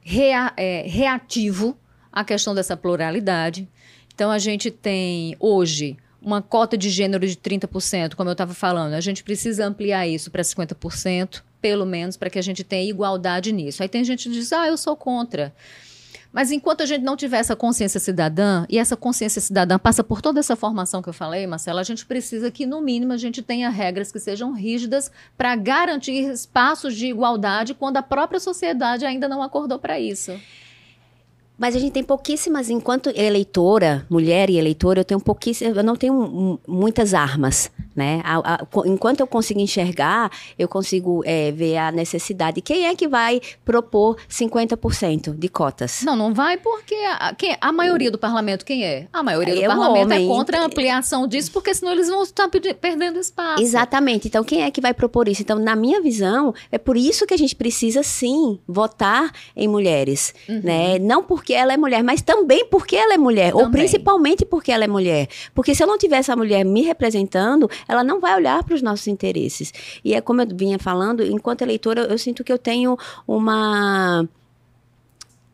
rea, 0.00 0.52
é, 0.56 0.84
reativo 0.86 1.76
à 2.12 2.22
questão 2.22 2.54
dessa 2.54 2.76
pluralidade. 2.76 3.68
Então, 4.14 4.30
a 4.30 4.38
gente 4.38 4.70
tem 4.70 5.34
hoje 5.40 5.96
uma 6.22 6.40
cota 6.40 6.78
de 6.78 6.88
gênero 6.88 7.26
de 7.26 7.34
30%, 7.34 8.14
como 8.14 8.28
eu 8.28 8.32
estava 8.32 8.54
falando. 8.54 8.94
A 8.94 9.00
gente 9.00 9.24
precisa 9.24 9.66
ampliar 9.66 10.06
isso 10.06 10.30
para 10.30 10.42
50%, 10.42 11.42
pelo 11.60 11.84
menos, 11.84 12.16
para 12.16 12.30
que 12.30 12.38
a 12.38 12.42
gente 12.42 12.62
tenha 12.62 12.88
igualdade 12.88 13.50
nisso. 13.50 13.82
Aí 13.82 13.88
tem 13.88 14.04
gente 14.04 14.28
que 14.28 14.34
diz, 14.36 14.52
ah, 14.52 14.68
eu 14.68 14.76
sou 14.76 14.94
contra. 14.94 15.52
Mas 16.32 16.52
enquanto 16.52 16.82
a 16.82 16.86
gente 16.86 17.02
não 17.02 17.16
tiver 17.16 17.38
essa 17.38 17.56
consciência 17.56 17.98
cidadã, 17.98 18.64
e 18.68 18.78
essa 18.78 18.96
consciência 18.96 19.40
cidadã 19.40 19.78
passa 19.78 20.04
por 20.04 20.22
toda 20.22 20.38
essa 20.38 20.54
formação 20.54 21.02
que 21.02 21.08
eu 21.08 21.12
falei, 21.12 21.46
Marcela, 21.46 21.80
a 21.80 21.84
gente 21.84 22.06
precisa 22.06 22.50
que, 22.50 22.64
no 22.64 22.80
mínimo, 22.80 23.12
a 23.12 23.16
gente 23.16 23.42
tenha 23.42 23.68
regras 23.68 24.12
que 24.12 24.20
sejam 24.20 24.52
rígidas 24.52 25.10
para 25.36 25.56
garantir 25.56 26.30
espaços 26.30 26.94
de 26.94 27.06
igualdade 27.06 27.74
quando 27.74 27.96
a 27.96 28.02
própria 28.02 28.38
sociedade 28.38 29.04
ainda 29.04 29.28
não 29.28 29.42
acordou 29.42 29.78
para 29.78 29.98
isso. 29.98 30.38
Mas 31.60 31.76
a 31.76 31.78
gente 31.78 31.92
tem 31.92 32.02
pouquíssimas, 32.02 32.70
enquanto 32.70 33.10
eleitora, 33.10 34.06
mulher 34.08 34.48
e 34.48 34.56
eleitora, 34.56 35.00
eu 35.00 35.04
tenho 35.04 35.20
pouquíssimas, 35.20 35.76
eu 35.76 35.84
não 35.84 35.94
tenho 35.94 36.58
muitas 36.66 37.12
armas, 37.12 37.70
né? 37.94 38.22
A, 38.24 38.54
a, 38.54 38.66
enquanto 38.86 39.20
eu 39.20 39.26
consigo 39.26 39.60
enxergar, 39.60 40.32
eu 40.58 40.66
consigo 40.66 41.22
é, 41.26 41.52
ver 41.52 41.76
a 41.76 41.92
necessidade. 41.92 42.62
Quem 42.62 42.86
é 42.86 42.94
que 42.94 43.06
vai 43.06 43.42
propor 43.62 44.16
50% 44.26 45.38
de 45.38 45.48
cotas? 45.50 46.00
Não, 46.02 46.16
não 46.16 46.32
vai 46.32 46.56
porque 46.56 46.94
a, 46.94 47.34
quem, 47.34 47.54
a 47.60 47.70
maioria 47.70 48.10
do 48.10 48.16
parlamento, 48.16 48.64
quem 48.64 48.82
é? 48.82 49.06
A 49.12 49.22
maioria 49.22 49.54
do 49.54 49.62
é 49.62 49.66
parlamento 49.66 50.12
é 50.12 50.14
homem. 50.14 50.24
é 50.24 50.28
contra 50.34 50.60
a 50.60 50.64
ampliação 50.64 51.26
disso, 51.26 51.52
porque 51.52 51.74
senão 51.74 51.92
eles 51.92 52.08
vão 52.08 52.22
estar 52.22 52.48
perdendo 52.48 53.18
espaço. 53.18 53.62
Exatamente. 53.62 54.28
Então, 54.28 54.42
quem 54.42 54.62
é 54.62 54.70
que 54.70 54.80
vai 54.80 54.94
propor 54.94 55.28
isso? 55.28 55.42
Então, 55.42 55.58
na 55.58 55.76
minha 55.76 56.00
visão, 56.00 56.54
é 56.72 56.78
por 56.78 56.96
isso 56.96 57.26
que 57.26 57.34
a 57.34 57.36
gente 57.36 57.54
precisa, 57.54 58.02
sim, 58.02 58.58
votar 58.66 59.30
em 59.54 59.68
mulheres, 59.68 60.34
uhum. 60.48 60.62
né? 60.64 60.98
Não 60.98 61.22
porque 61.22 61.49
porque 61.50 61.54
ela 61.54 61.72
é 61.72 61.76
mulher, 61.76 62.04
mas 62.04 62.22
também 62.22 62.64
porque 62.66 62.94
ela 62.94 63.14
é 63.14 63.18
mulher, 63.18 63.50
também. 63.50 63.66
ou 63.66 63.70
principalmente 63.72 64.44
porque 64.44 64.70
ela 64.70 64.84
é 64.84 64.86
mulher. 64.86 65.28
Porque 65.52 65.74
se 65.74 65.82
eu 65.82 65.86
não 65.86 65.98
tiver 65.98 66.18
essa 66.18 66.36
mulher 66.36 66.64
me 66.64 66.82
representando, 66.82 67.68
ela 67.88 68.04
não 68.04 68.20
vai 68.20 68.36
olhar 68.36 68.62
para 68.62 68.74
os 68.74 68.82
nossos 68.82 69.08
interesses. 69.08 69.72
E 70.04 70.14
é 70.14 70.20
como 70.20 70.42
eu 70.42 70.46
vinha 70.54 70.78
falando, 70.78 71.24
enquanto 71.24 71.62
eleitora, 71.62 72.02
eu 72.02 72.16
sinto 72.18 72.44
que 72.44 72.52
eu 72.52 72.58
tenho 72.58 72.96
uma 73.26 74.28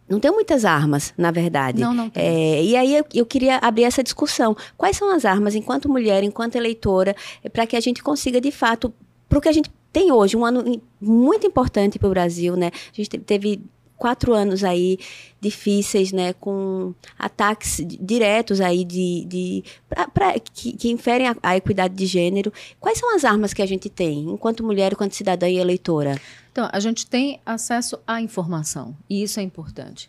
não 0.08 0.20
tenho 0.20 0.34
muitas 0.34 0.64
armas, 0.64 1.14
na 1.16 1.30
verdade. 1.30 1.80
Não, 1.80 1.94
não 1.94 2.10
tem. 2.10 2.22
É, 2.22 2.62
e 2.62 2.76
aí 2.76 2.94
eu, 2.96 3.04
eu, 3.14 3.26
queria 3.26 3.56
abrir 3.56 3.84
essa 3.84 4.02
discussão. 4.02 4.54
Quais 4.76 4.96
são 4.96 5.10
as 5.12 5.24
armas, 5.24 5.54
enquanto 5.54 5.88
mulher, 5.88 6.22
enquanto 6.22 6.56
eleitora, 6.56 7.16
para 7.52 7.66
que 7.66 7.74
a 7.74 7.80
gente 7.80 8.02
consiga, 8.02 8.40
de 8.40 8.52
fato, 8.52 8.92
para 9.28 9.38
o 9.38 9.40
que 9.40 9.48
a 9.48 9.52
gente 9.52 9.70
tem 9.92 10.12
hoje, 10.12 10.36
um 10.36 10.44
ano 10.44 10.80
muito 11.00 11.46
importante 11.46 11.98
para 11.98 12.06
o 12.06 12.10
Brasil, 12.10 12.54
né? 12.54 12.66
A 12.66 12.96
gente 12.96 13.18
teve 13.18 13.62
quatro 13.96 14.32
anos 14.32 14.62
aí 14.62 14.98
difíceis, 15.40 16.12
né, 16.12 16.32
com 16.32 16.94
ataques 17.18 17.80
diretos 18.00 18.60
aí 18.60 18.84
de, 18.84 19.24
de 19.26 19.64
pra, 19.88 20.08
pra 20.08 20.38
que, 20.38 20.72
que, 20.72 20.90
inferem 20.90 21.28
a, 21.28 21.36
a, 21.42 21.56
equidade 21.56 21.94
de 21.94 22.06
gênero. 22.06 22.52
Quais 22.80 22.98
são 22.98 23.14
as 23.14 23.24
armas 23.24 23.52
que 23.52 23.62
a 23.62 23.66
gente 23.66 23.88
tem, 23.88 24.30
enquanto 24.30 24.64
mulher, 24.64 24.92
enquanto 24.92 25.14
cidadã 25.14 25.48
e 25.48 25.58
eleitora? 25.58 26.20
Então, 26.50 26.68
a 26.72 26.80
gente 26.80 27.06
tem 27.06 27.40
acesso 27.44 27.98
à 28.06 28.20
informação, 28.20 28.96
e 29.08 29.22
isso 29.22 29.38
é 29.38 29.42
importante. 29.42 30.08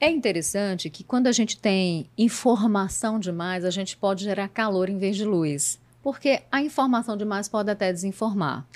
É 0.00 0.10
interessante 0.10 0.90
que 0.90 1.02
quando 1.02 1.26
a 1.26 1.32
gente 1.32 1.56
tem 1.56 2.08
informação 2.16 3.18
demais, 3.18 3.64
a 3.64 3.70
gente 3.70 3.96
pode 3.96 4.24
gerar 4.24 4.48
calor 4.48 4.88
em 4.88 4.98
vez 4.98 5.16
de 5.16 5.24
luz, 5.24 5.80
porque 6.02 6.42
a 6.50 6.62
informação 6.62 7.16
demais 7.16 7.48
pode 7.48 7.70
até 7.70 7.92
desinformar. 7.92 8.66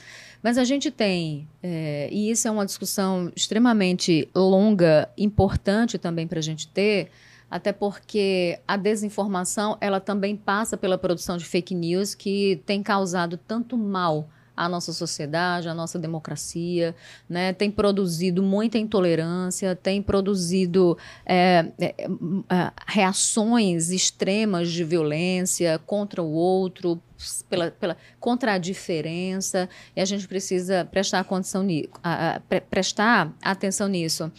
Mas 0.43 0.57
a 0.57 0.65
gente 0.65 0.91
tem, 0.91 1.49
é, 1.63 2.09
e 2.13 2.31
isso 2.31 2.47
é 2.47 2.51
uma 2.51 2.65
discussão 2.65 3.33
extremamente 3.35 4.29
longa, 4.35 5.09
importante 5.19 5.99
também 5.99 6.27
para 6.27 6.39
a 6.39 6.43
gente 6.43 6.69
ter, 6.69 7.11
até 7.51 7.73
porque 7.73 8.61
a 8.67 8.77
desinformação 8.77 9.77
ela 9.81 10.01
também 10.01 10.37
passa 10.37 10.77
pela 10.77 10.99
produção 10.99 11.37
de 11.37 11.45
fake 11.45 11.75
news 11.75 12.15
que 12.15 12.63
tem 12.67 12.83
causado 12.83 13.37
tanto 13.37 13.77
mal 13.77 14.29
à 14.59 14.69
nossa 14.69 14.93
sociedade, 14.93 15.69
à 15.69 15.75
nossa 15.75 15.99
democracia, 15.99 16.95
né? 17.29 17.53
tem 17.53 17.71
produzido 17.71 18.43
muita 18.43 18.77
intolerância, 18.77 19.77
tem 19.77 20.03
produzido 20.03 20.99
é, 21.25 21.67
é, 21.79 21.87
é, 21.87 22.73
reações 22.87 23.91
extremas 23.91 24.71
de 24.71 24.83
violência 24.83 25.79
contra 25.87 26.23
o 26.23 26.33
outro, 26.33 27.01
pela, 27.49 27.71
pela, 27.71 27.97
contra 28.19 28.55
a 28.55 28.59
diferença, 28.59 29.69
e 29.95 30.01
a 30.01 30.05
gente 30.05 30.27
precisa 30.27 30.85
prestar, 30.85 31.23
condição 31.25 31.67
a, 32.03 32.37
a, 32.37 32.41
pre, 32.41 32.61
prestar 32.61 33.33
atenção 33.43 33.89
nisso. 33.89 34.31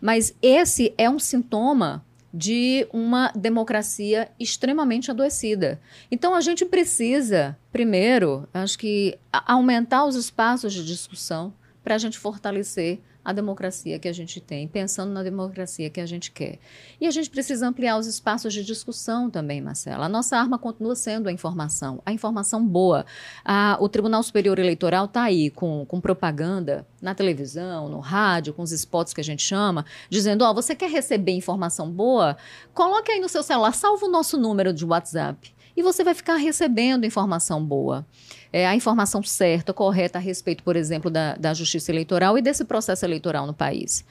Mas 0.00 0.34
esse 0.40 0.94
é 0.96 1.08
um 1.08 1.18
sintoma 1.18 2.04
de 2.32 2.86
uma 2.92 3.32
democracia 3.34 4.30
extremamente 4.38 5.10
adoecida. 5.10 5.80
Então 6.10 6.34
a 6.34 6.40
gente 6.40 6.64
precisa, 6.64 7.56
primeiro, 7.72 8.48
acho 8.52 8.78
que 8.78 9.18
aumentar 9.32 10.04
os 10.04 10.16
espaços 10.16 10.72
de 10.72 10.84
discussão 10.84 11.52
para 11.82 11.94
a 11.94 11.98
gente 11.98 12.18
fortalecer 12.18 13.00
a 13.26 13.32
democracia 13.32 13.98
que 13.98 14.06
a 14.06 14.12
gente 14.12 14.40
tem, 14.40 14.68
pensando 14.68 15.12
na 15.12 15.20
democracia 15.20 15.90
que 15.90 16.00
a 16.00 16.06
gente 16.06 16.30
quer. 16.30 16.60
E 17.00 17.08
a 17.08 17.10
gente 17.10 17.28
precisa 17.28 17.66
ampliar 17.66 17.98
os 17.98 18.06
espaços 18.06 18.54
de 18.54 18.64
discussão 18.64 19.28
também, 19.28 19.60
Marcela. 19.60 20.06
A 20.06 20.08
nossa 20.08 20.36
arma 20.36 20.56
continua 20.60 20.94
sendo 20.94 21.28
a 21.28 21.32
informação, 21.32 22.00
a 22.06 22.12
informação 22.12 22.64
boa. 22.64 23.04
A, 23.44 23.78
o 23.80 23.88
Tribunal 23.88 24.22
Superior 24.22 24.60
Eleitoral 24.60 25.06
está 25.06 25.24
aí 25.24 25.50
com, 25.50 25.84
com 25.86 26.00
propaganda 26.00 26.86
na 27.02 27.16
televisão, 27.16 27.88
no 27.88 27.98
rádio, 27.98 28.54
com 28.54 28.62
os 28.62 28.70
spots 28.70 29.12
que 29.12 29.20
a 29.20 29.24
gente 29.24 29.42
chama, 29.42 29.84
dizendo: 30.08 30.44
Ó, 30.44 30.52
oh, 30.52 30.54
você 30.54 30.76
quer 30.76 30.88
receber 30.88 31.32
informação 31.32 31.90
boa? 31.90 32.36
Coloque 32.72 33.10
aí 33.10 33.18
no 33.18 33.28
seu 33.28 33.42
celular, 33.42 33.74
salva 33.74 34.06
o 34.06 34.08
nosso 34.08 34.38
número 34.38 34.72
de 34.72 34.84
WhatsApp 34.84 35.55
e 35.76 35.82
você 35.82 36.02
vai 36.02 36.14
ficar 36.14 36.36
recebendo 36.36 37.04
informação 37.04 37.64
boa 37.64 38.06
é, 38.52 38.66
a 38.66 38.74
informação 38.74 39.22
certa, 39.22 39.72
correta 39.74 40.18
a 40.18 40.20
respeito, 40.20 40.62
por 40.62 40.76
exemplo, 40.76 41.10
da, 41.10 41.34
da 41.34 41.52
justiça 41.52 41.90
eleitoral 41.90 42.38
e 42.38 42.42
desse 42.42 42.64
processo 42.64 43.04
eleitoral 43.04 43.46
no 43.46 43.52
país. 43.52 44.02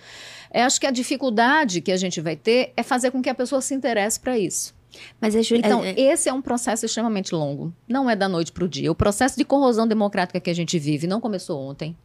É, 0.52 0.64
acho 0.64 0.80
que 0.80 0.86
a 0.86 0.92
dificuldade 0.92 1.82
que 1.82 1.92
a 1.92 1.98
gente 1.98 2.22
vai 2.22 2.36
ter 2.36 2.72
é 2.78 2.84
fazer 2.84 3.10
com 3.10 3.24
que 3.24 3.30
a 3.30 3.34
pessoa 3.34 3.60
se 3.60 3.74
interesse 3.74 4.20
para 4.20 4.38
isso. 4.38 4.76
Mas 5.20 5.36
é, 5.36 5.42
então, 5.56 5.84
é, 5.84 5.90
é, 5.90 6.00
esse 6.14 6.30
é 6.30 6.34
um 6.34 6.44
processo 6.44 6.86
extremamente 6.86 7.34
longo. 7.34 7.74
Não 7.88 8.10
é 8.10 8.16
da 8.16 8.30
noite 8.30 8.52
para 8.52 8.64
o 8.64 8.68
dia. 8.68 8.92
O 8.92 8.96
processo 8.96 9.36
de 9.36 9.44
corrosão 9.44 9.88
democrática 9.88 10.40
que 10.40 10.50
a 10.50 10.56
gente 10.56 10.78
vive 10.78 11.08
não 11.08 11.20
começou 11.20 11.60
ontem. 11.60 11.98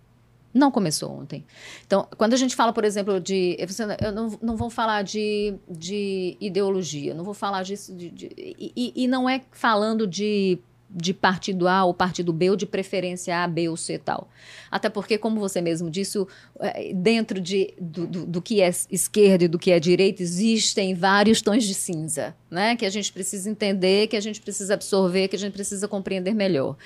Não 0.52 0.70
começou 0.70 1.12
ontem. 1.12 1.44
Então, 1.86 2.08
quando 2.16 2.34
a 2.34 2.36
gente 2.36 2.56
fala, 2.56 2.72
por 2.72 2.84
exemplo, 2.84 3.20
de. 3.20 3.56
Eu 4.00 4.12
não, 4.12 4.38
não 4.42 4.56
vou 4.56 4.68
falar 4.68 5.02
de, 5.02 5.54
de 5.68 6.36
ideologia, 6.40 7.14
não 7.14 7.24
vou 7.24 7.34
falar 7.34 7.62
disso. 7.62 7.94
De, 7.94 8.10
de, 8.10 8.30
e, 8.36 8.92
e 8.96 9.06
não 9.06 9.28
é 9.28 9.42
falando 9.52 10.06
de 10.06 10.58
de 10.92 11.14
partido 11.14 11.68
A 11.68 11.84
ou 11.84 11.94
partido 11.94 12.32
B, 12.32 12.50
ou 12.50 12.56
de 12.56 12.66
preferência 12.66 13.44
A, 13.44 13.46
B 13.46 13.68
ou 13.68 13.76
C 13.76 13.96
tal. 13.96 14.28
Até 14.70 14.88
porque, 14.88 15.16
como 15.16 15.38
você 15.38 15.60
mesmo 15.60 15.88
disse, 15.88 16.18
é, 16.58 16.92
dentro 16.92 17.40
de, 17.40 17.72
do, 17.80 18.06
do, 18.06 18.26
do, 18.26 18.42
que 18.42 18.60
é 18.60 18.68
esquerda 18.90 19.44
e 19.44 19.48
do 19.48 19.58
que 19.58 19.70
é 19.70 19.78
direita, 19.78 20.22
existem 20.22 20.94
vários 20.94 21.40
tons 21.40 21.64
de 21.64 21.74
cinza, 21.74 22.34
né? 22.50 22.74
Que 22.74 22.84
a 22.84 22.90
gente 22.90 23.12
precisa 23.12 23.48
entender, 23.48 24.08
que 24.08 24.16
a 24.16 24.20
gente 24.20 24.40
precisa 24.40 24.74
absorver, 24.74 25.28
que 25.28 25.36
a 25.36 25.38
gente 25.38 25.52
precisa 25.52 25.86
compreender 25.86 26.34
melhor. 26.34 26.76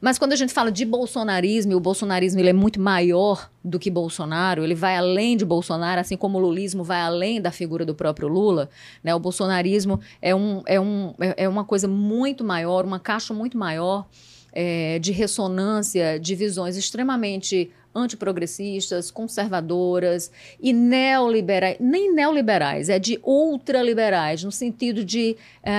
Mas 0.00 0.18
quando 0.18 0.32
a 0.32 0.36
gente 0.36 0.52
fala 0.52 0.70
de 0.70 0.84
bolsonarismo, 0.84 1.72
e 1.72 1.74
o 1.74 1.80
bolsonarismo 1.80 2.40
ele 2.40 2.50
é 2.50 2.52
muito 2.52 2.80
maior 2.80 3.50
do 3.64 3.78
que 3.78 3.90
Bolsonaro, 3.90 4.62
ele 4.62 4.74
vai 4.74 4.96
além 4.96 5.36
de 5.36 5.44
Bolsonaro, 5.44 6.00
assim 6.00 6.16
como 6.16 6.38
o 6.38 6.40
lulismo 6.40 6.84
vai 6.84 7.00
além 7.00 7.40
da 7.40 7.50
figura 7.50 7.84
do 7.84 7.94
próprio 7.94 8.28
Lula. 8.28 8.68
Né? 9.02 9.14
O 9.14 9.18
bolsonarismo 9.18 10.00
é, 10.20 10.34
um, 10.34 10.62
é, 10.66 10.80
um, 10.80 11.14
é, 11.20 11.44
é 11.44 11.48
uma 11.48 11.64
coisa 11.64 11.88
muito 11.88 12.44
maior, 12.44 12.84
uma 12.84 13.00
caixa 13.00 13.34
muito 13.34 13.58
maior 13.58 14.06
é, 14.52 14.98
de 14.98 15.12
ressonância 15.12 16.18
de 16.18 16.34
visões 16.34 16.76
extremamente 16.76 17.70
antiprogressistas, 17.96 19.10
conservadoras 19.10 20.30
e 20.60 20.72
neoliberais, 20.72 21.78
nem 21.80 22.14
neoliberais, 22.14 22.90
é 22.90 22.98
de 22.98 23.18
ultraliberais, 23.24 24.44
no 24.44 24.52
sentido 24.52 25.04
de. 25.04 25.36
Um, 25.64 25.70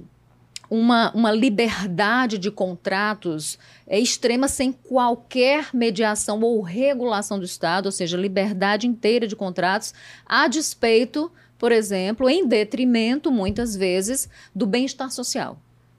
eh, 0.00 0.13
uma, 0.70 1.12
uma 1.12 1.32
liberdade 1.32 2.38
de 2.38 2.50
contratos 2.50 3.58
é, 3.86 3.98
extrema 3.98 4.48
sem 4.48 4.72
qualquer 4.72 5.68
mediação 5.72 6.40
ou 6.40 6.60
regulação 6.60 7.38
do 7.38 7.44
Estado, 7.44 7.86
ou 7.86 7.92
seja, 7.92 8.16
liberdade 8.16 8.86
inteira 8.86 9.26
de 9.26 9.36
contratos, 9.36 9.94
a 10.26 10.48
despeito, 10.48 11.30
por 11.58 11.72
exemplo, 11.72 12.28
em 12.28 12.46
detrimento, 12.46 13.30
muitas 13.30 13.76
vezes, 13.76 14.28
do 14.54 14.66
bem-estar 14.66 15.10
social. 15.10 15.58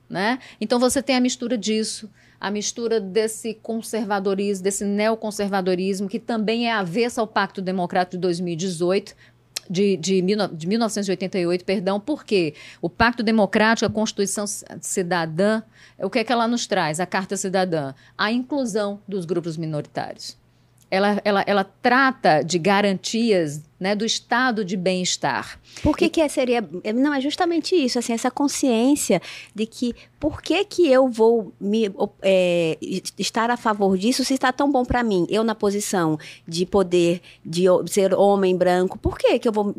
Né? 0.09 0.39
Então 0.61 0.79
você 0.79 1.01
tem 1.01 1.15
a 1.15 1.21
mistura 1.21 1.57
disso, 1.57 2.09
a 2.39 2.51
mistura 2.51 2.99
desse 2.99 3.55
conservadorismo, 3.55 4.63
desse 4.63 4.85
neoconservadorismo, 4.85 6.07
que 6.07 6.19
também 6.19 6.67
é 6.67 6.73
avessa 6.73 7.21
ao 7.21 7.27
Pacto 7.27 7.61
Democrático 7.61 8.17
de 8.17 8.21
2018, 8.21 9.15
de, 9.69 9.97
de, 9.97 10.21
de 10.21 10.67
1988, 10.67 11.65
perdão, 11.65 11.99
porque 11.99 12.53
o 12.81 12.89
Pacto 12.89 13.23
Democrático, 13.23 13.85
a 13.85 13.89
Constituição 13.89 14.45
Cidadã, 14.81 15.61
o 15.99 16.09
que 16.09 16.19
é 16.19 16.23
que 16.23 16.31
ela 16.31 16.47
nos 16.47 16.67
traz? 16.67 16.99
A 16.99 17.05
Carta 17.05 17.37
Cidadã, 17.37 17.93
a 18.17 18.31
inclusão 18.31 19.01
dos 19.07 19.25
grupos 19.25 19.57
minoritários 19.57 20.37
ela, 20.89 21.21
ela, 21.23 21.43
ela 21.45 21.63
trata 21.63 22.41
de 22.41 22.59
garantias 22.59 23.61
né, 23.79 23.95
do 23.95 24.05
estado 24.05 24.63
de 24.63 24.77
bem-estar. 24.77 25.59
Por 25.83 25.97
que, 25.97 26.05
e... 26.05 26.09
que 26.09 26.21
é, 26.21 26.27
seria. 26.27 26.67
Não, 26.93 27.13
é 27.13 27.19
justamente 27.19 27.75
isso, 27.75 27.99
assim, 27.99 28.13
essa 28.13 28.31
consciência 28.31 29.21
de 29.53 29.65
que 29.65 29.93
por 30.19 30.41
que, 30.41 30.63
que 30.65 30.89
eu 30.89 31.09
vou 31.09 31.53
me, 31.59 31.91
é, 32.21 32.77
estar 33.17 33.49
a 33.49 33.57
favor 33.57 33.97
disso 33.97 34.23
se 34.23 34.33
está 34.33 34.51
tão 34.51 34.71
bom 34.71 34.85
para 34.85 35.03
mim? 35.03 35.27
Eu 35.29 35.43
na 35.43 35.55
posição 35.55 36.17
de 36.47 36.65
poder, 36.65 37.21
de 37.45 37.65
ser 37.87 38.13
homem 38.13 38.55
branco, 38.55 38.97
por 38.97 39.17
que, 39.17 39.37
que 39.39 39.47
eu 39.47 39.51
vou 39.51 39.75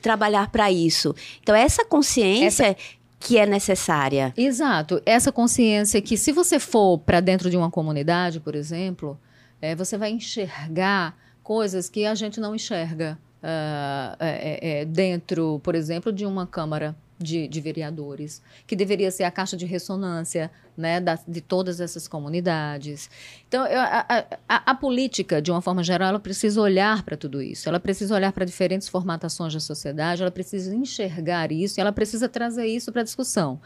trabalhar 0.00 0.50
para 0.50 0.70
isso? 0.70 1.14
Então, 1.42 1.54
essa 1.54 1.84
consciência. 1.84 2.66
Essa 2.66 2.76
que 3.20 3.38
é 3.38 3.46
necessária. 3.46 4.34
Exato. 4.36 5.00
Essa 5.06 5.32
consciência 5.32 6.02
que 6.02 6.14
se 6.14 6.30
você 6.30 6.58
for 6.58 6.98
para 6.98 7.20
dentro 7.20 7.48
de 7.48 7.56
uma 7.56 7.70
comunidade, 7.70 8.38
por 8.38 8.54
exemplo, 8.54 9.18
é, 9.64 9.74
você 9.74 9.96
vai 9.96 10.10
enxergar 10.10 11.16
coisas 11.42 11.88
que 11.88 12.04
a 12.04 12.14
gente 12.14 12.38
não 12.38 12.54
enxerga. 12.54 13.18
uh, 13.42 14.16
é, 14.20 14.80
é, 14.80 14.84
dentro, 14.86 15.60
por 15.62 15.74
exemplo, 15.74 16.10
de 16.10 16.24
uma 16.24 16.46
Câmara 16.46 16.96
de, 17.18 17.46
de, 17.46 17.60
vereadores, 17.60 18.42
que 18.66 18.74
deveria 18.74 19.10
ser 19.10 19.24
a 19.24 19.30
caixa 19.30 19.56
de 19.56 19.66
ressonância 19.66 20.50
né, 20.76 21.00
da, 21.00 21.18
de 21.28 21.40
todas 21.40 21.80
essas 21.80 22.08
comunidades. 22.08 23.08
Então, 23.46 23.66
eu, 23.66 23.78
a, 23.80 24.26
a, 24.48 24.70
a, 24.70 24.74
política, 24.74 25.40
de 25.40 25.50
uma 25.50 25.60
forma 25.60 25.82
geral, 25.82 26.08
ela 26.08 26.20
precisa 26.20 26.60
olhar 26.60 27.02
para 27.02 27.16
tudo 27.16 27.40
isso, 27.40 27.68
ela 27.68 27.78
precisa 27.78 28.14
olhar 28.14 28.32
para 28.32 28.44
diferentes 28.44 28.88
formatações 28.88 29.52
da 29.52 29.60
sociedade, 29.60 30.22
ela 30.22 30.30
precisa 30.30 30.74
enxergar 30.74 31.52
isso 31.52 31.78
e 31.78 31.80
ela 31.80 31.92
precisa 31.92 32.28
trazer 32.28 32.66
isso 32.66 32.90
para 32.90 33.02
a 33.02 33.04
discussão. 33.04 33.60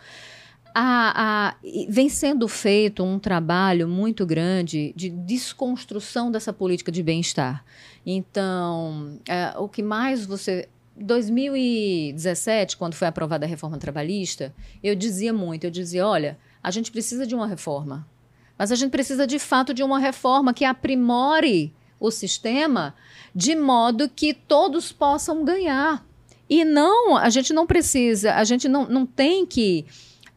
A, 0.80 1.48
a, 1.50 1.54
vem 1.88 2.08
sendo 2.08 2.46
feito 2.46 3.02
um 3.02 3.18
trabalho 3.18 3.88
muito 3.88 4.24
grande 4.24 4.92
de 4.94 5.10
desconstrução 5.10 6.30
dessa 6.30 6.52
política 6.52 6.92
de 6.92 7.02
bem-estar. 7.02 7.64
Então, 8.06 9.18
é, 9.28 9.58
o 9.58 9.68
que 9.68 9.82
mais 9.82 10.24
você 10.24 10.68
2017, 10.96 12.76
quando 12.76 12.94
foi 12.94 13.08
aprovada 13.08 13.44
a 13.44 13.48
reforma 13.48 13.76
trabalhista, 13.76 14.54
eu 14.80 14.94
dizia 14.94 15.32
muito, 15.32 15.64
eu 15.64 15.70
dizia, 15.70 16.06
olha, 16.06 16.38
a 16.62 16.70
gente 16.70 16.92
precisa 16.92 17.26
de 17.26 17.34
uma 17.34 17.48
reforma, 17.48 18.06
mas 18.56 18.70
a 18.70 18.76
gente 18.76 18.92
precisa 18.92 19.26
de 19.26 19.38
fato 19.40 19.74
de 19.74 19.82
uma 19.82 19.98
reforma 19.98 20.54
que 20.54 20.64
aprimore 20.64 21.74
o 21.98 22.10
sistema 22.12 22.94
de 23.34 23.56
modo 23.56 24.08
que 24.08 24.32
todos 24.32 24.92
possam 24.92 25.44
ganhar. 25.44 26.06
E 26.48 26.64
não, 26.64 27.16
a 27.16 27.28
gente 27.30 27.52
não 27.52 27.66
precisa, 27.66 28.34
a 28.34 28.44
gente 28.44 28.68
não, 28.68 28.88
não 28.88 29.04
tem 29.04 29.44
que 29.44 29.84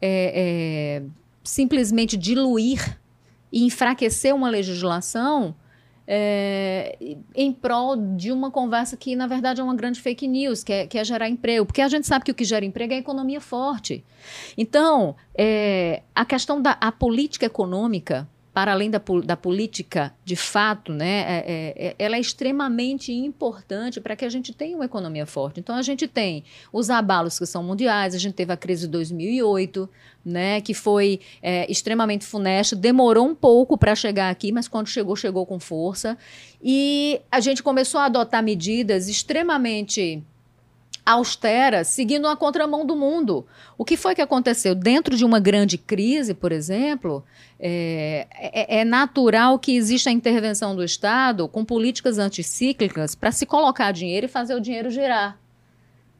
é, 0.02 0.32
é, 0.34 1.02
simplesmente 1.44 2.16
diluir 2.16 2.98
e 3.52 3.64
enfraquecer 3.64 4.34
uma 4.34 4.50
legislação 4.50 5.54
é, 6.06 6.98
em 7.34 7.52
prol 7.52 7.96
de 7.96 8.32
uma 8.32 8.50
conversa 8.50 8.96
que, 8.96 9.14
na 9.14 9.26
verdade, 9.26 9.60
é 9.60 9.64
uma 9.64 9.74
grande 9.74 10.00
fake 10.00 10.26
news, 10.26 10.64
que 10.64 10.72
é, 10.72 10.86
que 10.86 10.98
é, 10.98 11.04
gerar 11.04 11.28
emprego. 11.28 11.64
Porque 11.64 11.80
a 11.80 11.88
gente 11.88 12.06
sabe 12.06 12.24
que 12.24 12.30
o 12.30 12.34
que 12.34 12.44
gera 12.44 12.64
emprego 12.64 12.92
é 12.92 12.96
a 12.96 12.98
economia 12.98 13.40
forte. 13.40 14.04
Então, 14.58 15.14
é, 15.36 16.02
a 16.14 16.24
questão 16.24 16.60
da 16.60 16.72
a 16.80 16.90
política 16.90 17.46
econômica 17.46 18.28
para 18.52 18.72
além 18.72 18.90
da, 18.90 19.00
da 19.24 19.36
política 19.36 20.14
de 20.24 20.36
fato, 20.36 20.92
né, 20.92 21.20
é, 21.20 21.44
é, 21.46 21.86
é, 21.86 21.94
ela 21.98 22.16
é 22.16 22.20
extremamente 22.20 23.12
importante 23.12 24.00
para 24.00 24.14
que 24.14 24.24
a 24.24 24.28
gente 24.28 24.52
tenha 24.52 24.76
uma 24.76 24.84
economia 24.84 25.24
forte. 25.24 25.58
Então, 25.58 25.74
a 25.74 25.82
gente 25.82 26.06
tem 26.06 26.44
os 26.72 26.90
abalos 26.90 27.38
que 27.38 27.46
são 27.46 27.62
mundiais, 27.62 28.14
a 28.14 28.18
gente 28.18 28.34
teve 28.34 28.52
a 28.52 28.56
crise 28.56 28.82
de 28.82 28.92
2008, 28.92 29.88
né, 30.24 30.60
que 30.60 30.74
foi 30.74 31.20
é, 31.42 31.70
extremamente 31.70 32.26
funesta, 32.26 32.76
demorou 32.76 33.26
um 33.26 33.34
pouco 33.34 33.78
para 33.78 33.94
chegar 33.94 34.30
aqui, 34.30 34.52
mas 34.52 34.68
quando 34.68 34.86
chegou, 34.86 35.16
chegou 35.16 35.46
com 35.46 35.58
força. 35.58 36.18
E 36.62 37.20
a 37.30 37.40
gente 37.40 37.62
começou 37.62 38.00
a 38.00 38.04
adotar 38.04 38.42
medidas 38.42 39.08
extremamente 39.08 40.22
austera, 41.04 41.82
seguindo 41.82 42.28
a 42.28 42.36
contramão 42.36 42.86
do 42.86 42.94
mundo. 42.94 43.44
O 43.76 43.84
que 43.84 43.96
foi 43.96 44.14
que 44.14 44.22
aconteceu? 44.22 44.74
Dentro 44.74 45.16
de 45.16 45.24
uma 45.24 45.40
grande 45.40 45.76
crise, 45.76 46.32
por 46.32 46.52
exemplo, 46.52 47.24
é, 47.58 48.26
é, 48.32 48.80
é 48.80 48.84
natural 48.84 49.58
que 49.58 49.74
exista 49.74 50.10
a 50.10 50.12
intervenção 50.12 50.76
do 50.76 50.84
Estado 50.84 51.48
com 51.48 51.64
políticas 51.64 52.18
anticíclicas 52.18 53.14
para 53.14 53.32
se 53.32 53.44
colocar 53.44 53.90
dinheiro 53.92 54.26
e 54.26 54.28
fazer 54.28 54.54
o 54.54 54.60
dinheiro 54.60 54.90
girar, 54.90 55.38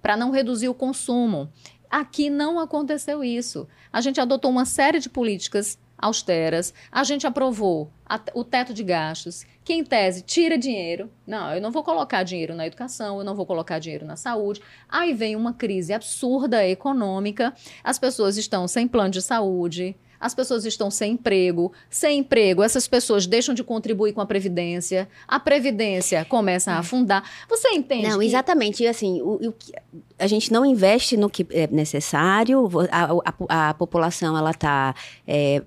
para 0.00 0.16
não 0.16 0.30
reduzir 0.30 0.68
o 0.68 0.74
consumo. 0.74 1.48
Aqui 1.88 2.30
não 2.30 2.58
aconteceu 2.58 3.22
isso. 3.22 3.68
A 3.92 4.00
gente 4.00 4.20
adotou 4.20 4.50
uma 4.50 4.64
série 4.64 4.98
de 4.98 5.08
políticas 5.08 5.78
austeras, 6.02 6.74
a 6.90 7.04
gente 7.04 7.26
aprovou 7.26 7.90
a, 8.04 8.20
o 8.34 8.42
teto 8.42 8.74
de 8.74 8.82
gastos, 8.82 9.46
que 9.64 9.72
em 9.72 9.84
tese 9.84 10.22
tira 10.22 10.58
dinheiro. 10.58 11.08
Não, 11.26 11.54
eu 11.54 11.60
não 11.62 11.70
vou 11.70 11.84
colocar 11.84 12.24
dinheiro 12.24 12.54
na 12.54 12.66
educação, 12.66 13.18
eu 13.18 13.24
não 13.24 13.34
vou 13.34 13.46
colocar 13.46 13.78
dinheiro 13.78 14.04
na 14.04 14.16
saúde. 14.16 14.60
Aí 14.88 15.14
vem 15.14 15.36
uma 15.36 15.54
crise 15.54 15.92
absurda 15.92 16.66
econômica, 16.66 17.54
as 17.84 17.98
pessoas 17.98 18.36
estão 18.36 18.66
sem 18.66 18.88
plano 18.88 19.10
de 19.10 19.22
saúde, 19.22 19.96
as 20.22 20.36
pessoas 20.36 20.64
estão 20.64 20.88
sem 20.88 21.14
emprego. 21.14 21.72
Sem 21.90 22.20
emprego, 22.20 22.62
essas 22.62 22.86
pessoas 22.86 23.26
deixam 23.26 23.52
de 23.52 23.64
contribuir 23.64 24.12
com 24.12 24.20
a 24.20 24.26
Previdência, 24.26 25.08
a 25.26 25.40
Previdência 25.40 26.24
começa 26.24 26.70
a 26.70 26.78
afundar. 26.78 27.28
Você 27.48 27.70
entende? 27.70 28.08
Não, 28.08 28.20
que... 28.20 28.26
exatamente. 28.26 28.86
Assim, 28.86 29.20
o, 29.20 29.48
o, 29.48 29.54
a 30.16 30.28
gente 30.28 30.52
não 30.52 30.64
investe 30.64 31.16
no 31.16 31.28
que 31.28 31.44
é 31.50 31.66
necessário, 31.66 32.68
a, 32.90 33.08
a, 33.48 33.70
a 33.70 33.74
população 33.74 34.38
ela 34.38 34.52
está 34.52 34.94
é, 35.26 35.60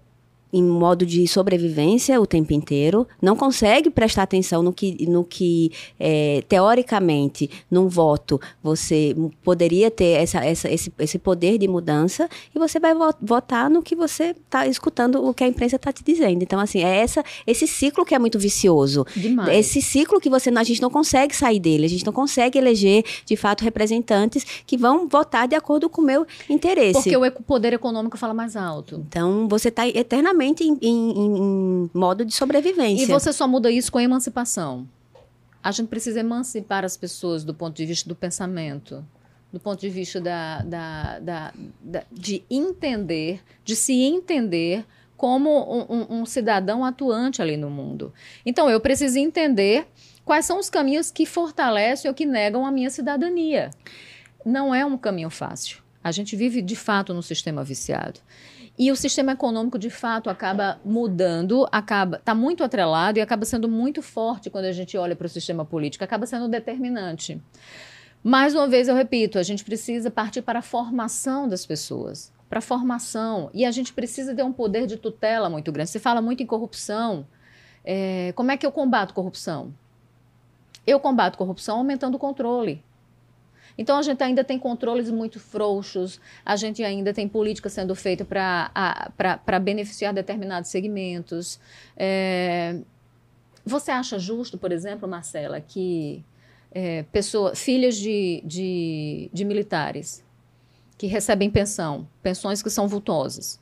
em 0.55 0.63
modo 0.63 1.05
de 1.05 1.27
sobrevivência 1.27 2.19
o 2.21 2.25
tempo 2.25 2.53
inteiro, 2.53 3.05
não 3.21 3.35
consegue 3.35 3.89
prestar 3.89 4.23
atenção 4.23 4.63
no 4.63 4.71
que, 4.71 5.05
no 5.05 5.25
que 5.25 5.69
é, 5.99 6.41
teoricamente, 6.47 7.49
num 7.69 7.89
voto, 7.89 8.39
você 8.63 9.13
poderia 9.43 9.91
ter 9.91 10.21
essa, 10.21 10.39
essa, 10.45 10.71
esse, 10.71 10.93
esse 10.97 11.19
poder 11.19 11.57
de 11.57 11.67
mudança 11.67 12.29
e 12.55 12.57
você 12.57 12.79
vai 12.79 12.93
votar 13.21 13.69
no 13.69 13.83
que 13.83 13.97
você 13.97 14.29
está 14.29 14.65
escutando, 14.65 15.27
o 15.27 15.33
que 15.33 15.43
a 15.43 15.47
imprensa 15.47 15.75
está 15.75 15.91
te 15.91 16.01
dizendo. 16.01 16.41
Então, 16.41 16.57
assim, 16.57 16.81
é 16.81 16.99
essa, 16.99 17.21
esse 17.45 17.67
ciclo 17.67 18.05
que 18.05 18.15
é 18.15 18.19
muito 18.19 18.39
vicioso. 18.39 19.05
Demais. 19.13 19.49
Esse 19.57 19.81
ciclo 19.81 20.21
que 20.21 20.29
você, 20.29 20.49
a 20.49 20.63
gente 20.63 20.81
não 20.81 20.89
consegue 20.89 21.35
sair 21.35 21.59
dele, 21.59 21.85
a 21.85 21.89
gente 21.89 22.05
não 22.05 22.13
consegue 22.13 22.57
eleger, 22.57 23.03
de 23.25 23.35
fato, 23.35 23.61
representantes 23.61 24.45
que 24.65 24.77
vão 24.77 25.05
votar 25.09 25.49
de 25.49 25.55
acordo 25.55 25.89
com 25.89 26.01
o 26.01 26.05
meu 26.05 26.25
interesse. 26.49 26.93
Porque 26.93 27.17
o 27.17 27.43
poder 27.43 27.73
econômico 27.73 28.17
fala 28.17 28.33
mais 28.33 28.55
alto. 28.55 29.03
Então, 29.05 29.49
você 29.49 29.67
está 29.67 29.85
eternamente 29.85 30.44
em, 30.45 30.77
em, 30.81 31.11
em 31.17 31.89
modo 31.93 32.25
de 32.25 32.33
sobrevivência. 32.33 33.03
E 33.03 33.07
você 33.07 33.31
só 33.33 33.47
muda 33.47 33.71
isso 33.71 33.91
com 33.91 33.97
a 33.97 34.03
emancipação. 34.03 34.87
A 35.63 35.71
gente 35.71 35.87
precisa 35.87 36.19
emancipar 36.19 36.85
as 36.85 36.95
pessoas 36.95 37.43
do 37.43 37.53
ponto 37.53 37.75
de 37.75 37.85
vista 37.85 38.07
do 38.07 38.15
pensamento, 38.15 39.03
do 39.51 39.59
ponto 39.59 39.79
de 39.79 39.89
vista 39.89 40.21
da, 40.21 40.61
da, 40.61 41.19
da, 41.19 41.53
da 41.81 42.03
de 42.11 42.43
entender, 42.49 43.41
de 43.63 43.75
se 43.75 43.93
entender 43.93 44.85
como 45.17 45.49
um, 45.49 45.85
um, 45.89 46.19
um, 46.19 46.25
cidadão 46.25 46.83
atuante 46.83 47.41
ali 47.41 47.57
no 47.57 47.69
mundo. 47.69 48.13
Então, 48.45 48.69
eu 48.69 48.79
preciso 48.79 49.17
entender 49.17 49.87
quais 50.25 50.45
são 50.45 50.59
os 50.59 50.69
caminhos 50.69 51.09
que 51.09 51.25
fortalecem 51.25 52.09
ou 52.09 52.15
que 52.15 52.25
negam 52.25 52.65
a 52.65 52.71
minha 52.71 52.89
cidadania. 52.89 53.71
Não 54.45 54.75
é 54.75 54.85
um 54.85 54.97
caminho 54.97 55.29
fácil. 55.29 55.84
A 56.05 56.11
gente 56.11 56.35
vive, 56.35 56.61
de 56.61 56.75
fato, 56.75 57.15
num 57.15 57.21
sistema 57.23 57.63
viciado. 57.63 58.19
E 58.77 58.91
o 58.91 58.95
sistema 58.95 59.31
econômico, 59.31 59.79
de 59.79 59.89
fato, 59.89 60.29
acaba 60.29 60.79
mudando, 60.85 61.67
acaba 61.71 62.17
está 62.17 62.35
muito 62.35 62.63
atrelado 62.63 63.17
e 63.17 63.23
acaba 63.23 63.43
sendo 63.43 63.67
muito 63.67 64.03
forte 64.03 64.51
quando 64.51 64.65
a 64.65 64.71
gente 64.71 64.95
olha 64.99 65.15
para 65.15 65.25
o 65.25 65.29
sistema 65.29 65.65
político, 65.65 66.03
acaba 66.03 66.27
sendo 66.27 66.47
determinante. 66.47 67.41
Mais 68.23 68.53
uma 68.53 68.67
vez, 68.67 68.87
eu 68.87 68.93
repito, 68.93 69.39
a 69.39 69.43
gente 69.43 69.65
precisa 69.65 70.11
partir 70.11 70.43
para 70.43 70.59
a 70.59 70.61
formação 70.61 71.49
das 71.49 71.65
pessoas, 71.65 72.31
para 72.47 72.59
a 72.59 72.61
formação. 72.61 73.49
E 73.51 73.65
a 73.65 73.71
gente 73.71 73.91
precisa 73.91 74.35
ter 74.35 74.43
um 74.43 74.53
poder 74.53 74.85
de 74.85 74.97
tutela 74.97 75.49
muito 75.49 75.71
grande. 75.71 75.89
Você 75.89 75.99
fala 75.99 76.21
muito 76.21 76.43
em 76.43 76.45
corrupção. 76.45 77.25
É, 77.83 78.31
como 78.35 78.51
é 78.51 78.57
que 78.57 78.65
eu 78.65 78.71
combato 78.71 79.11
corrupção? 79.11 79.73
Eu 80.85 80.99
combato 80.99 81.35
corrupção 81.35 81.77
aumentando 81.77 82.13
o 82.13 82.19
controle. 82.19 82.83
Então 83.78 83.97
a 83.97 84.01
gente 84.01 84.23
ainda 84.23 84.43
tem 84.43 84.57
controles 84.57 85.11
muito 85.11 85.39
frouxos, 85.39 86.19
a 86.45 86.55
gente 86.55 86.84
ainda 86.84 87.13
tem 87.13 87.28
política 87.28 87.69
sendo 87.69 87.93
feita 87.93 88.26
para 88.26 89.59
beneficiar 89.59 90.13
determinados 90.13 90.69
segmentos. 90.69 91.59
É, 91.97 92.80
você 93.65 93.91
acha 93.91 94.17
justo, 94.17 94.57
por 94.57 94.71
exemplo, 94.71 95.07
Marcela, 95.07 95.59
que 95.59 96.23
é, 96.71 97.03
pessoa, 97.11 97.55
filhas 97.55 97.95
de, 97.95 98.41
de, 98.45 99.30
de 99.34 99.45
militares 99.45 100.23
que 100.97 101.07
recebem 101.07 101.49
pensão, 101.49 102.07
pensões 102.23 102.63
que 102.63 102.69
são 102.69 102.88
vultosas, 102.88 103.59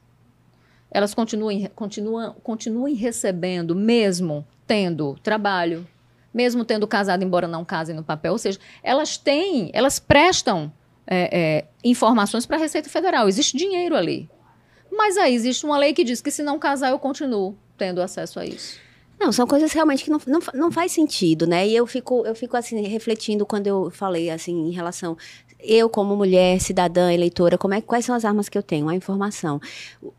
elas 0.91 1.15
continuem, 1.15 1.67
continuam, 1.73 2.33
continuem 2.43 2.93
recebendo, 2.93 3.75
mesmo 3.75 4.45
tendo 4.67 5.15
trabalho, 5.23 5.87
mesmo 6.33 6.65
tendo 6.65 6.87
casado, 6.87 7.23
embora 7.23 7.47
não 7.47 7.63
casem 7.63 7.95
no 7.95 8.03
papel. 8.03 8.31
Ou 8.31 8.37
seja, 8.37 8.59
elas 8.81 9.17
têm, 9.17 9.69
elas 9.73 9.99
prestam 9.99 10.71
é, 11.05 11.29
é, 11.31 11.65
informações 11.83 12.45
para 12.45 12.57
a 12.57 12.59
Receita 12.59 12.89
Federal. 12.89 13.27
Existe 13.27 13.55
dinheiro 13.57 13.95
ali. 13.95 14.29
Mas 14.91 15.17
aí 15.17 15.33
existe 15.33 15.65
uma 15.65 15.77
lei 15.77 15.93
que 15.93 16.03
diz 16.03 16.21
que 16.21 16.31
se 16.31 16.43
não 16.43 16.59
casar, 16.59 16.91
eu 16.91 16.99
continuo 16.99 17.57
tendo 17.77 18.01
acesso 18.01 18.39
a 18.39 18.45
isso. 18.45 18.79
Não, 19.19 19.31
são 19.31 19.47
coisas 19.47 19.71
realmente 19.71 20.03
que 20.03 20.09
não, 20.09 20.19
não, 20.27 20.39
não 20.53 20.71
faz 20.71 20.91
sentido, 20.91 21.47
né? 21.47 21.65
E 21.67 21.75
eu 21.75 21.87
fico, 21.87 22.25
eu 22.25 22.35
fico 22.35 22.57
assim, 22.57 22.81
refletindo 22.81 23.45
quando 23.45 23.67
eu 23.67 23.89
falei, 23.89 24.29
assim, 24.29 24.67
em 24.67 24.71
relação 24.71 25.17
eu 25.63 25.89
como 25.89 26.15
mulher, 26.15 26.59
cidadã, 26.59 27.11
eleitora, 27.11 27.57
como 27.57 27.73
é, 27.73 27.81
quais 27.81 28.05
são 28.05 28.15
as 28.15 28.25
armas 28.25 28.49
que 28.49 28.57
eu 28.57 28.63
tenho? 28.63 28.89
A 28.89 28.95
informação. 28.95 29.61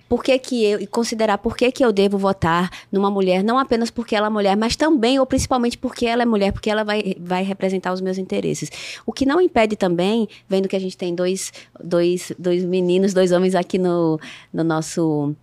Por 0.08 0.22
que 0.22 0.38
que 0.38 0.64
eu, 0.64 0.80
e 0.80 0.86
considerar 0.86 1.38
por 1.38 1.56
que 1.56 1.70
que 1.70 1.84
eu 1.84 1.92
devo 1.92 2.18
votar 2.18 2.70
numa 2.90 3.10
mulher, 3.10 3.42
não 3.42 3.58
apenas 3.58 3.90
porque 3.90 4.16
ela 4.16 4.26
é 4.28 4.30
mulher, 4.30 4.56
mas 4.56 4.76
também, 4.76 5.18
ou 5.18 5.26
principalmente 5.26 5.76
porque 5.76 6.06
ela 6.06 6.22
é 6.22 6.26
mulher, 6.26 6.52
porque 6.52 6.70
ela 6.70 6.84
vai, 6.84 7.16
vai 7.18 7.42
representar 7.42 7.92
os 7.92 8.00
meus 8.00 8.18
interesses. 8.18 8.70
O 9.04 9.12
que 9.12 9.26
não 9.26 9.40
impede 9.40 9.76
também, 9.76 10.28
vendo 10.48 10.68
que 10.68 10.76
a 10.76 10.80
gente 10.80 10.96
tem 10.96 11.14
dois, 11.14 11.52
dois, 11.82 12.32
dois 12.38 12.64
meninos, 12.64 13.12
dois 13.12 13.32
homens 13.32 13.54
aqui 13.54 13.78
no, 13.78 14.18
no 14.52 14.64
nosso 14.64 15.34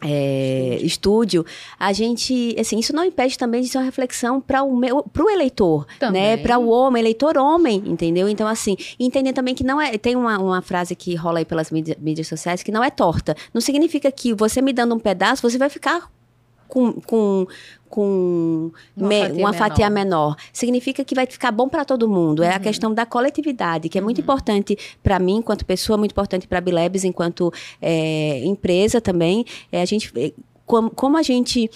é, 0.00 0.78
estúdio, 0.82 1.44
a 1.78 1.92
gente, 1.92 2.54
assim, 2.58 2.78
isso 2.78 2.94
não 2.94 3.04
impede 3.04 3.36
também 3.36 3.62
de 3.62 3.68
ser 3.68 3.78
uma 3.78 3.84
reflexão 3.84 4.40
para 4.40 4.62
o 4.62 4.76
meu, 4.76 5.02
para 5.02 5.24
o 5.24 5.30
eleitor, 5.30 5.86
né? 5.88 5.96
também. 5.98 6.22
né, 6.22 6.36
para 6.36 6.58
o 6.58 6.68
homem, 6.68 7.00
eleitor 7.00 7.36
homem, 7.36 7.82
entendeu? 7.86 8.28
Então, 8.28 8.46
assim, 8.46 8.76
entender 8.98 9.32
também 9.32 9.54
que 9.54 9.64
não 9.64 9.80
é, 9.80 9.98
tem 9.98 10.16
uma, 10.16 10.38
uma 10.38 10.62
frase 10.62 10.94
que 10.94 11.14
rola 11.14 11.38
aí 11.40 11.44
pelas 11.44 11.70
mídias, 11.70 11.96
mídias 12.00 12.28
sociais 12.28 12.62
que 12.62 12.70
não 12.70 12.82
é 12.82 12.90
torta. 12.90 13.36
Não 13.52 13.60
significa 13.60 14.10
que 14.10 14.32
você 14.32 14.62
me 14.62 14.72
dando 14.72 14.94
um 14.94 14.98
pedaço, 14.98 15.42
você 15.42 15.58
vai 15.58 15.68
ficar 15.68 16.10
com, 16.68 16.92
com, 16.92 17.46
com 17.88 18.70
uma, 18.96 19.08
me, 19.08 19.20
fatia, 19.20 19.34
uma 19.34 19.50
menor. 19.50 19.54
fatia, 19.54 19.90
menor. 19.90 20.36
Significa 20.52 21.04
que 21.04 21.14
vai 21.14 21.26
ficar 21.26 21.50
bom 21.50 21.68
para 21.68 21.84
todo 21.84 22.08
mundo. 22.08 22.42
É 22.42 22.52
a 22.52 22.56
uhum. 22.56 22.60
questão 22.60 22.94
da 22.94 23.06
coletividade, 23.06 23.88
que 23.88 23.98
é 23.98 24.00
muito 24.00 24.18
uhum. 24.18 24.24
importante 24.24 24.76
para 25.02 25.18
mim, 25.18 25.36
enquanto 25.36 25.64
pessoa, 25.64 25.96
muito 25.96 26.12
importante 26.12 26.46
para 26.46 26.58
a 26.58 26.60
Bilebs, 26.60 27.04
enquanto 27.04 27.52
é, 27.80 28.44
empresa 28.44 29.00
também. 29.00 29.44
É, 29.72 29.82
a 29.82 29.84
gente, 29.84 30.12
é, 30.16 30.32
como, 30.66 30.90
como 30.90 31.16
a 31.16 31.22
gente 31.22 31.70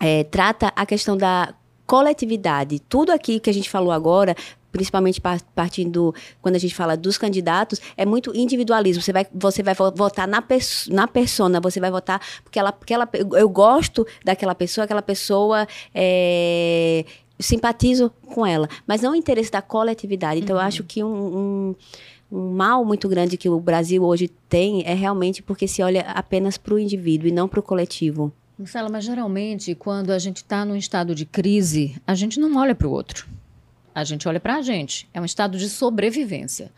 é, 0.00 0.24
trata 0.24 0.72
a 0.74 0.86
questão 0.86 1.16
da 1.16 1.54
coletividade. 1.86 2.80
Tudo 2.80 3.12
aqui 3.12 3.38
que 3.40 3.50
a 3.50 3.54
gente 3.54 3.70
falou 3.70 3.92
agora 3.92 4.34
principalmente 4.74 5.20
partindo 5.54 6.12
quando 6.42 6.56
a 6.56 6.58
gente 6.58 6.74
fala 6.74 6.96
dos 6.96 7.16
candidatos, 7.16 7.80
é 7.96 8.04
muito 8.04 8.36
individualismo. 8.36 9.00
Você 9.00 9.12
vai, 9.12 9.24
você 9.32 9.62
vai 9.62 9.72
votar 9.72 10.26
na, 10.26 10.42
na 10.88 11.06
persona, 11.06 11.60
você 11.60 11.78
vai 11.78 11.92
votar 11.92 12.20
porque 12.42 12.58
ela, 12.58 12.72
porque 12.72 12.92
ela, 12.92 13.08
eu 13.38 13.48
gosto 13.48 14.04
daquela 14.24 14.52
pessoa, 14.52 14.84
aquela 14.84 15.00
pessoa 15.00 15.68
é, 15.94 17.04
simpatizo 17.38 18.10
com 18.34 18.44
ela, 18.44 18.68
mas 18.84 19.00
não 19.00 19.12
o 19.12 19.14
interesse 19.14 19.52
da 19.52 19.62
coletividade. 19.62 20.40
Então, 20.40 20.56
uhum. 20.56 20.62
eu 20.62 20.66
acho 20.66 20.82
que 20.82 21.04
um, 21.04 21.38
um 21.38 21.74
um 22.32 22.50
mal 22.50 22.84
muito 22.84 23.08
grande 23.08 23.36
que 23.36 23.48
o 23.48 23.60
Brasil 23.60 24.02
hoje 24.02 24.28
tem 24.48 24.82
é 24.84 24.92
realmente 24.92 25.40
porque 25.40 25.68
se 25.68 25.80
olha 25.82 26.00
apenas 26.00 26.58
para 26.58 26.74
o 26.74 26.78
indivíduo 26.80 27.28
e 27.28 27.30
não 27.30 27.46
para 27.46 27.60
o 27.60 27.62
coletivo. 27.62 28.32
Marcela, 28.58 28.88
mas 28.88 29.04
geralmente 29.04 29.74
quando 29.74 30.10
a 30.10 30.18
gente 30.18 30.38
está 30.38 30.64
num 30.64 30.76
estado 30.76 31.14
de 31.14 31.26
crise, 31.26 32.00
a 32.06 32.14
gente 32.14 32.38
não 32.38 32.56
olha 32.56 32.74
para 32.74 32.86
o 32.86 32.90
outro. 32.90 33.26
A 33.94 34.04
gente 34.04 34.28
olha 34.28 34.40
para 34.40 34.56
a 34.56 34.62
gente. 34.62 35.08
É 35.12 35.20
um 35.20 35.24
estado 35.24 35.58
de 35.58 35.68
sobrevivência. 35.68 36.70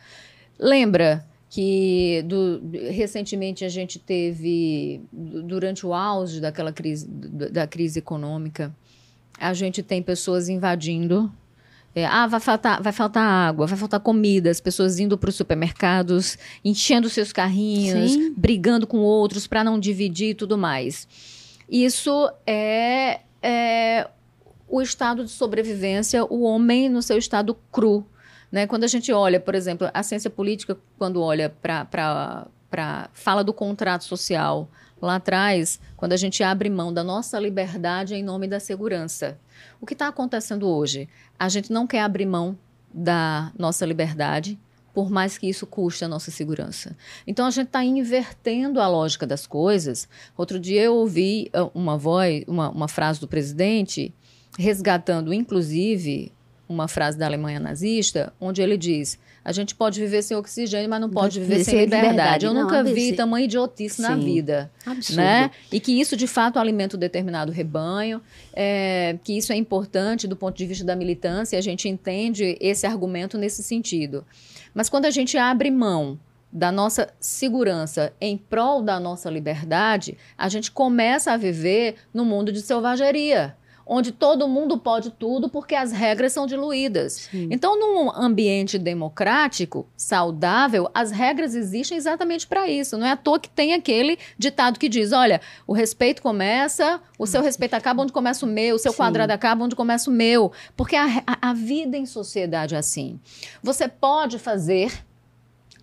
Lembra 0.58 1.24
que 1.48 2.22
do, 2.26 2.60
recentemente 2.90 3.64
a 3.64 3.68
gente 3.68 3.98
teve, 3.98 5.00
durante 5.12 5.86
o 5.86 5.94
auge 5.94 6.40
daquela 6.40 6.72
crise, 6.72 7.06
da 7.08 7.66
crise 7.66 7.98
econômica, 7.98 8.74
a 9.38 9.54
gente 9.54 9.82
tem 9.82 10.02
pessoas 10.02 10.48
invadindo. 10.48 11.32
É, 11.94 12.04
ah, 12.04 12.26
vai 12.26 12.40
faltar, 12.40 12.82
vai 12.82 12.92
faltar 12.92 13.22
água, 13.22 13.66
vai 13.66 13.78
faltar 13.78 14.00
comida, 14.00 14.50
as 14.50 14.60
pessoas 14.60 14.98
indo 14.98 15.16
para 15.16 15.30
os 15.30 15.34
supermercados, 15.34 16.36
enchendo 16.62 17.08
seus 17.08 17.32
carrinhos, 17.32 18.12
Sim. 18.12 18.34
brigando 18.36 18.86
com 18.86 18.98
outros 18.98 19.46
para 19.46 19.64
não 19.64 19.80
dividir 19.80 20.30
e 20.30 20.34
tudo 20.34 20.58
mais. 20.58 21.08
Isso 21.68 22.30
é, 22.46 23.20
é 23.42 24.08
o 24.68 24.80
estado 24.80 25.24
de 25.24 25.30
sobrevivência, 25.30 26.24
o 26.24 26.42
homem 26.42 26.88
no 26.88 27.02
seu 27.02 27.18
estado 27.18 27.56
cru. 27.72 28.06
Né? 28.50 28.66
Quando 28.66 28.84
a 28.84 28.88
gente 28.88 29.12
olha, 29.12 29.40
por 29.40 29.54
exemplo, 29.54 29.90
a 29.92 30.02
ciência 30.02 30.30
política, 30.30 30.76
quando 30.98 31.22
olha 31.22 31.50
para 31.50 33.08
fala 33.12 33.42
do 33.42 33.52
contrato 33.52 34.04
social, 34.04 34.68
lá 35.00 35.16
atrás, 35.16 35.80
quando 35.96 36.12
a 36.12 36.16
gente 36.16 36.42
abre 36.42 36.70
mão 36.70 36.92
da 36.92 37.04
nossa 37.04 37.38
liberdade 37.38 38.14
em 38.14 38.22
nome 38.22 38.46
da 38.48 38.60
segurança. 38.60 39.38
O 39.80 39.86
que 39.86 39.92
está 39.92 40.08
acontecendo 40.08 40.68
hoje? 40.68 41.08
A 41.38 41.48
gente 41.48 41.72
não 41.72 41.86
quer 41.86 42.00
abrir 42.00 42.26
mão 42.26 42.56
da 42.92 43.52
nossa 43.58 43.84
liberdade, 43.84 44.58
por 44.96 45.10
mais 45.10 45.36
que 45.36 45.46
isso 45.46 45.66
custe 45.66 46.06
a 46.06 46.08
nossa 46.08 46.30
segurança. 46.30 46.96
Então 47.26 47.44
a 47.44 47.50
gente 47.50 47.66
está 47.66 47.84
invertendo 47.84 48.80
a 48.80 48.88
lógica 48.88 49.26
das 49.26 49.46
coisas. 49.46 50.08
Outro 50.34 50.58
dia 50.58 50.84
eu 50.84 50.94
ouvi 50.94 51.50
uh, 51.54 51.70
uma 51.74 51.98
voz, 51.98 52.44
uma, 52.48 52.70
uma 52.70 52.88
frase 52.88 53.20
do 53.20 53.28
presidente 53.28 54.14
resgatando, 54.58 55.34
inclusive, 55.34 56.32
uma 56.66 56.88
frase 56.88 57.18
da 57.18 57.26
Alemanha 57.26 57.60
nazista, 57.60 58.32
onde 58.40 58.62
ele 58.62 58.78
diz: 58.78 59.18
a 59.46 59.52
gente 59.52 59.76
pode 59.76 60.00
viver 60.00 60.22
sem 60.22 60.36
oxigênio, 60.36 60.90
mas 60.90 61.00
não 61.00 61.08
pode 61.08 61.38
viver 61.38 61.62
sem, 61.62 61.74
liberdade. 61.74 62.10
liberdade. 62.10 62.46
Eu 62.46 62.52
não, 62.52 62.62
nunca 62.62 62.82
vi 62.82 63.12
tamanho 63.12 63.44
idiotice 63.44 63.98
Sim. 63.98 64.02
na 64.02 64.16
vida. 64.16 64.72
Absurdo. 64.84 65.18
Né? 65.18 65.52
E 65.70 65.78
que 65.78 66.00
isso, 66.00 66.16
de 66.16 66.26
fato, 66.26 66.58
alimenta 66.58 66.96
um 66.96 66.98
determinado 66.98 67.52
rebanho, 67.52 68.20
é, 68.52 69.16
que 69.22 69.38
isso 69.38 69.52
é 69.52 69.56
importante 69.56 70.26
do 70.26 70.34
ponto 70.34 70.56
de 70.56 70.66
vista 70.66 70.84
da 70.84 70.96
militância, 70.96 71.56
a 71.56 71.62
gente 71.62 71.88
entende 71.88 72.58
esse 72.60 72.88
argumento 72.88 73.38
nesse 73.38 73.62
sentido. 73.62 74.26
Mas 74.74 74.88
quando 74.88 75.04
a 75.04 75.12
gente 75.12 75.38
abre 75.38 75.70
mão 75.70 76.18
da 76.52 76.72
nossa 76.72 77.08
segurança 77.20 78.12
em 78.20 78.36
prol 78.36 78.82
da 78.82 78.98
nossa 78.98 79.30
liberdade, 79.30 80.18
a 80.36 80.48
gente 80.48 80.72
começa 80.72 81.30
a 81.30 81.36
viver 81.36 81.94
no 82.12 82.24
mundo 82.24 82.50
de 82.50 82.60
selvageria 82.62 83.54
onde 83.86 84.10
todo 84.10 84.48
mundo 84.48 84.76
pode 84.76 85.12
tudo 85.12 85.48
porque 85.48 85.74
as 85.74 85.92
regras 85.92 86.32
são 86.32 86.46
diluídas. 86.46 87.28
Sim. 87.30 87.48
Então, 87.50 87.78
num 87.78 88.10
ambiente 88.10 88.78
democrático, 88.78 89.86
saudável, 89.96 90.90
as 90.92 91.12
regras 91.12 91.54
existem 91.54 91.96
exatamente 91.96 92.46
para 92.46 92.68
isso. 92.68 92.98
Não 92.98 93.06
é 93.06 93.12
à 93.12 93.16
toa 93.16 93.38
que 93.38 93.48
tem 93.48 93.72
aquele 93.72 94.18
ditado 94.36 94.78
que 94.78 94.88
diz: 94.88 95.12
olha, 95.12 95.40
o 95.66 95.72
respeito 95.72 96.20
começa, 96.20 97.00
o 97.16 97.26
seu 97.26 97.40
respeito 97.40 97.74
acaba 97.74 98.02
onde 98.02 98.12
começa 98.12 98.44
o 98.44 98.48
meu, 98.48 98.74
o 98.74 98.78
seu 98.78 98.90
Sim. 98.90 98.98
quadrado 98.98 99.32
acaba 99.32 99.64
onde 99.64 99.76
começa 99.76 100.10
o 100.10 100.12
meu. 100.12 100.50
Porque 100.76 100.96
a, 100.96 101.06
a, 101.26 101.50
a 101.50 101.52
vida 101.52 101.96
em 101.96 102.06
sociedade 102.06 102.74
é 102.74 102.78
assim. 102.78 103.20
Você 103.62 103.86
pode 103.86 104.38
fazer 104.38 104.92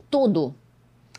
tudo 0.10 0.54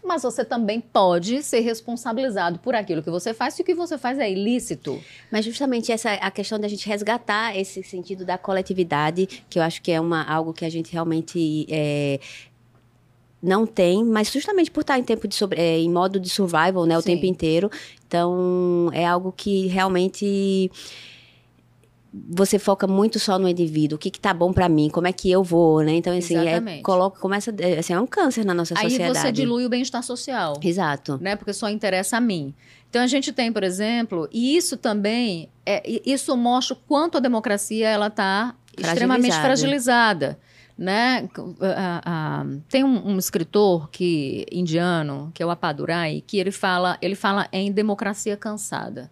mas 0.05 0.23
você 0.23 0.45
também 0.45 0.81
pode 0.81 1.43
ser 1.43 1.61
responsabilizado 1.61 2.59
por 2.59 2.75
aquilo 2.75 3.03
que 3.03 3.11
você 3.11 3.33
faz 3.33 3.55
se 3.55 3.63
o 3.63 3.65
que 3.65 3.75
você 3.75 3.97
faz 3.97 4.19
é 4.19 4.31
ilícito. 4.31 5.03
Mas 5.31 5.45
justamente 5.45 5.91
essa 5.91 6.13
a 6.13 6.31
questão 6.31 6.59
da 6.59 6.69
gente 6.69 6.89
resgatar 6.89 7.57
esse 7.57 7.83
sentido 7.83 8.25
da 8.25 8.37
coletividade, 8.37 9.45
que 9.49 9.59
eu 9.59 9.63
acho 9.63 9.81
que 9.83 9.91
é 9.91 10.01
uma, 10.01 10.23
algo 10.23 10.53
que 10.53 10.65
a 10.65 10.71
gente 10.71 10.93
realmente 10.93 11.67
é, 11.71 12.21
não 13.43 13.67
tem, 13.67 14.03
mas 14.03 14.33
justamente 14.33 14.71
por 14.71 14.81
estar 14.81 14.99
em 14.99 15.03
tempo 15.03 15.29
de 15.29 15.35
sobre, 15.35 15.61
é, 15.61 15.79
em 15.79 15.91
modo 15.91 16.19
de 16.19 16.31
survival, 16.31 16.87
né, 16.87 16.97
o 16.97 17.03
Sim. 17.03 17.15
tempo 17.15 17.27
inteiro. 17.27 17.71
Então, 18.07 18.91
é 18.93 19.07
algo 19.07 19.33
que 19.37 19.67
realmente 19.67 20.71
você 22.29 22.59
foca 22.61 22.87
muito 22.87 23.19
só 23.19 23.39
no 23.39 23.49
indivíduo, 23.49 23.97
o 23.97 23.99
que 23.99 24.11
que 24.11 24.21
tá 24.21 24.33
bom 24.33 24.53
para 24.53 24.69
mim, 24.69 24.89
como 24.89 25.09
é 25.09 25.12
que 25.12 25.31
eu 25.31 25.43
vou, 25.43 25.83
né? 25.83 25.95
Então, 25.95 26.17
assim, 26.17 26.37
é, 26.37 26.81
coloca, 26.81 27.19
começa, 27.19 27.53
é, 27.59 27.79
assim, 27.79 27.93
é 27.93 28.01
um 28.01 28.07
câncer 28.07 28.45
na 28.45 28.55
nossa 28.55 28.75
Aí 28.77 28.85
sociedade. 28.85 29.19
Aí 29.19 29.23
você 29.23 29.33
dilui 29.33 29.67
o 29.67 29.69
bem-estar 29.69 30.03
social. 30.03 30.61
Exato. 30.62 31.19
Né? 31.21 31.35
Porque 31.35 31.53
só 31.53 31.69
interessa 31.69 32.19
a 32.19 32.21
mim. 32.21 32.55
Então, 32.89 33.03
a 33.03 33.07
gente 33.09 33.33
tem, 33.33 33.53
por 33.53 33.65
exemplo, 33.65 34.29
e 34.33 34.57
isso 34.57 34.77
também, 34.77 35.49
é, 35.67 35.83
isso 36.07 36.37
mostra 36.37 36.75
o 36.75 36.79
quanto 36.87 37.19
a 37.19 37.21
democracia, 37.21 37.89
ela 37.89 38.09
tá 38.09 38.55
extremamente 38.79 39.35
fragilizada 39.35 40.39
né? 40.77 41.29
Uh, 41.39 41.51
uh, 41.53 42.62
tem 42.68 42.83
um, 42.83 43.11
um, 43.11 43.18
escritor 43.18 43.89
que 43.91 44.45
indiano 44.51 45.31
que 45.33 45.43
é 45.43 45.47
o 45.47 45.51
Apadurai 45.51 46.22
que 46.27 46.39
ele 46.39 46.51
fala 46.51 46.99
ele 47.01 47.14
fala 47.14 47.49
em 47.53 47.70
democracia 47.70 48.37
cansada. 48.37 49.11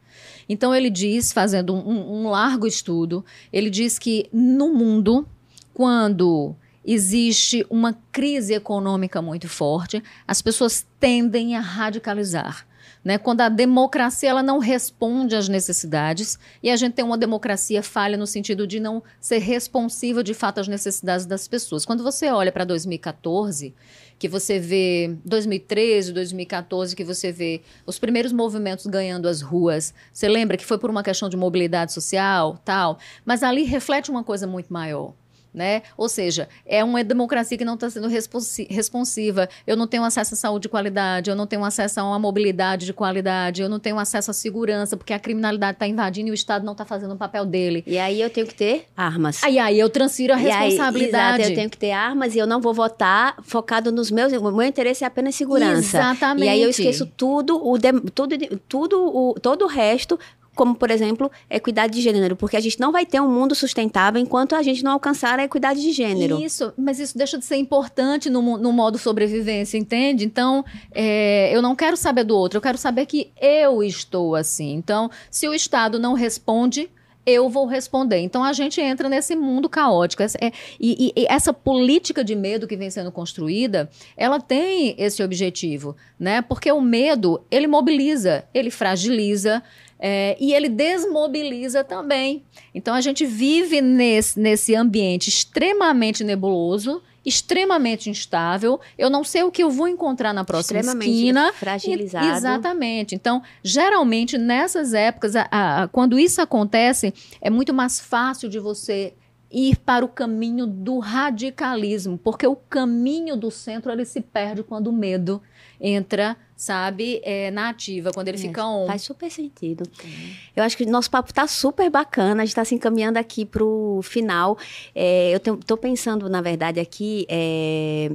Então 0.49 0.75
ele 0.75 0.91
diz, 0.91 1.33
fazendo 1.33 1.75
um, 1.75 2.23
um 2.23 2.29
largo 2.29 2.67
estudo, 2.67 3.25
ele 3.53 3.71
diz 3.71 3.99
que 3.99 4.29
no 4.33 4.73
mundo 4.75 5.27
quando 5.73 6.55
existe 6.85 7.65
uma 7.71 7.97
crise 8.11 8.55
econômica 8.55 9.23
muito 9.23 9.49
forte, 9.49 10.03
as 10.27 10.43
pessoas 10.43 10.87
tendem 10.99 11.57
a 11.57 11.61
radicalizar. 11.61 12.67
Né? 13.05 13.19
Quando 13.19 13.41
a 13.41 13.49
democracia 13.49 14.31
ela 14.31 14.43
não 14.43 14.59
responde 14.59 15.35
às 15.35 15.49
necessidades 15.49 16.39
e 16.63 16.71
a 16.71 16.77
gente 16.77 16.95
tem 16.95 17.05
uma 17.05 17.19
democracia 17.19 17.83
falha 17.83 18.17
no 18.17 18.27
sentido 18.27 18.67
de 18.67 18.79
não 18.79 19.03
ser 19.21 19.39
responsiva 19.39 20.23
de 20.23 20.35
fato 20.35 20.61
às 20.61 20.69
necessidades 20.69 21.27
das 21.27 21.49
pessoas. 21.49 21.85
Quando 21.85 22.05
você 22.05 22.31
olha 22.31 22.53
para 22.53 22.65
2014, 22.65 23.75
que 24.19 24.29
você 24.29 24.61
vê 24.61 25.17
2013, 25.25 26.13
2014, 26.13 26.95
que 26.95 27.03
você 27.03 27.33
vê 27.33 27.63
os 27.85 27.99
primeiros 27.99 28.33
movimentos 28.33 28.87
ganhando 28.87 29.27
as 29.27 29.43
ruas, 29.43 29.93
você 30.13 30.29
lembra 30.29 30.57
que 30.57 30.65
foi 30.65 30.79
por 30.79 30.91
uma 30.91 31.03
questão 31.03 31.29
de 31.29 31.37
mobilidade 31.37 31.93
social, 31.93 32.57
tal, 32.65 32.99
mas 33.25 33.43
ali 33.43 33.65
reflete 33.65 34.11
uma 34.11 34.23
coisa 34.23 34.47
muito 34.47 34.73
maior 34.73 35.13
né? 35.53 35.83
Ou 35.97 36.09
seja, 36.09 36.49
é 36.65 36.83
uma 36.83 37.05
democracia 37.05 37.59
que 37.59 37.65
não 37.65 37.75
está 37.75 37.91
sendo 37.91 38.09
responsiva. 38.09 39.49
Eu 39.67 39.77
não 39.77 39.87
tenho 39.87 40.05
acesso 40.05 40.35
à 40.35 40.37
saúde 40.37 40.63
de 40.63 40.69
qualidade, 40.69 41.31
eu 41.31 41.37
não 41.37 41.47
tenho 41.47 41.65
acesso 41.65 42.01
a 42.01 42.05
uma 42.05 42.19
mobilidade 42.19 42.87
de 42.87 42.93
qualidade, 42.93 43.63
eu 43.63 43.69
não 43.69 43.79
tenho 43.79 43.99
acesso 43.99 44.31
à 44.31 44.35
segurança, 44.35 44.97
porque 44.97 45.13
a 45.13 45.19
criminalidade 45.19 45.77
está 45.77 45.87
invadindo 45.87 46.29
e 46.29 46.31
o 46.31 46.35
Estado 46.35 46.65
não 46.65 46.73
está 46.73 46.85
fazendo 46.85 47.15
o 47.15 47.17
papel 47.17 47.45
dele. 47.45 47.83
E 47.87 47.99
aí 47.99 48.21
eu 48.21 48.31
tenho 48.31 48.47
que 48.47 48.55
ter 48.55 48.87
armas. 48.97 49.43
Aí, 49.43 49.59
aí 49.59 49.79
eu 49.79 49.91
transfiro 49.91 50.33
a 50.35 50.41
e 50.41 50.43
responsabilidade. 50.43 51.17
Aí, 51.17 51.41
exato, 51.41 51.51
eu 51.51 51.55
tenho 51.55 51.71
que 51.71 51.79
ter 51.79 51.93
armas 51.93 52.35
e 52.35 52.39
eu 52.39 52.47
não 52.47 52.61
vou 52.61 52.73
votar 52.73 53.37
focado 53.43 53.93
nos 53.93 54.11
meus. 54.11 54.33
O 54.33 54.51
meu 54.51 54.63
interesse 54.63 55.05
é 55.05 55.07
apenas 55.07 55.35
segurança. 55.35 55.99
Exatamente. 55.99 56.47
E 56.47 56.49
aí 56.49 56.63
eu 56.63 56.71
esqueço 56.71 57.07
tudo, 57.07 57.57
o 57.57 57.79
tudo, 58.15 58.37
tudo 58.69 59.03
o, 59.03 59.35
todo 59.35 59.65
o 59.65 59.69
resto 59.69 60.19
como, 60.55 60.75
por 60.75 60.91
exemplo, 60.91 61.31
equidade 61.49 61.95
de 61.95 62.03
gênero, 62.03 62.37
porque 62.37 62.57
a 62.57 62.61
gente 62.61 62.79
não 62.79 62.93
vai 62.93 63.07
ter 63.07 63.21
um 63.21 63.29
mundo 63.29 63.55
sustentável 63.55 64.21
enquanto 64.21 64.55
a 64.55 64.63
gente 64.63 64.85
não 64.85 64.93
alcançar 64.93 65.39
a 65.39 65.45
equidade 65.45 65.81
de 65.81 65.93
gênero. 65.93 66.41
Isso, 66.41 66.73
mas 66.77 66.99
isso 66.99 67.17
deixa 67.17 67.39
de 67.39 67.45
ser 67.45 67.57
importante 67.57 68.29
no, 68.29 68.59
no 68.59 68.73
modo 68.73 68.99
sobrevivência, 68.99 69.79
entende? 69.79 70.25
Então, 70.25 70.65
é, 70.93 71.51
eu 71.55 71.63
não 71.63 71.75
quero 71.75 71.97
saber 71.97 72.25
do 72.25 72.37
outro, 72.37 72.59
eu 72.59 72.63
quero 72.63 72.79
saber 72.79 73.07
que 73.07 73.31
eu 73.41 73.83
estou 73.83 74.35
assim. 74.35 74.75
Então, 74.75 75.11
se 75.31 75.49
o 75.49 75.55
Estado 75.55 75.99
não 75.99 76.13
responde, 76.13 76.91
eu 77.25 77.49
vou 77.49 77.67
responder. 77.67 78.19
Então 78.19 78.43
a 78.43 78.53
gente 78.53 78.81
entra 78.81 79.09
nesse 79.09 79.35
mundo 79.37 79.69
caótico. 79.69 80.23
É, 80.23 80.53
e, 80.79 81.13
e, 81.17 81.27
essa 81.29 81.53
política 81.53 82.25
de 82.25 82.35
medo 82.35 82.67
que 82.67 82.77
vem 82.77 82.91
sendo 82.91 83.13
construída, 83.13 83.89
ela 84.17 84.41
tem 84.41 84.95
esse 84.99 85.23
objetivo, 85.23 85.97
né? 86.19 86.43
Porque 86.43 86.71
o 86.71 86.81
medo, 86.81 87.45
ele 87.51 87.67
mobiliza, 87.67 88.45
ele 88.53 88.71
fragiliza. 88.71 89.63
É, 90.05 90.37
e 90.41 90.53
ele 90.53 90.69
desmobiliza 90.69 91.85
também. 91.85 92.43
Então 92.75 92.93
a 92.93 93.01
gente 93.01 93.25
vive 93.25 93.81
nesse, 93.81 94.41
nesse 94.41 94.75
ambiente 94.75 95.29
extremamente 95.29 96.25
nebuloso, 96.25 97.01
extremamente 97.25 98.11
instável. 98.11 98.81
Eu 98.99 99.09
não 99.09 99.23
sei 99.23 99.45
o 99.45 99.53
que 99.53 99.63
eu 99.63 99.71
vou 99.71 99.87
encontrar 99.87 100.33
na 100.33 100.43
próxima 100.43 100.81
esquina. 100.81 101.53
Fragilizado. 101.53 102.27
E, 102.27 102.31
exatamente. 102.31 103.15
Então, 103.15 103.45
geralmente, 103.63 104.37
nessas 104.37 104.93
épocas, 104.93 105.37
a, 105.37 105.47
a, 105.53 105.87
quando 105.87 106.19
isso 106.19 106.43
acontece, 106.43 107.15
é 107.41 107.49
muito 107.49 107.73
mais 107.73 108.01
fácil 108.01 108.49
de 108.49 108.59
você 108.59 109.15
ir 109.53 109.77
para 109.77 110.05
o 110.05 110.09
caminho 110.09 110.67
do 110.67 110.99
radicalismo, 110.99 112.19
porque 112.19 112.47
o 112.47 112.57
caminho 112.57 113.37
do 113.37 113.53
centro 113.53 113.93
ele 113.93 114.05
se 114.05 114.21
perde 114.21 114.65
quando 114.65 114.89
o 114.89 114.93
medo 114.93 115.41
entra, 115.81 116.37
sabe, 116.63 117.21
é, 117.25 117.51
na 117.51 117.71
ativa, 117.71 118.13
quando 118.13 118.29
ele 118.29 118.37
é, 118.37 118.41
fica 118.41 118.65
on. 118.65 118.87
Faz 118.87 119.03
super 119.03 119.29
sentido. 119.29 119.83
Uhum. 120.05 120.31
Eu 120.55 120.63
acho 120.63 120.77
que 120.77 120.85
o 120.85 120.89
nosso 120.89 121.11
papo 121.11 121.31
está 121.31 121.45
super 121.49 121.91
bacana, 121.91 122.43
a 122.43 122.45
gente 122.45 122.53
está 122.53 122.65
se 122.65 122.73
encaminhando 122.73 123.17
aqui 123.17 123.45
para 123.45 123.65
o 123.65 124.01
final. 124.01 124.57
É, 124.95 125.33
eu 125.33 125.55
estou 125.55 125.77
pensando, 125.77 126.31
na 126.31 126.41
verdade, 126.41 126.79
aqui 126.79 127.27
é, 127.29 128.13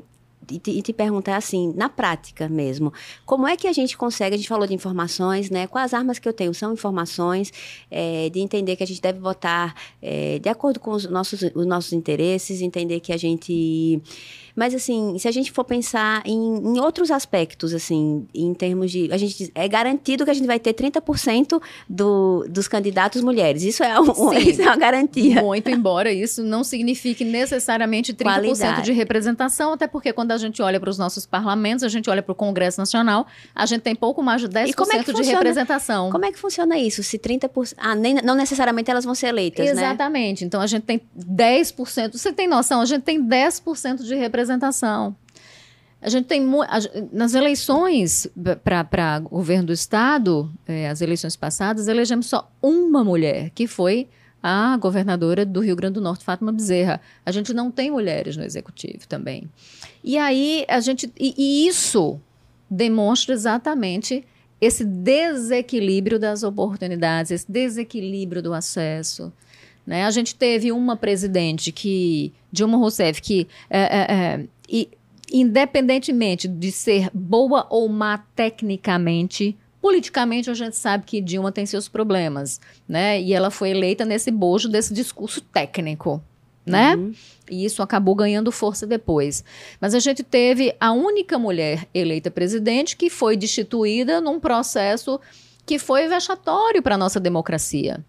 e 0.49 0.59
te, 0.59 0.71
e 0.71 0.81
te, 0.81 0.93
perguntar 0.93 1.35
assim, 1.35 1.73
na 1.75 1.89
prática 1.89 2.47
mesmo, 2.47 2.93
como 3.25 3.45
é 3.45 3.57
que 3.57 3.67
a 3.67 3.73
gente 3.73 3.97
consegue, 3.97 4.35
a 4.35 4.37
gente 4.37 4.47
falou 4.47 4.65
de 4.65 4.73
informações, 4.73 5.49
né? 5.49 5.67
Quais 5.67 5.93
armas 5.93 6.17
que 6.17 6.29
eu 6.29 6.31
tenho 6.31 6.53
são 6.53 6.71
informações, 6.71 7.51
é, 7.91 8.29
de 8.29 8.39
entender 8.39 8.77
que 8.77 8.83
a 8.83 8.87
gente 8.87 9.01
deve 9.01 9.19
votar 9.19 9.75
é, 10.01 10.39
de 10.39 10.47
acordo 10.47 10.79
com 10.79 10.91
os 10.91 11.05
nossos, 11.09 11.41
os 11.53 11.65
nossos 11.65 11.91
interesses, 11.91 12.61
entender 12.61 13.01
que 13.01 13.11
a 13.11 13.17
gente 13.17 14.01
mas, 14.57 14.73
assim, 14.73 15.15
se 15.19 15.27
a 15.27 15.31
gente 15.31 15.51
for 15.51 15.63
pensar 15.63 16.23
em, 16.25 16.33
em 16.33 16.79
outros 16.79 17.11
aspectos, 17.11 17.75
assim, 17.75 18.27
em 18.33 18.55
termos 18.55 18.89
de. 18.89 19.07
A 19.11 19.17
gente 19.17 19.51
é 19.53 19.67
garantido 19.67 20.25
que 20.25 20.31
a 20.31 20.33
gente 20.33 20.47
vai 20.47 20.59
ter 20.59 20.73
30% 20.73 21.61
do, 21.87 22.43
dos 22.49 22.67
candidatos 22.67 23.21
mulheres. 23.21 23.61
Isso 23.61 23.83
é, 23.83 24.01
um, 24.01 24.33
isso 24.33 24.63
é 24.63 24.65
uma 24.65 24.75
garantia. 24.75 25.43
Muito, 25.43 25.69
embora 25.69 26.11
isso 26.11 26.41
não 26.41 26.63
signifique 26.63 27.23
necessariamente 27.23 28.15
30% 28.15 28.23
Qualidade. 28.23 28.81
de 28.81 28.93
representação, 28.93 29.73
até 29.73 29.85
porque 29.85 30.11
quando 30.11 30.31
a 30.31 30.37
gente 30.37 30.59
olha 30.59 30.79
para 30.79 30.89
os 30.89 30.97
nossos 30.97 31.23
parlamentos, 31.27 31.83
a 31.83 31.87
gente 31.87 32.09
olha 32.09 32.23
para 32.23 32.31
o 32.31 32.35
Congresso 32.35 32.79
Nacional, 32.81 33.27
a 33.53 33.65
gente 33.67 33.81
tem 33.81 33.93
pouco 33.93 34.23
mais 34.23 34.41
de 34.41 34.49
10% 34.49 34.73
é 34.91 35.13
de 35.13 35.29
representação. 35.29 36.09
Como 36.09 36.25
é 36.25 36.31
que 36.31 36.39
funciona 36.39 36.79
isso? 36.79 37.03
Se 37.03 37.19
30%. 37.19 37.75
Ah, 37.77 37.93
nem, 37.93 38.15
não 38.23 38.33
necessariamente 38.33 38.89
elas 38.89 39.05
vão 39.05 39.13
ser 39.13 39.27
eleitas, 39.27 39.59
Exatamente. 39.63 39.81
né? 39.81 39.87
Exatamente. 39.89 40.45
Então 40.45 40.61
a 40.61 40.65
gente 40.65 40.81
tem 40.81 40.99
10%. 41.15 42.13
Você 42.13 42.33
tem 42.33 42.47
noção? 42.47 42.81
A 42.81 42.85
gente 42.85 43.03
tem 43.03 43.23
10% 43.23 44.01
de 44.01 44.15
representação 44.15 44.46
representação. 44.47 45.15
A 46.01 46.09
gente 46.09 46.25
tem 46.25 46.47
nas 47.11 47.33
eleições 47.33 48.27
para 48.63 49.19
governo 49.19 49.67
do 49.67 49.73
estado, 49.73 50.51
é, 50.67 50.89
as 50.89 51.01
eleições 51.01 51.35
passadas, 51.35 51.87
elegemos 51.87 52.27
só 52.27 52.51
uma 52.61 53.03
mulher, 53.03 53.49
que 53.49 53.67
foi 53.67 54.07
a 54.41 54.77
governadora 54.77 55.43
do 55.43 55.59
Rio 55.59 55.75
Grande 55.75 55.95
do 55.95 56.01
Norte, 56.01 56.23
Fátima 56.23 56.51
Bezerra. 56.51 57.01
A 57.25 57.31
gente 57.31 57.51
não 57.51 57.71
tem 57.71 57.89
mulheres 57.89 58.37
no 58.37 58.43
executivo 58.43 59.07
também. 59.07 59.49
E 60.03 60.17
aí 60.17 60.65
a 60.69 60.79
gente 60.79 61.11
e, 61.19 61.33
e 61.35 61.67
isso 61.67 62.21
demonstra 62.69 63.33
exatamente 63.33 64.23
esse 64.61 64.85
desequilíbrio 64.85 66.19
das 66.19 66.43
oportunidades, 66.43 67.31
esse 67.31 67.51
desequilíbrio 67.51 68.41
do 68.41 68.53
acesso. 68.53 69.33
Né? 69.87 70.03
A 70.03 70.11
gente 70.11 70.35
teve 70.35 70.69
uma 70.69 70.97
presidente 70.97 71.71
que, 71.71 72.33
Dilma 72.51 72.77
Rousseff, 72.77 73.21
que 73.21 73.47
é, 73.69 73.79
é, 73.79 74.13
é, 74.13 74.45
e, 74.67 74.89
independentemente 75.31 76.45
de 76.45 76.73
ser 76.73 77.09
boa 77.13 77.65
ou 77.69 77.87
má 77.87 78.17
tecnicamente, 78.35 79.57
politicamente 79.81 80.49
a 80.49 80.53
gente 80.53 80.75
sabe 80.75 81.05
que 81.05 81.21
Dilma 81.21 81.53
tem 81.53 81.65
seus 81.65 81.87
problemas, 81.87 82.59
né? 82.85 83.21
E 83.21 83.33
ela 83.33 83.49
foi 83.49 83.69
eleita 83.69 84.03
nesse 84.03 84.29
bojo 84.29 84.67
desse 84.67 84.93
discurso 84.93 85.39
técnico, 85.39 86.21
né? 86.65 86.93
Uhum. 86.97 87.13
E 87.49 87.63
isso 87.63 87.81
acabou 87.81 88.13
ganhando 88.13 88.51
força 88.51 88.85
depois. 88.85 89.41
Mas 89.79 89.95
a 89.95 89.99
gente 89.99 90.21
teve 90.21 90.75
a 90.81 90.91
única 90.91 91.39
mulher 91.39 91.87
eleita 91.93 92.29
presidente 92.29 92.97
que 92.97 93.09
foi 93.09 93.37
destituída 93.37 94.19
num 94.19 94.37
processo 94.37 95.17
que 95.65 95.79
foi 95.79 96.09
vexatório 96.09 96.81
para 96.81 96.95
a 96.95 96.97
nossa 96.97 97.21
democracia. 97.21 98.03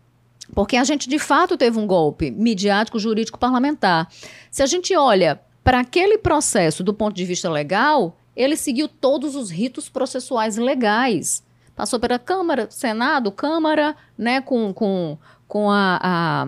Porque 0.55 0.76
a 0.76 0.84
gente, 0.84 1.09
de 1.09 1.18
fato, 1.18 1.57
teve 1.57 1.78
um 1.78 1.86
golpe 1.86 2.30
midiático, 2.30 2.99
jurídico, 2.99 3.38
parlamentar. 3.38 4.09
Se 4.51 4.62
a 4.62 4.66
gente 4.66 4.96
olha 4.96 5.40
para 5.62 5.80
aquele 5.80 6.18
processo 6.18 6.82
do 6.82 6.94
ponto 6.94 7.14
de 7.14 7.24
vista 7.24 7.51
legal, 7.51 8.16
ele 8.34 8.57
seguiu 8.57 8.88
todos 8.88 9.34
os 9.34 9.51
ritos 9.51 9.88
processuais 9.88 10.57
legais. 10.57 11.42
Passou 11.76 12.01
pela 12.01 12.18
Câmara, 12.18 12.68
Senado, 12.70 13.30
Câmara, 13.30 13.94
né, 14.16 14.40
com, 14.40 14.72
com, 14.72 15.18
com 15.46 15.70
a, 15.70 16.46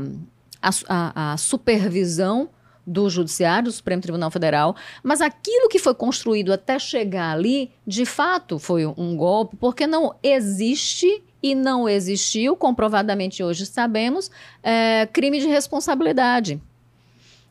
a, 0.62 0.70
a, 0.88 1.32
a 1.32 1.36
supervisão 1.36 2.48
do 2.86 3.08
Judiciário, 3.08 3.64
do 3.64 3.72
Supremo 3.72 4.02
Tribunal 4.02 4.30
Federal, 4.30 4.74
mas 5.02 5.20
aquilo 5.20 5.68
que 5.68 5.78
foi 5.78 5.94
construído 5.94 6.52
até 6.52 6.78
chegar 6.78 7.32
ali, 7.32 7.70
de 7.86 8.04
fato, 8.04 8.58
foi 8.58 8.84
um 8.86 9.16
golpe, 9.16 9.56
porque 9.56 9.86
não 9.86 10.14
existe 10.22 11.22
e 11.42 11.54
não 11.54 11.88
existiu, 11.88 12.56
comprovadamente 12.56 13.42
hoje 13.42 13.66
sabemos, 13.66 14.30
é, 14.62 15.08
crime 15.12 15.40
de 15.40 15.46
responsabilidade. 15.46 16.60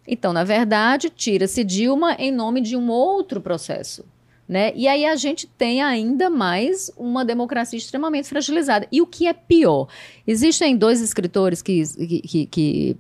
Então, 0.08 0.34
na 0.34 0.44
verdade, 0.44 1.10
tira-se 1.10 1.64
Dilma 1.64 2.14
em 2.14 2.32
nome 2.32 2.62
de 2.62 2.76
um 2.76 2.90
outro 2.90 3.40
processo. 3.40 4.04
Né? 4.48 4.74
E 4.76 4.88
aí 4.88 5.06
a 5.06 5.16
gente 5.16 5.46
tem 5.46 5.84
ainda 5.84 6.28
mais 6.28 6.92
uma 6.98 7.24
democracia 7.24 7.78
extremamente 7.78 8.28
fragilizada. 8.28 8.88
E 8.92 9.00
o 9.00 9.06
que 9.06 9.28
é 9.28 9.34
pior? 9.34 9.88
Existem 10.26 10.76
dois 10.76 11.02
escritores 11.02 11.62
que, 11.62 11.84
que, 12.28 12.46
que, 12.48 12.98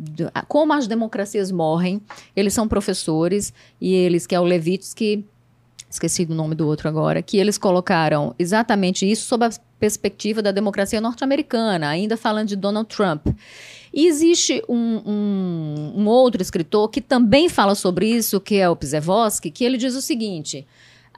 como 0.47 0.73
as 0.73 0.85
democracias 0.85 1.51
morrem, 1.51 1.99
eles 2.35 2.53
são 2.53 2.67
professores, 2.67 3.51
e 3.81 3.95
eles, 3.95 4.27
que 4.27 4.35
é 4.35 4.39
o 4.39 4.43
Levitsky, 4.43 5.25
esqueci 5.89 6.23
do 6.23 6.35
nome 6.35 6.53
do 6.53 6.67
outro 6.67 6.87
agora, 6.87 7.23
que 7.23 7.37
eles 7.37 7.57
colocaram 7.57 8.35
exatamente 8.37 9.09
isso 9.09 9.25
sob 9.25 9.45
a 9.45 9.49
perspectiva 9.79 10.41
da 10.41 10.51
democracia 10.51 10.99
norte-americana, 10.99 11.87
ainda 11.87 12.17
falando 12.17 12.49
de 12.49 12.55
Donald 12.55 12.89
Trump. 12.93 13.27
E 13.93 14.07
existe 14.07 14.61
um, 14.69 15.01
um, 15.05 15.93
um, 16.01 16.07
outro 16.07 16.41
escritor 16.41 16.89
que 16.89 17.01
também 17.01 17.49
fala 17.49 17.73
sobre 17.73 18.07
isso, 18.07 18.39
que 18.39 18.55
é 18.55 18.69
o 18.69 18.75
Pizevosky, 18.75 19.49
que 19.49 19.63
ele 19.63 19.77
diz 19.77 19.95
o 19.95 20.01
seguinte: 20.01 20.67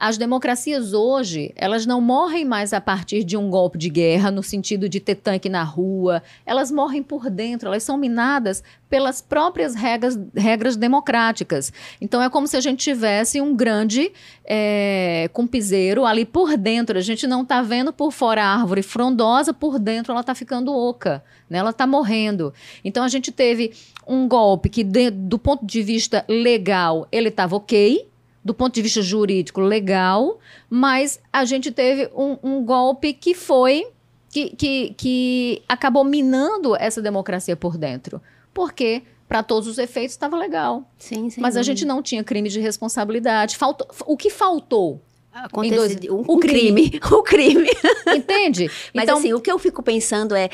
as 0.02 0.18
democracias 0.18 0.92
hoje, 0.92 1.52
elas 1.54 1.86
não 1.86 2.00
morrem 2.00 2.44
mais 2.44 2.72
a 2.72 2.80
partir 2.80 3.22
de 3.22 3.36
um 3.36 3.48
golpe 3.48 3.78
de 3.78 3.88
guerra, 3.88 4.32
no 4.32 4.42
sentido 4.42 4.88
de 4.88 4.98
ter 4.98 5.14
tanque 5.14 5.48
na 5.48 5.62
rua. 5.62 6.24
Elas 6.44 6.72
morrem 6.72 7.04
por 7.04 7.30
dentro, 7.30 7.68
elas 7.68 7.84
são 7.84 7.96
minadas 7.96 8.64
pelas 8.90 9.22
próprias 9.22 9.76
regras, 9.76 10.18
regras 10.34 10.74
democráticas. 10.74 11.72
Então 12.00 12.20
é 12.20 12.28
como 12.28 12.48
se 12.48 12.56
a 12.56 12.60
gente 12.60 12.82
tivesse 12.82 13.40
um 13.40 13.54
grande 13.54 14.10
é, 14.44 15.30
piseiro 15.48 16.04
ali 16.04 16.24
por 16.24 16.56
dentro. 16.56 16.98
A 16.98 17.00
gente 17.00 17.24
não 17.28 17.42
está 17.42 17.62
vendo 17.62 17.92
por 17.92 18.10
fora 18.10 18.42
a 18.42 18.56
árvore 18.56 18.82
frondosa, 18.82 19.54
por 19.54 19.78
dentro 19.78 20.10
ela 20.10 20.22
está 20.22 20.34
ficando 20.34 20.76
oca, 20.76 21.22
né? 21.48 21.58
ela 21.58 21.70
está 21.70 21.86
morrendo. 21.86 22.52
Então 22.84 23.04
a 23.04 23.08
gente 23.08 23.30
teve 23.30 23.72
um 24.04 24.26
golpe 24.26 24.68
que, 24.68 24.82
de, 24.82 25.12
do 25.12 25.38
ponto 25.38 25.64
de 25.64 25.80
vista 25.80 26.24
legal, 26.28 27.06
ele 27.12 27.28
estava 27.28 27.54
ok 27.54 28.10
do 28.44 28.52
ponto 28.52 28.74
de 28.74 28.82
vista 28.82 29.00
jurídico 29.00 29.60
legal, 29.60 30.38
mas 30.68 31.20
a 31.32 31.44
gente 31.44 31.70
teve 31.70 32.10
um, 32.14 32.36
um 32.42 32.64
golpe 32.64 33.12
que 33.12 33.34
foi 33.34 33.86
que, 34.30 34.50
que, 34.56 34.94
que 34.96 35.62
acabou 35.68 36.02
minando 36.04 36.74
essa 36.76 37.00
democracia 37.02 37.54
por 37.54 37.76
dentro. 37.76 38.20
Porque 38.52 39.02
para 39.28 39.42
todos 39.42 39.68
os 39.68 39.78
efeitos 39.78 40.12
estava 40.12 40.36
legal. 40.36 40.90
Sim, 40.98 41.30
sim. 41.30 41.40
Mas 41.40 41.56
a 41.56 41.62
gente 41.62 41.84
não 41.84 42.02
tinha 42.02 42.24
crime 42.24 42.48
de 42.48 42.60
responsabilidade. 42.60 43.56
Faltou, 43.56 43.86
o 44.06 44.16
que 44.16 44.28
faltou? 44.30 45.00
Dois, 45.74 45.96
um, 46.10 46.24
o 46.26 46.38
crime. 46.38 46.90
crime. 46.90 47.00
O 47.12 47.22
crime. 47.22 47.70
Entende? 48.14 48.70
Mas 48.94 49.04
então, 49.04 49.18
assim, 49.18 49.32
o 49.32 49.40
que 49.40 49.50
eu 49.50 49.58
fico 49.58 49.82
pensando 49.82 50.34
é 50.34 50.50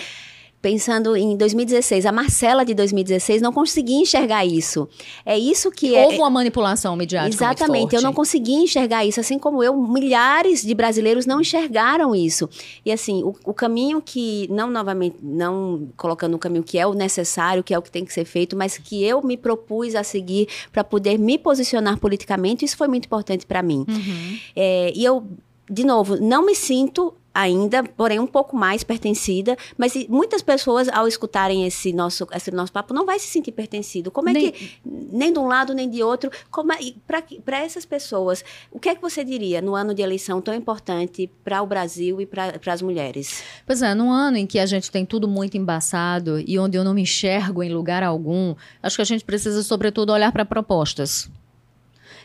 pensando 0.61 1.17
em 1.17 1.37
2016, 1.37 2.05
a 2.05 2.13
Marcela 2.13 2.65
de 2.65 2.75
2016 2.75 3.41
não 3.41 3.53
conseguia 3.53 4.01
enxergar 4.01 4.45
isso. 4.45 4.89
É 5.25 5.39
isso 5.39 5.71
que 5.71 5.95
é. 5.95 6.05
Houve 6.05 6.19
uma 6.19 6.31
manipulação 6.31 6.97
midiática. 6.97 7.45
Exatamente, 7.45 7.95
eu 7.95 8.03
não 8.03 8.13
conseguia 8.13 8.59
enxergar 8.59 9.05
isso, 9.05 9.21
assim 9.21 9.39
como 9.39 9.63
eu, 9.63 9.77
milhares 9.77 10.63
de 10.63 10.75
brasileiros 10.75 11.27
não 11.27 11.41
enxergaram 11.41 12.15
isso. 12.15 12.49
E 12.85 12.91
assim, 12.91 13.23
o, 13.23 13.35
o 13.45 13.55
caminho 13.55 14.03
que, 14.03 14.49
não 14.51 14.69
novamente, 14.71 15.17
não 15.23 15.89
colocando 15.97 16.35
o 16.35 16.39
caminho 16.39 16.65
que 16.65 16.79
é 16.79 16.87
o 16.87 16.95
necessário, 16.95 17.63
que 17.63 17.73
é 17.73 17.79
o 17.79 17.83
que 17.83 17.91
tem 17.91 18.05
que 18.05 18.13
ser 18.13 18.25
feito, 18.25 18.57
mas 18.57 18.77
que 18.77 19.05
eu 19.05 19.23
me 19.23 19.37
propus 19.37 19.95
a 19.95 20.03
seguir 20.03 20.49
para 20.73 20.83
poder 20.83 21.19
me 21.19 21.39
posicionar 21.39 21.99
politicamente, 21.99 22.65
isso 22.65 22.77
foi 22.77 22.89
muito 22.89 23.05
importante 23.07 23.47
para 23.47 23.63
mim. 23.63 23.85
Uhum. 23.89 24.39
É, 24.57 24.93
e 24.95 25.05
eu 25.05 25.25
de 25.71 25.85
novo, 25.85 26.17
não 26.17 26.45
me 26.45 26.55
sinto 26.55 27.15
ainda, 27.39 27.85
porém 27.85 28.19
um 28.19 28.27
pouco 28.27 28.57
mais 28.57 28.83
pertencida, 28.83 29.57
mas 29.77 29.95
muitas 30.09 30.43
pessoas 30.43 30.89
ao 30.89 31.07
escutarem 31.07 31.65
esse 31.65 31.93
nosso 31.93 32.27
esse 32.35 32.51
nosso 32.51 32.73
papo 32.73 32.93
não 32.93 33.07
vai 33.07 33.17
se 33.21 33.29
sentir 33.29 33.53
pertencido. 33.53 34.11
Como 34.11 34.29
é 34.29 34.33
nem, 34.33 34.51
que 34.51 34.81
nem 34.85 35.33
de 35.33 35.39
um 35.39 35.47
lado 35.47 35.73
nem 35.73 35.89
de 35.89 36.03
outro, 36.03 36.33
como 36.51 36.73
é, 36.73 36.79
para 37.07 37.59
essas 37.59 37.85
pessoas, 37.85 38.45
o 38.73 38.81
que 38.81 38.89
é 38.89 38.95
que 38.97 39.01
você 39.01 39.23
diria 39.23 39.63
no 39.63 39.77
ano 39.77 39.95
de 39.95 40.03
eleição 40.03 40.41
tão 40.41 40.53
importante 40.53 41.31
para 41.45 41.63
o 41.63 41.67
Brasil 41.67 42.21
e 42.21 42.27
para 42.27 42.59
as 42.67 42.83
mulheres? 42.83 43.43
Pois 43.65 43.83
é, 43.83 43.95
num 43.95 44.11
ano 44.11 44.37
em 44.37 44.47
que 44.47 44.59
a 44.59 44.67
gente 44.67 44.91
tem 44.91 45.07
tudo 45.07 45.29
muito 45.29 45.57
embaçado 45.57 46.41
e 46.45 46.59
onde 46.59 46.77
eu 46.77 46.83
não 46.83 46.93
me 46.93 47.03
enxergo 47.03 47.63
em 47.63 47.73
lugar 47.73 48.03
algum, 48.03 48.57
acho 48.83 48.97
que 48.97 49.03
a 49.03 49.05
gente 49.05 49.25
precisa 49.25 49.63
sobretudo 49.63 50.13
olhar 50.13 50.33
para 50.33 50.45
propostas. 50.45 51.31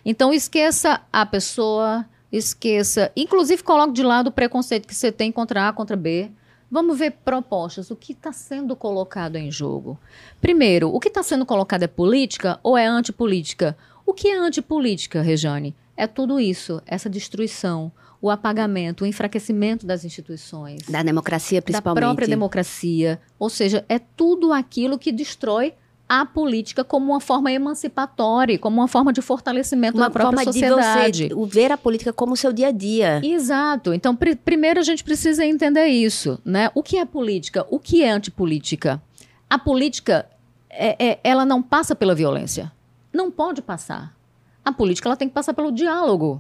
Então 0.04 0.34
esqueça 0.34 1.02
a 1.12 1.24
pessoa 1.24 2.04
esqueça. 2.38 3.12
Inclusive, 3.16 3.62
coloque 3.62 3.94
de 3.94 4.04
lado 4.04 4.28
o 4.28 4.32
preconceito 4.32 4.88
que 4.88 4.96
você 4.96 5.12
tem 5.12 5.32
contra 5.32 5.70
A, 5.70 5.74
contra 5.74 5.96
B. 5.96 6.32
Vamos 6.70 6.98
ver 6.98 7.12
propostas. 7.24 7.92
O 7.92 7.96
que 7.96 8.14
está 8.14 8.34
sendo 8.34 8.76
colocado 8.76 9.36
em 9.36 9.52
jogo? 9.52 10.00
Primeiro, 10.42 10.90
o 10.90 11.00
que 11.00 11.08
está 11.08 11.22
sendo 11.22 11.46
colocado 11.46 11.84
é 11.84 11.88
política 11.88 12.60
ou 12.64 12.76
é 12.76 12.88
antipolítica? 12.88 13.78
O 14.06 14.14
que 14.14 14.28
é 14.28 14.36
antipolítica, 14.36 15.22
Rejane? 15.22 15.76
É 15.96 16.08
tudo 16.08 16.40
isso, 16.40 16.82
essa 16.88 17.08
destruição, 17.08 17.92
o 18.20 18.32
apagamento, 18.32 19.04
o 19.04 19.08
enfraquecimento 19.08 19.86
das 19.86 20.04
instituições. 20.04 20.82
Da 20.90 21.04
democracia, 21.04 21.62
principalmente. 21.62 22.02
Da 22.02 22.08
própria 22.08 22.28
democracia. 22.28 23.22
Ou 23.38 23.50
seja, 23.50 23.86
é 23.88 24.00
tudo 24.00 24.52
aquilo 24.52 24.98
que 24.98 25.12
destrói 25.12 25.76
a 26.16 26.28
política 26.28 26.84
como 26.84 27.12
uma 27.12 27.20
forma 27.20 27.52
emancipatória, 27.52 28.60
como 28.60 28.80
uma 28.80 28.88
forma 28.88 29.12
de 29.12 29.20
fortalecimento 29.20 29.98
uma 29.98 30.06
da 30.06 30.12
própria 30.12 30.44
sociedade. 30.44 31.30
De 31.30 31.34
você 31.34 31.52
ver 31.52 31.72
a 31.72 31.78
política 31.78 32.14
como 32.14 32.38
seu 32.38 32.54
dia 32.54 32.68
a 32.68 32.72
dia. 32.72 33.20
Exato. 33.26 33.92
Então, 33.92 34.16
pr 34.16 34.36
primeiro 34.46 34.80
a 34.80 34.84
gente 34.84 35.04
precisa 35.04 35.44
entender 35.44 35.88
isso, 35.88 36.40
né? 36.46 36.70
O 36.76 36.84
que 36.84 37.00
é 37.00 37.06
política? 37.06 37.66
O 37.68 37.80
que 37.80 38.04
é 38.04 38.12
antipolítica? 38.12 39.02
A 39.50 39.58
política, 39.58 40.28
é, 40.70 41.04
é, 41.04 41.20
ela 41.24 41.46
não 41.46 41.64
passa 41.64 41.96
pela 41.96 42.14
violência. 42.14 42.72
Não 43.12 43.32
pode 43.32 43.64
passar. 43.64 44.16
A 44.64 44.72
política 44.72 45.08
ela 45.08 45.18
tem 45.18 45.28
que 45.28 45.34
passar 45.34 45.56
pelo 45.56 45.72
diálogo, 45.72 46.40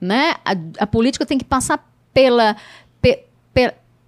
né? 0.00 0.36
A, 0.44 0.52
a 0.78 0.86
política 0.86 1.26
tem 1.26 1.38
que 1.38 1.44
passar 1.44 1.90
pela, 2.14 2.54
pe, 2.54 2.54
pe, 2.54 2.91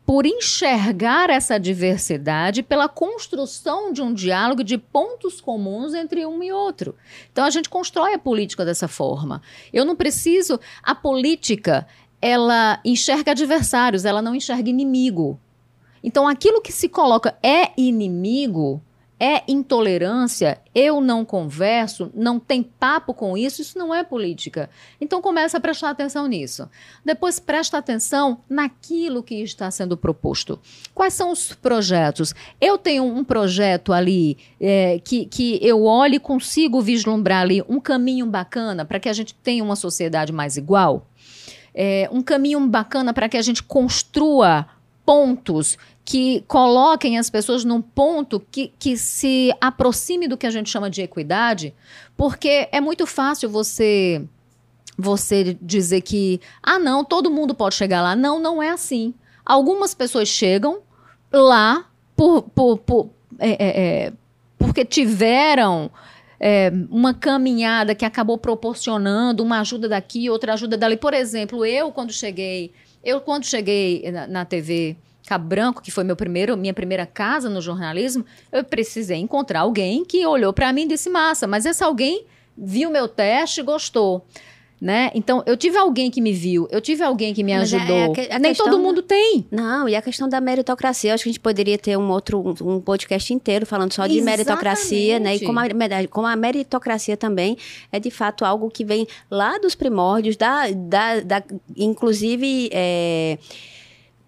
por 0.07 0.27
enxergar 0.27 1.31
essa 1.31 1.59
diversidade, 1.59 2.63
pela 2.63 2.89
construção 2.89 3.93
de 3.93 4.03
um 4.03 4.13
diálogo 4.13 4.63
de 4.63 4.77
pontos 4.77 5.41
comuns 5.41 5.95
entre 5.95 6.27
um 6.27 6.43
e 6.43 6.53
outro. 6.53 6.95
Então 7.33 7.45
a 7.45 7.51
gente 7.51 7.71
constrói 7.71 8.15
a 8.15 8.19
política 8.19 8.65
dessa 8.65 8.87
forma. 8.87 9.41
Eu 9.73 9.85
não 9.85 9.97
preciso. 9.97 10.61
A 10.83 10.95
política, 10.95 11.87
ela 12.21 12.81
enxerga 12.85 13.33
adversários, 13.33 14.05
ela 14.05 14.21
não 14.21 14.35
enxerga 14.35 14.69
inimigo. 14.69 15.41
Então 16.03 16.29
aquilo 16.29 16.61
que 16.61 16.73
se 16.73 16.89
coloca 16.89 17.35
é 17.43 17.73
inimigo 17.77 18.83
é 19.19 19.43
intolerância, 19.47 20.61
eu 20.75 21.01
não 21.01 21.25
converso, 21.25 22.11
não 22.15 22.41
tem 22.41 22.63
papo 22.63 23.15
com 23.15 23.37
isso, 23.39 23.63
isso 23.63 23.79
não 23.79 23.95
é 23.95 24.03
política. 24.03 24.69
Então 25.01 25.23
começa 25.23 25.57
a 25.57 25.61
prestar 25.61 25.91
atenção 25.91 26.27
nisso. 26.27 26.69
Depois 27.05 27.39
presta 27.39 27.79
atenção 27.79 28.41
naquilo 28.49 29.23
que 29.23 29.37
está 29.37 29.71
sendo 29.71 29.97
proposto. 29.97 30.59
Quais 30.93 31.15
são 31.15 31.31
os 31.31 31.53
projetos? 31.53 32.35
Eu 32.61 32.77
tenho 32.77 33.05
um 33.05 33.23
projeto 33.23 33.93
ali 33.93 34.37
é, 34.61 35.01
que, 35.05 35.27
que 35.27 35.59
eu 35.63 35.85
olho 35.85 36.17
e 36.17 36.21
consigo 36.21 36.81
vislumbrar 36.81 37.43
ali 37.43 37.63
um 37.69 37.81
caminho 37.81 38.27
bacana 38.27 38.85
para 38.85 38.99
que 38.99 39.09
a 39.09 39.13
gente 39.13 39.35
tenha 39.35 39.63
uma 39.63 39.77
sociedade 39.77 40.33
mais 40.33 40.57
igual. 40.57 41.07
É, 41.73 42.09
um 42.13 42.23
caminho 42.23 42.61
bacana 42.69 43.13
para 43.13 43.29
que 43.29 43.37
a 43.37 43.43
gente 43.43 43.63
construa 43.63 44.67
pontos 45.05 45.77
que 46.05 46.45
coloquem 46.47 47.19
as 47.19 47.31
pessoas 47.31 47.65
num 47.65 47.81
ponto 47.81 48.39
que, 48.39 48.73
que 48.79 48.97
se 48.97 49.51
aproxime 49.61 50.29
do 50.29 50.37
que 50.37 50.47
a 50.47 50.51
gente 50.51 50.69
chama 50.69 50.91
de 50.91 51.01
equidade, 51.01 51.75
porque 52.17 52.69
é 52.71 52.81
muito 52.81 53.07
fácil 53.07 53.49
você 53.49 54.23
você 54.97 55.57
dizer 55.61 56.03
que 56.03 56.41
ah 56.63 56.79
não 56.79 57.05
todo 57.05 57.31
mundo 57.31 57.55
pode 57.55 57.75
chegar 57.75 58.03
lá. 58.03 58.15
Não 58.15 58.39
não 58.39 58.63
é 58.63 58.71
assim. 58.71 59.15
Algumas 59.45 59.95
pessoas 59.95 60.29
chegam 60.29 60.81
lá 61.33 61.87
por, 62.15 62.43
por, 62.43 62.79
por 62.79 63.11
é, 63.39 63.51
é, 63.51 64.05
é 64.07 64.13
porque 64.59 64.85
tiveram 64.85 65.91
é, 66.39 66.71
uma 66.91 67.13
caminhada 67.13 67.95
que 67.95 68.05
acabou 68.05 68.39
proporcionando 68.39 69.43
uma 69.43 69.61
ajuda 69.61 69.89
daqui 69.89 70.29
outra 70.29 70.53
ajuda 70.53 70.77
dali. 70.77 70.97
Por 70.97 71.15
exemplo 71.15 71.65
eu 71.65 71.91
quando 71.91 72.13
cheguei 72.13 72.73
eu 73.03 73.21
quando 73.21 73.47
cheguei 73.47 74.11
na, 74.13 74.27
na 74.27 74.45
TV 74.45 74.97
Cabo 75.27 75.47
Branco, 75.47 75.83
que 75.83 75.91
foi 75.91 76.05
meu 76.05 76.17
primeiro, 76.17 76.57
minha 76.57 76.75
primeira 76.75 77.07
casa 77.07 77.49
no 77.49 77.61
jornalismo, 77.61 78.25
eu 78.53 78.63
precisei 78.63 79.19
encontrar 79.19 79.61
alguém 79.61 80.05
que 80.05 80.25
olhou 80.27 80.53
para 80.53 80.73
mim 80.73 80.83
e 80.83 80.89
disse: 80.89 81.09
massa, 81.09 81.47
mas 81.47 81.65
esse 81.65 81.83
alguém 81.83 82.27
viu 82.57 82.91
meu 82.91 83.09
teste 83.09 83.61
e 83.61 83.65
gostou. 83.65 84.25
Né? 84.81 85.11
Então, 85.15 85.43
eu 85.47 85.57
tive 85.57 85.79
alguém 85.79 86.11
que 86.11 86.21
me 86.21 86.33
viu, 86.33 86.69
eu 86.71 86.79
tive 86.79 87.03
alguém 87.03 87.33
que 87.33 87.43
me 87.43 87.55
Mas 87.57 87.73
é, 87.73 87.77
ajudou. 87.77 88.15
É, 88.19 88.35
a 88.35 88.39
Nem 88.39 88.53
todo 88.53 88.79
mundo 88.79 89.01
tem. 89.01 89.47
Não, 89.51 89.89
e 89.89 89.97
a 89.97 90.03
questão 90.03 90.29
da 90.29 90.43
meritocracia, 90.43 91.11
eu 91.11 91.15
acho 91.15 91.23
que 91.23 91.31
a 91.31 91.33
gente 91.33 91.41
poderia 91.41 91.79
ter 91.79 91.97
um 91.97 92.11
outro, 92.11 92.39
um, 92.39 92.75
um 92.75 92.81
podcast 92.81 93.33
inteiro 93.33 93.65
falando 93.65 93.95
só 93.95 94.07
de 94.07 94.19
Exatamente. 94.19 94.39
meritocracia, 94.39 95.19
né? 95.19 95.37
E 95.37 95.41
como 95.41 95.59
a, 95.59 95.65
como 96.11 96.27
a 96.27 96.37
meritocracia 96.37 97.17
também 97.17 97.57
é 97.91 97.99
de 97.99 98.11
fato 98.11 98.45
algo 98.45 98.69
que 98.69 98.85
vem 98.85 99.07
lá 99.31 99.57
dos 99.57 99.75
primórdios, 99.75 100.37
da, 100.37 100.71
da, 100.71 101.21
da 101.21 101.43
inclusive. 101.75 102.69
É, 102.71 103.39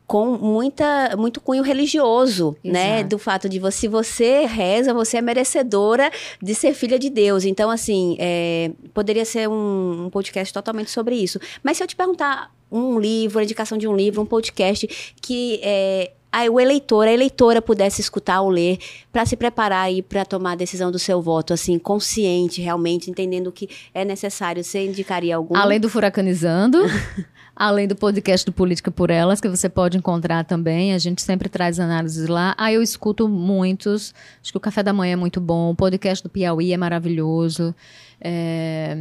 com 0.06 0.36
muita, 0.36 1.16
muito 1.16 1.40
cunho 1.40 1.62
religioso, 1.62 2.56
né? 2.62 2.70
Exato. 2.70 3.02
né? 3.02 3.04
Do 3.04 3.18
fato 3.18 3.48
de 3.48 3.58
você, 3.58 3.76
se 3.76 3.88
você 3.88 4.46
reza, 4.46 4.94
você 4.94 5.18
é 5.18 5.22
merecedora 5.22 6.10
de 6.40 6.54
ser 6.54 6.74
filha 6.74 6.98
de 6.98 7.10
Deus. 7.10 7.44
Então, 7.44 7.70
assim, 7.70 8.16
é, 8.18 8.70
poderia 8.94 9.24
ser 9.24 9.48
um, 9.48 10.06
um, 10.06 10.10
podcast 10.10 10.52
totalmente 10.54 10.90
sobre 10.90 11.16
isso. 11.16 11.40
Mas 11.62 11.76
se 11.76 11.82
eu 11.82 11.86
te 11.86 11.96
perguntar 11.96 12.50
um 12.70 12.98
livro, 12.98 13.38
a 13.38 13.42
indicação 13.42 13.76
de 13.76 13.86
um 13.86 13.96
livro, 13.96 14.22
um 14.22 14.26
podcast 14.26 15.14
que 15.20 15.60
é, 15.62 16.12
a, 16.36 16.50
o 16.50 16.60
eleitor, 16.60 17.08
a 17.08 17.12
eleitora 17.12 17.62
pudesse 17.62 18.00
escutar 18.00 18.42
ou 18.42 18.50
ler 18.50 18.78
para 19.10 19.24
se 19.24 19.36
preparar 19.36 19.86
aí 19.86 20.02
para 20.02 20.24
tomar 20.24 20.52
a 20.52 20.56
decisão 20.56 20.92
do 20.92 20.98
seu 20.98 21.22
voto, 21.22 21.54
assim, 21.54 21.78
consciente, 21.78 22.60
realmente, 22.60 23.10
entendendo 23.10 23.46
o 23.46 23.52
que 23.52 23.68
é 23.94 24.04
necessário, 24.04 24.62
você 24.62 24.84
indicaria 24.84 25.34
algum? 25.34 25.56
Além 25.56 25.80
do 25.80 25.88
Furacanizando. 25.88 26.78
além 27.56 27.88
do 27.88 27.96
podcast 27.96 28.44
do 28.44 28.52
Política 28.52 28.90
por 28.90 29.08
Elas, 29.08 29.40
que 29.40 29.48
você 29.48 29.66
pode 29.66 29.96
encontrar 29.96 30.44
também. 30.44 30.92
A 30.92 30.98
gente 30.98 31.22
sempre 31.22 31.48
traz 31.48 31.80
análises 31.80 32.28
lá. 32.28 32.54
Ah, 32.58 32.70
eu 32.70 32.82
escuto 32.82 33.26
muitos. 33.26 34.14
Acho 34.42 34.52
que 34.52 34.58
o 34.58 34.60
Café 34.60 34.82
da 34.82 34.92
Manhã 34.92 35.14
é 35.14 35.16
muito 35.16 35.40
bom. 35.40 35.70
O 35.70 35.74
podcast 35.74 36.22
do 36.22 36.28
Piauí 36.28 36.74
é 36.74 36.76
maravilhoso. 36.76 37.74
É, 38.20 38.94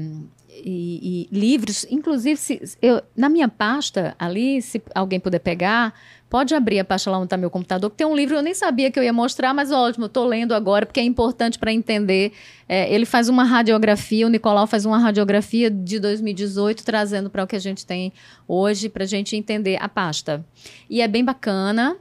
e, 0.63 1.27
e, 1.31 1.37
livros, 1.37 1.85
inclusive, 1.89 2.37
se, 2.37 2.77
eu, 2.81 3.01
na 3.15 3.29
minha 3.29 3.47
pasta 3.47 4.15
ali, 4.19 4.61
se 4.61 4.81
alguém 4.93 5.19
puder 5.19 5.39
pegar, 5.39 5.93
Pode 6.27 6.55
abrir 6.55 6.79
a 6.79 6.83
pasta 6.83 7.09
lá 7.09 7.17
onde 7.17 7.27
está 7.27 7.37
meu 7.37 7.51
computador, 7.51 7.89
que 7.89 7.95
tem 7.95 8.05
um 8.05 8.13
livro, 8.13 8.35
eu 8.35 8.41
nem 8.41 8.53
sabia 8.53 8.89
que 8.89 8.99
eu 8.99 9.03
ia 9.03 9.13
mostrar, 9.13 9.53
mas 9.53 9.71
ótimo, 9.71 10.07
estou 10.07 10.25
lendo 10.25 10.53
agora, 10.53 10.85
porque 10.85 10.99
é 10.99 11.03
importante 11.03 11.59
para 11.59 11.71
entender. 11.71 12.33
É, 12.67 12.93
ele 12.93 13.05
faz 13.05 13.29
uma 13.29 13.43
radiografia, 13.43 14.25
o 14.25 14.29
Nicolau 14.29 14.65
faz 14.65 14.85
uma 14.85 14.97
radiografia 14.97 15.69
de 15.69 15.97
2018, 15.97 16.83
trazendo 16.83 17.29
para 17.29 17.43
o 17.43 17.47
que 17.47 17.55
a 17.55 17.59
gente 17.59 17.85
tem 17.85 18.11
hoje, 18.47 18.89
para 18.89 19.03
a 19.03 19.07
gente 19.07 19.35
entender 19.37 19.77
a 19.79 19.87
pasta. 19.87 20.43
E 20.89 20.99
é 20.99 21.07
bem 21.07 21.23
bacana. 21.23 21.95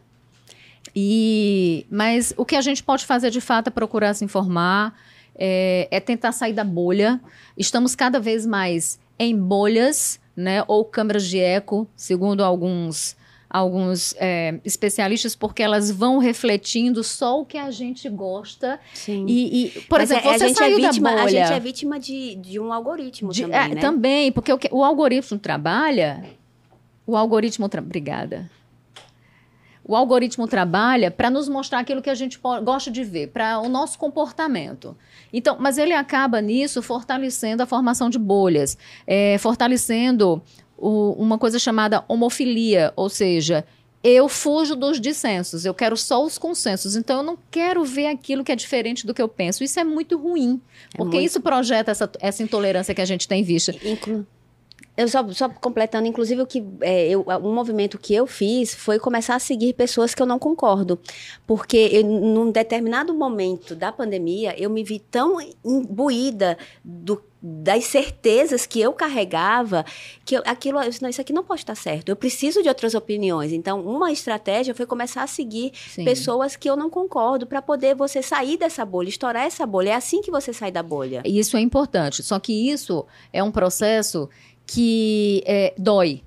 E, 0.96 1.86
mas 1.88 2.34
o 2.36 2.44
que 2.44 2.56
a 2.56 2.60
gente 2.60 2.82
pode 2.82 3.04
fazer 3.04 3.30
de 3.30 3.40
fato 3.40 3.68
é 3.68 3.70
procurar 3.70 4.14
se 4.14 4.24
informar, 4.24 4.94
é, 5.36 5.88
é 5.90 6.00
tentar 6.00 6.32
sair 6.32 6.52
da 6.52 6.64
bolha. 6.64 7.20
Estamos 7.56 7.94
cada 7.94 8.20
vez 8.20 8.46
mais 8.46 8.98
em 9.18 9.36
bolhas, 9.36 10.20
né, 10.36 10.64
ou 10.66 10.84
câmaras 10.84 11.26
de 11.26 11.38
eco, 11.38 11.88
segundo 11.96 12.42
alguns 12.42 13.16
alguns 13.54 14.16
é, 14.18 14.58
especialistas, 14.64 15.36
porque 15.36 15.62
elas 15.62 15.88
vão 15.88 16.18
refletindo 16.18 17.04
só 17.04 17.40
o 17.40 17.44
que 17.44 17.56
a 17.56 17.70
gente 17.70 18.08
gosta. 18.08 18.80
Sim. 18.92 19.26
E, 19.28 19.66
e 19.66 19.70
por 19.82 20.00
Mas 20.00 20.10
exemplo, 20.10 20.28
é, 20.28 20.38
você 20.38 20.44
a 20.44 20.48
gente 20.48 20.56
é 20.56 20.58
saiu 20.58 20.78
é 20.78 20.80
vítima, 20.80 21.10
da 21.10 21.22
bolha. 21.22 21.24
A 21.24 21.46
gente 21.46 21.56
é 21.56 21.60
vítima 21.60 22.00
de, 22.00 22.34
de 22.34 22.58
um 22.58 22.72
algoritmo 22.72 23.30
de, 23.32 23.42
também, 23.42 23.60
é, 23.60 23.68
né? 23.68 23.80
Também, 23.80 24.32
porque 24.32 24.52
o, 24.52 24.58
o 24.72 24.82
algoritmo 24.82 25.38
trabalha... 25.38 26.24
O 27.06 27.16
algoritmo... 27.16 27.68
Tra... 27.68 27.80
Obrigada. 27.80 28.50
O 29.84 29.94
algoritmo 29.94 30.48
trabalha 30.48 31.10
para 31.10 31.28
nos 31.28 31.48
mostrar 31.48 31.80
aquilo 31.80 32.00
que 32.00 32.08
a 32.08 32.14
gente 32.14 32.40
gosta 32.62 32.90
de 32.90 33.04
ver, 33.04 33.28
para 33.28 33.58
o 33.58 33.68
nosso 33.68 33.98
comportamento. 33.98 34.96
Então, 35.32 35.56
mas 35.60 35.76
ele 35.76 35.92
acaba 35.92 36.40
nisso 36.40 36.80
fortalecendo 36.80 37.62
a 37.62 37.66
formação 37.66 38.08
de 38.08 38.18
bolhas, 38.18 38.78
é, 39.06 39.36
fortalecendo 39.38 40.42
o, 40.76 41.12
uma 41.12 41.38
coisa 41.38 41.58
chamada 41.58 42.02
homofilia, 42.08 42.92
ou 42.96 43.10
seja, 43.10 43.64
eu 44.02 44.28
fujo 44.28 44.74
dos 44.74 45.00
dissensos, 45.00 45.64
eu 45.64 45.74
quero 45.74 45.96
só 45.96 46.24
os 46.24 46.38
consensos. 46.38 46.96
Então, 46.96 47.18
eu 47.18 47.22
não 47.22 47.38
quero 47.50 47.84
ver 47.84 48.06
aquilo 48.06 48.42
que 48.42 48.52
é 48.52 48.56
diferente 48.56 49.06
do 49.06 49.12
que 49.12 49.20
eu 49.20 49.28
penso. 49.28 49.64
Isso 49.64 49.78
é 49.78 49.84
muito 49.84 50.18
ruim, 50.18 50.60
é 50.92 50.96
porque 50.96 51.16
muito... 51.16 51.26
isso 51.26 51.40
projeta 51.40 51.90
essa, 51.90 52.10
essa 52.20 52.42
intolerância 52.42 52.94
que 52.94 53.02
a 53.02 53.06
gente 53.06 53.28
tem 53.28 53.42
visto. 53.42 53.70
Inclu 53.84 54.26
eu 54.96 55.08
só, 55.08 55.26
só, 55.32 55.48
completando, 55.48 56.06
inclusive, 56.06 56.42
o 56.42 56.46
que 56.46 56.64
é, 56.80 57.08
eu, 57.08 57.24
um 57.42 57.52
movimento 57.52 57.98
que 57.98 58.14
eu 58.14 58.26
fiz 58.26 58.74
foi 58.74 58.98
começar 58.98 59.34
a 59.34 59.40
seguir 59.40 59.72
pessoas 59.72 60.14
que 60.14 60.22
eu 60.22 60.26
não 60.26 60.38
concordo. 60.38 60.98
Porque 61.46 61.76
eu, 61.92 62.04
num 62.04 62.50
determinado 62.50 63.12
momento 63.12 63.74
da 63.74 63.90
pandemia, 63.90 64.54
eu 64.56 64.70
me 64.70 64.84
vi 64.84 65.00
tão 65.00 65.38
imbuída 65.64 66.56
do, 66.84 67.20
das 67.42 67.86
certezas 67.86 68.66
que 68.66 68.80
eu 68.80 68.92
carregava, 68.92 69.84
que 70.24 70.36
eu, 70.36 70.42
aquilo, 70.46 70.78
não, 71.02 71.08
isso 71.08 71.20
aqui 71.20 71.32
não 71.32 71.42
pode 71.42 71.62
estar 71.62 71.74
certo. 71.74 72.08
Eu 72.08 72.14
preciso 72.16 72.62
de 72.62 72.68
outras 72.68 72.94
opiniões. 72.94 73.52
Então, 73.52 73.80
uma 73.80 74.12
estratégia 74.12 74.76
foi 74.76 74.86
começar 74.86 75.24
a 75.24 75.26
seguir 75.26 75.72
Sim. 75.74 76.04
pessoas 76.04 76.54
que 76.54 76.70
eu 76.70 76.76
não 76.76 76.88
concordo, 76.88 77.48
para 77.48 77.60
poder 77.60 77.96
você 77.96 78.22
sair 78.22 78.56
dessa 78.56 78.84
bolha, 78.84 79.08
estourar 79.08 79.44
essa 79.44 79.66
bolha. 79.66 79.90
É 79.90 79.94
assim 79.94 80.22
que 80.22 80.30
você 80.30 80.52
sai 80.52 80.70
da 80.70 80.84
bolha. 80.84 81.20
Isso 81.24 81.56
é 81.56 81.60
importante. 81.60 82.22
Só 82.22 82.38
que 82.38 82.70
isso 82.70 83.04
é 83.32 83.42
um 83.42 83.50
processo 83.50 84.30
que 84.66 85.42
é, 85.46 85.74
dói. 85.78 86.22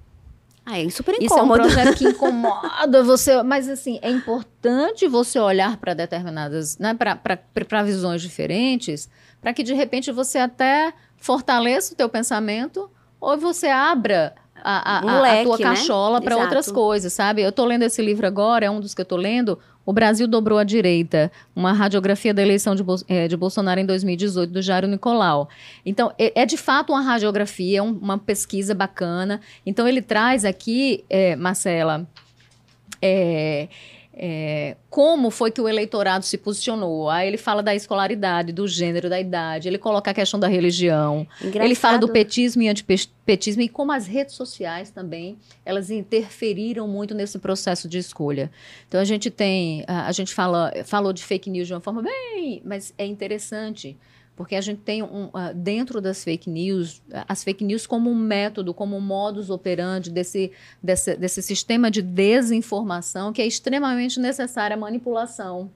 Ah, 0.66 0.80
é 0.80 0.90
super 0.90 1.16
incômodo. 1.16 1.26
Isso 1.26 1.40
é 1.40 1.42
um 1.42 1.48
projeto 1.48 1.98
que 1.98 2.04
incomoda 2.10 3.04
você, 3.04 3.42
mas 3.42 3.70
assim, 3.70 4.00
é 4.02 4.10
importante 4.10 5.08
você 5.08 5.40
olhar 5.40 5.78
para 5.78 5.94
determinadas, 5.94 6.78
né, 6.78 6.94
para 6.94 7.84
visões 7.84 8.22
diferentes, 8.22 9.10
para 9.40 9.54
que 9.54 9.64
de 9.64 9.74
repente 9.74 10.12
você 10.12 10.40
até 10.40 10.94
fortaleça 11.16 11.94
o 11.94 11.96
teu 11.96 12.10
pensamento 12.10 12.92
ou 13.20 13.38
você 13.38 13.68
abra 13.68 14.36
a, 14.62 14.98
a, 14.98 15.06
um 15.06 15.22
leque, 15.22 15.40
a 15.40 15.44
tua 15.44 15.58
né? 15.58 15.64
cachola 15.64 16.20
né? 16.20 16.26
para 16.26 16.38
outras 16.38 16.72
coisas, 16.72 17.14
sabe? 17.14 17.42
Eu 17.42 17.50
estou 17.50 17.66
lendo 17.66 17.84
esse 17.84 18.02
livro 18.02 18.28
agora, 18.28 18.66
é 18.66 18.70
um 18.70 18.82
dos 18.82 18.94
que 18.94 19.02
eu 19.02 19.04
estou 19.04 19.18
lendo, 19.18 19.58
o 19.88 19.94
Brasil 19.94 20.28
dobrou 20.28 20.60
a 20.60 20.66
direita, 20.66 21.32
uma 21.56 21.72
radiografia 21.72 22.34
da 22.34 22.42
eleição 22.42 22.76
de, 22.76 22.84
é, 23.08 23.26
de 23.30 23.38
Bolsonaro 23.38 23.80
em 23.80 23.86
2018, 23.86 24.52
do 24.52 24.62
Jairo 24.62 24.86
Nicolau. 24.86 25.48
Então, 25.86 26.12
é, 26.20 26.42
é 26.42 26.46
de 26.46 26.58
fato 26.58 26.92
uma 26.92 27.00
radiografia, 27.02 27.80
é 27.80 27.82
um, 27.82 27.92
uma 27.92 28.18
pesquisa 28.18 28.76
bacana. 28.76 29.40
Então, 29.66 29.88
ele 29.88 30.02
traz 30.02 30.44
aqui, 30.44 31.06
é, 31.10 31.38
Marcela, 31.38 32.06
é, 34.20 34.76
como 34.90 35.30
foi 35.30 35.52
que 35.52 35.62
o 35.62 35.70
eleitorado 35.70 36.26
se 36.26 36.40
posicionou. 36.40 37.08
Aí 37.08 37.28
ele 37.28 37.38
fala 37.38 37.62
da 37.62 37.76
escolaridade, 37.76 38.52
do 38.52 38.68
gênero, 38.68 39.10
da 39.10 39.20
idade, 39.20 39.68
ele 39.68 39.78
coloca 39.78 40.10
a 40.10 40.14
questão 40.14 40.40
da 40.40 40.48
religião, 40.48 41.28
Engraçado. 41.40 41.66
ele 41.66 41.76
fala 41.76 41.98
do 42.00 42.10
petismo 42.10 42.64
e 42.64 42.68
antipetismo 42.68 43.62
e 43.62 43.70
como 43.70 43.92
as 43.92 44.08
redes 44.08 44.34
sociais 44.34 44.90
também, 44.90 45.38
elas 45.64 45.92
interferiram 45.92 46.88
muito 46.88 47.14
nesse 47.14 47.38
processo 47.38 47.88
de 47.88 48.00
escolha. 48.00 48.50
Então 48.88 49.00
a 49.00 49.06
gente 49.06 49.30
tem, 49.30 49.84
a, 49.88 50.08
a 50.08 50.12
gente 50.12 50.34
fala, 50.34 50.74
falou 50.84 51.14
de 51.14 51.24
fake 51.24 51.50
news 51.50 51.68
de 51.68 51.74
uma 51.76 51.82
forma 51.82 52.02
bem, 52.02 52.62
mas 52.66 52.94
é 52.98 53.06
interessante 53.06 53.96
porque 54.38 54.56
a 54.56 54.62
gente 54.62 54.82
tem 54.82 55.02
um, 55.02 55.26
uh, 55.26 55.54
dentro 55.54 56.00
das 56.00 56.24
fake 56.24 56.48
news, 56.48 57.02
as 57.28 57.44
fake 57.44 57.66
news 57.66 57.88
como 57.88 58.12
um 58.12 58.16
método, 58.16 58.72
como 58.72 58.96
um 58.96 59.02
modus 59.02 59.50
operandi 59.50 60.12
desse, 60.12 60.52
desse, 60.82 61.18
desse 61.18 61.42
sistema 61.42 61.90
de 61.90 62.04
desinformação 62.04 63.34
que 63.34 63.42
é 63.42 63.48
extremamente 63.48 64.20
necessária 64.20 64.76
a 64.76 64.80
manipulação 64.80 65.72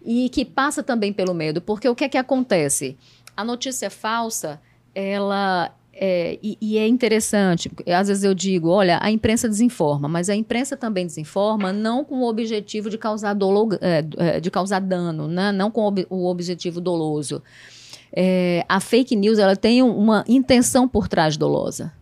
e 0.00 0.28
que 0.28 0.44
passa 0.44 0.80
também 0.80 1.12
pelo 1.12 1.34
medo, 1.34 1.60
porque 1.60 1.88
o 1.88 1.94
que 1.94 2.04
é 2.04 2.08
que 2.08 2.16
acontece? 2.16 2.96
A 3.36 3.42
notícia 3.42 3.90
falsa, 3.90 4.60
ela 4.94 5.74
é, 5.92 6.38
e, 6.40 6.56
e, 6.60 6.78
é 6.78 6.86
interessante, 6.86 7.70
às 7.86 8.08
vezes 8.08 8.22
eu 8.22 8.34
digo, 8.34 8.68
olha, 8.68 8.98
a 9.00 9.10
imprensa 9.10 9.48
desinforma, 9.48 10.08
mas 10.08 10.28
a 10.28 10.36
imprensa 10.36 10.76
também 10.76 11.06
desinforma 11.06 11.72
não 11.72 12.04
com 12.04 12.20
o 12.20 12.28
objetivo 12.28 12.90
de 12.90 12.98
causar, 12.98 13.34
dolo, 13.34 13.70
é, 13.80 14.04
é 14.18 14.40
de 14.40 14.50
causar 14.50 14.80
dano, 14.80 15.26
né? 15.26 15.50
não 15.50 15.70
com 15.70 15.92
o 16.10 16.26
objetivo 16.26 16.80
doloso 16.80 17.42
é, 18.16 18.64
a 18.68 18.78
fake 18.78 19.16
news 19.16 19.38
ela 19.38 19.56
tem 19.56 19.82
uma 19.82 20.24
intenção 20.28 20.86
por 20.86 21.08
trás 21.08 21.36
dolosa. 21.36 21.92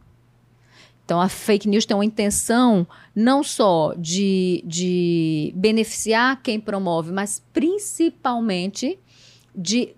Então, 1.05 1.21
a 1.21 1.29
fake 1.29 1.69
news 1.69 1.85
tem 1.85 1.97
uma 1.97 2.05
intenção 2.05 2.87
não 3.15 3.43
só 3.43 3.95
de, 3.99 4.63
de 4.67 5.53
beneficiar 5.57 6.41
quem 6.43 6.61
promove, 6.61 7.11
mas 7.13 7.43
principalmente 7.53 8.99
de 9.55 9.95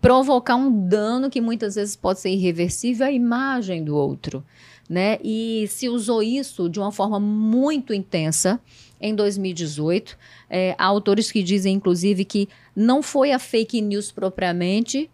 provocar 0.00 0.56
um 0.56 0.88
dano 0.88 1.28
que 1.28 1.40
muitas 1.40 1.74
vezes 1.74 1.96
pode 1.96 2.20
ser 2.20 2.30
irreversível 2.30 3.06
à 3.06 3.10
imagem 3.10 3.84
do 3.84 3.96
outro. 3.96 4.44
Né? 4.88 5.18
E 5.22 5.66
se 5.68 5.88
usou 5.88 6.22
isso 6.22 6.68
de 6.68 6.78
uma 6.78 6.92
forma 6.92 7.20
muito 7.20 7.92
intensa 7.92 8.60
em 9.00 9.14
2018. 9.14 10.16
É, 10.48 10.74
há 10.78 10.84
autores 10.86 11.30
que 11.30 11.42
dizem, 11.42 11.74
inclusive, 11.74 12.24
que 12.24 12.48
não 12.74 13.02
foi 13.02 13.32
a 13.32 13.38
fake 13.38 13.82
news 13.82 14.10
propriamente 14.10 15.10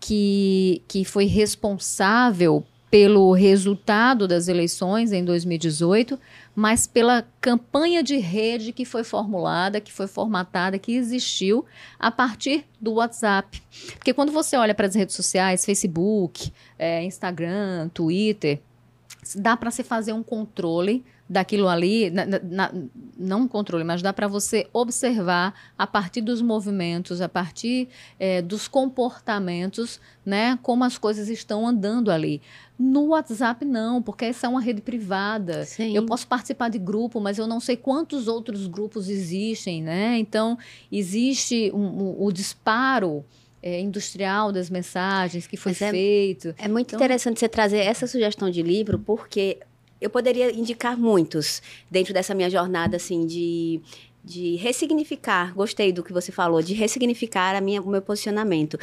que, 0.00 0.82
que 0.86 1.04
foi 1.04 1.26
responsável 1.26 2.64
pelo 2.90 3.32
resultado 3.32 4.26
das 4.26 4.48
eleições 4.48 5.12
em 5.12 5.22
2018, 5.22 6.18
mas 6.54 6.86
pela 6.86 7.26
campanha 7.40 8.02
de 8.02 8.16
rede 8.16 8.72
que 8.72 8.84
foi 8.84 9.04
formulada, 9.04 9.80
que 9.80 9.92
foi 9.92 10.06
formatada, 10.06 10.78
que 10.78 10.94
existiu 10.94 11.66
a 11.98 12.10
partir 12.10 12.64
do 12.80 12.94
WhatsApp. 12.94 13.62
Porque 13.92 14.14
quando 14.14 14.32
você 14.32 14.56
olha 14.56 14.74
para 14.74 14.86
as 14.86 14.94
redes 14.94 15.14
sociais, 15.14 15.64
Facebook, 15.64 16.50
é, 16.78 17.04
Instagram, 17.04 17.90
Twitter, 17.92 18.60
dá 19.36 19.56
para 19.56 19.70
se 19.70 19.82
fazer 19.82 20.14
um 20.14 20.22
controle 20.22 21.04
daquilo 21.28 21.68
ali, 21.68 22.10
na, 22.10 22.24
na, 22.24 22.72
não 23.18 23.46
controle, 23.46 23.84
mas 23.84 24.00
dá 24.00 24.12
para 24.12 24.26
você 24.26 24.66
observar 24.72 25.52
a 25.76 25.86
partir 25.86 26.22
dos 26.22 26.40
movimentos, 26.40 27.20
a 27.20 27.28
partir 27.28 27.88
é, 28.18 28.40
dos 28.40 28.66
comportamentos, 28.66 30.00
né, 30.24 30.58
como 30.62 30.84
as 30.84 30.96
coisas 30.96 31.28
estão 31.28 31.66
andando 31.66 32.10
ali. 32.10 32.40
No 32.78 33.08
WhatsApp, 33.08 33.64
não, 33.64 34.00
porque 34.00 34.26
essa 34.26 34.46
é 34.46 34.50
uma 34.50 34.60
rede 34.60 34.80
privada. 34.80 35.64
Sim. 35.66 35.94
Eu 35.94 36.06
posso 36.06 36.26
participar 36.26 36.70
de 36.70 36.78
grupo, 36.78 37.20
mas 37.20 37.36
eu 37.36 37.46
não 37.46 37.60
sei 37.60 37.76
quantos 37.76 38.28
outros 38.28 38.66
grupos 38.66 39.08
existem, 39.08 39.82
né? 39.82 40.16
Então, 40.16 40.56
existe 40.90 41.70
um, 41.74 41.86
um, 41.86 42.22
o 42.24 42.32
disparo. 42.32 43.24
É, 43.60 43.80
industrial 43.80 44.52
das 44.52 44.70
mensagens 44.70 45.48
que 45.48 45.56
foi 45.56 45.72
é, 45.72 45.74
feito. 45.74 46.54
É 46.56 46.68
muito 46.68 46.90
então, 46.90 46.96
interessante 46.96 47.40
você 47.40 47.48
trazer 47.48 47.78
essa 47.78 48.06
sugestão 48.06 48.48
de 48.48 48.62
livro, 48.62 49.00
porque 49.00 49.58
eu 50.00 50.10
poderia 50.10 50.50
indicar 50.50 50.98
muitos 50.98 51.62
dentro 51.90 52.12
dessa 52.14 52.34
minha 52.34 52.50
jornada 52.50 52.96
assim 52.96 53.26
de 53.26 53.80
de 54.28 54.56
ressignificar, 54.56 55.54
gostei 55.54 55.90
do 55.90 56.02
que 56.02 56.12
você 56.12 56.30
falou, 56.30 56.60
de 56.60 56.74
ressignificar 56.74 57.56
a 57.56 57.60
minha, 57.62 57.80
o 57.80 57.88
meu 57.88 58.02
posicionamento. 58.02 58.78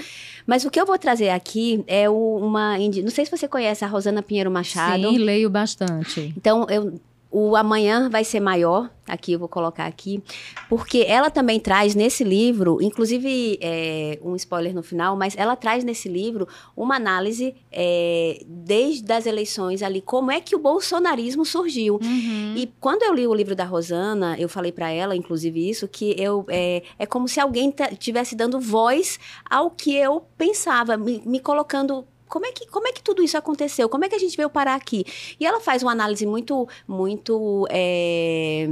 Mas 0.48 0.66
o 0.66 0.72
que 0.72 0.80
eu 0.80 0.86
vou 0.86 0.98
trazer 0.98 1.30
aqui 1.30 1.84
é 1.86 2.10
o, 2.10 2.38
uma. 2.38 2.78
Não 2.78 3.12
sei 3.12 3.26
se 3.26 3.32
você 3.32 3.48
conhece 3.48 3.86
a 3.86 3.88
Rosana 3.88 4.24
Pinheiro 4.24 4.50
Machado. 4.50 5.10
Sim, 5.10 5.18
leio 5.20 5.50
bastante. 5.50 6.34
Então, 6.36 6.66
eu 6.70 7.00
o 7.38 7.54
amanhã 7.58 8.10
vai 8.10 8.24
ser 8.24 8.40
maior, 8.40 8.90
aqui 9.06 9.34
eu 9.34 9.40
vou 9.40 9.50
colocar 9.50 9.88
aqui, 9.88 10.24
porque 10.70 11.04
ela 11.06 11.30
também 11.30 11.60
traz 11.60 11.94
nesse 11.94 12.24
livro, 12.24 12.82
inclusive 12.82 13.60
é, 13.62 14.18
um 14.24 14.38
spoiler 14.38 14.74
no 14.74 14.82
final, 14.82 15.18
mas 15.18 15.36
ela 15.38 15.54
traz 15.58 15.84
nesse 15.84 16.08
livro 16.08 16.48
uma 16.78 16.96
análise 16.96 17.54
é, 17.70 18.42
desde 18.48 19.12
as 19.12 19.26
eleições 19.26 19.84
ali, 19.84 20.00
como 20.00 20.32
é 20.32 20.40
que 20.40 20.56
o 20.56 20.60
bolsonarismo 20.60 21.44
surgiu. 21.44 22.00
Uhum. 22.02 22.54
E 22.56 22.72
quando 22.80 23.04
eu 23.04 23.14
li 23.14 23.28
o 23.28 23.34
livro 23.34 23.54
da 23.54 23.66
Rosana, 23.66 24.38
eu 24.40 24.48
falei 24.48 24.72
para 24.72 24.90
ela, 24.90 25.14
inclusive 25.14 25.70
isso, 25.70 25.90
que 25.90 26.16
eu 26.18 26.46
é, 26.48 26.84
é 26.98 27.06
como 27.06 27.28
se 27.28 27.42
alguém 27.42 27.70
tivesse 28.00 28.34
dando 28.34 28.62
voz 28.62 29.20
ao 29.50 29.70
que 29.70 29.94
eu 29.94 30.24
pensava, 30.38 30.96
me, 30.96 31.22
me 31.26 31.42
colocando 31.42 32.06
como 32.28 32.46
é 32.46 32.52
que, 32.52 32.68
como 32.68 32.88
é 32.88 32.92
que 32.92 33.02
tudo 33.02 33.24
isso 33.24 33.38
aconteceu? 33.38 33.88
Como 33.88 34.06
é 34.06 34.10
que 34.10 34.16
a 34.16 34.20
gente 34.20 34.36
veio 34.36 34.50
parar 34.50 34.76
aqui? 34.76 35.06
E 35.40 35.46
ela 35.46 35.60
faz 35.60 35.84
uma 35.84 35.92
análise 35.92 36.26
muito, 36.26 36.68
muito. 36.88 37.68
É, 37.70 38.70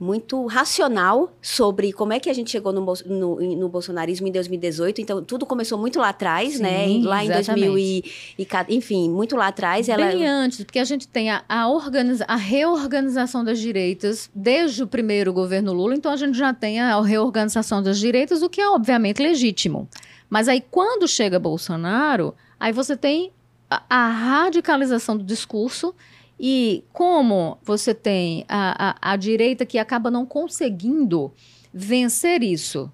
muito 0.00 0.46
racional 0.46 1.32
sobre 1.42 1.92
como 1.92 2.12
é 2.12 2.20
que 2.20 2.30
a 2.30 2.32
gente 2.32 2.50
chegou 2.50 2.72
no, 2.72 2.86
no, 3.06 3.56
no, 3.56 3.68
bolsonarismo 3.68 4.28
em 4.28 4.30
2018. 4.30 5.00
Então, 5.00 5.24
tudo 5.24 5.44
começou 5.44 5.76
muito 5.76 5.98
lá 5.98 6.10
atrás, 6.10 6.60
né? 6.60 6.86
Sim, 6.86 7.02
né? 7.02 7.08
Lá 7.08 7.24
exatamente. 7.24 7.64
em 7.64 7.70
2000 7.72 7.78
e, 7.78 8.04
e, 8.38 8.76
Enfim, 8.76 9.10
muito 9.10 9.34
lá 9.34 9.48
atrás. 9.48 9.88
Ela... 9.88 10.06
Bem 10.06 10.26
antes, 10.26 10.62
porque 10.62 10.78
a 10.78 10.84
gente 10.84 11.08
tem 11.08 11.30
a, 11.30 11.42
a, 11.48 11.68
organiza, 11.68 12.24
a 12.28 12.36
reorganização 12.36 13.42
das 13.42 13.58
direitas 13.58 14.30
desde 14.32 14.84
o 14.84 14.86
primeiro 14.86 15.32
governo 15.32 15.72
Lula. 15.72 15.94
Então, 15.94 16.12
a 16.12 16.16
gente 16.16 16.38
já 16.38 16.54
tem 16.54 16.78
a 16.78 17.00
reorganização 17.02 17.82
das 17.82 17.98
direitas, 17.98 18.40
o 18.42 18.48
que 18.48 18.60
é, 18.60 18.68
obviamente, 18.68 19.20
legítimo. 19.20 19.88
Mas 20.28 20.48
aí, 20.48 20.62
quando 20.70 21.08
chega 21.08 21.38
Bolsonaro, 21.38 22.34
aí 22.58 22.72
você 22.72 22.96
tem 22.96 23.32
a, 23.70 23.82
a 23.88 24.08
radicalização 24.08 25.16
do 25.16 25.24
discurso 25.24 25.94
E 26.40 26.84
como 26.92 27.58
você 27.62 27.92
tem 27.92 28.44
a, 28.48 28.90
a, 28.90 29.12
a 29.12 29.16
direita 29.16 29.66
que 29.66 29.78
acaba 29.78 30.10
não 30.10 30.24
conseguindo 30.24 31.32
vencer 31.74 32.42
isso, 32.42 32.90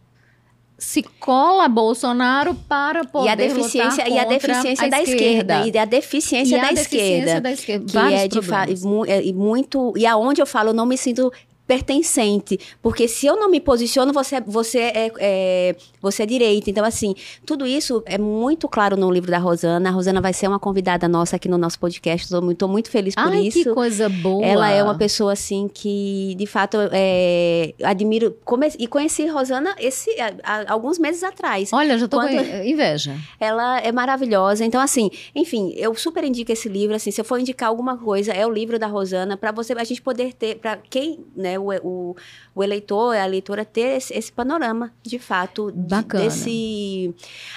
se 0.79 1.03
cola 1.03 1.69
Bolsonaro 1.69 2.55
para 2.55 3.05
poder 3.05 3.29
e 3.29 3.31
a 3.31 3.35
deficiência 3.35 4.09
e 4.09 4.19
a 4.19 4.25
deficiência 4.25 4.87
a 4.87 4.89
da 4.89 5.03
esquerda. 5.03 5.55
esquerda. 5.55 5.67
e 5.67 5.79
a 5.79 5.85
deficiência, 5.85 6.57
e 6.57 6.61
da, 6.61 6.67
a 6.67 6.73
esquerda, 6.73 7.41
da 7.41 7.53
esquerda 7.53 7.93
que 7.93 8.15
é 8.15 8.29
de 8.29 8.43
fato 8.43 8.73
é, 9.07 9.33
muito 9.33 9.93
e 9.97 10.07
aonde 10.07 10.43
eu 10.43 10.47
falo 10.47 10.71
eu 10.71 10.75
não 10.75 10.87
me 10.87 10.97
sinto 10.97 11.33
pertencente, 11.67 12.59
porque 12.83 13.09
se 13.09 13.27
eu 13.27 13.37
não 13.37 13.51
me 13.51 13.59
posiciono, 13.61 14.13
você, 14.13 14.41
você, 14.41 14.79
é, 14.79 15.13
é, 15.19 15.77
você 16.01 16.23
é 16.23 16.27
direita. 16.27 16.71
Então, 16.71 16.85
assim, 16.85 17.15
tudo 17.47 17.67
isso 17.67 18.03
é 18.07 18.19
muito 18.19 18.69
claro 18.69 18.97
no 18.97 19.11
livro 19.11 19.31
da 19.31 19.39
Rosana. 19.39 19.89
A 19.89 19.93
Rosana 19.93 20.21
vai 20.21 20.33
ser 20.33 20.47
uma 20.47 20.59
convidada 20.59 21.09
nossa 21.09 21.37
aqui 21.37 21.49
no 21.49 21.57
nosso 21.57 21.79
podcast. 21.79 22.25
Estou 22.25 22.43
muito, 22.43 22.69
muito 22.69 22.91
feliz 22.91 23.15
por 23.15 23.25
Ai, 23.25 23.47
isso. 23.47 23.63
que 23.63 23.71
coisa 23.71 24.09
boa! 24.09 24.45
Ela 24.45 24.71
é 24.71 24.83
uma 24.83 24.97
pessoa, 24.97 25.33
assim, 25.33 25.69
que, 25.73 26.35
de 26.37 26.47
fato, 26.47 26.77
é, 26.93 27.73
admiro. 27.83 28.37
Come, 28.45 28.69
e 28.79 28.87
conheci 28.87 29.27
Rosana 29.27 29.75
esse, 29.79 30.11
há, 30.21 30.71
alguns 30.71 30.99
meses 30.99 31.23
atrás. 31.23 31.73
Olha, 31.73 31.99
já 31.99 32.05
estou 32.05 32.21
com 32.21 32.29
inveja. 32.29 33.17
Ela 33.41 33.79
é 33.79 33.91
maravilhosa. 33.91 34.65
Então, 34.65 34.81
assim, 34.81 35.11
enfim, 35.35 35.73
eu 35.77 35.95
super 35.95 36.25
indico 36.25 36.53
esse 36.53 36.69
livro. 36.69 36.95
Assim, 36.95 37.11
se 37.11 37.21
eu 37.21 37.25
for 37.25 37.39
indicar 37.39 37.71
alguma 37.71 37.97
coisa, 37.97 38.33
é 38.33 38.47
o 38.47 38.51
livro 38.51 38.79
da 38.79 38.87
Rosana, 38.87 39.37
para 39.37 39.51
você, 39.51 39.73
a 39.73 39.85
gente 39.85 40.03
poder 40.03 40.35
ter, 40.35 40.57
para 40.57 40.77
quem, 40.77 41.25
né, 41.35 41.54
o, 41.59 41.71
o, 41.83 42.17
o, 42.55 42.63
eleitor, 42.63 43.15
a 43.15 43.25
eleitora 43.25 43.65
ter 43.65 43.97
esse, 43.97 44.15
esse 44.15 44.33
panorama, 44.33 44.93
de 45.03 45.19
fato. 45.19 45.73
Bacana. 45.75 46.25
Desse... 46.25 47.15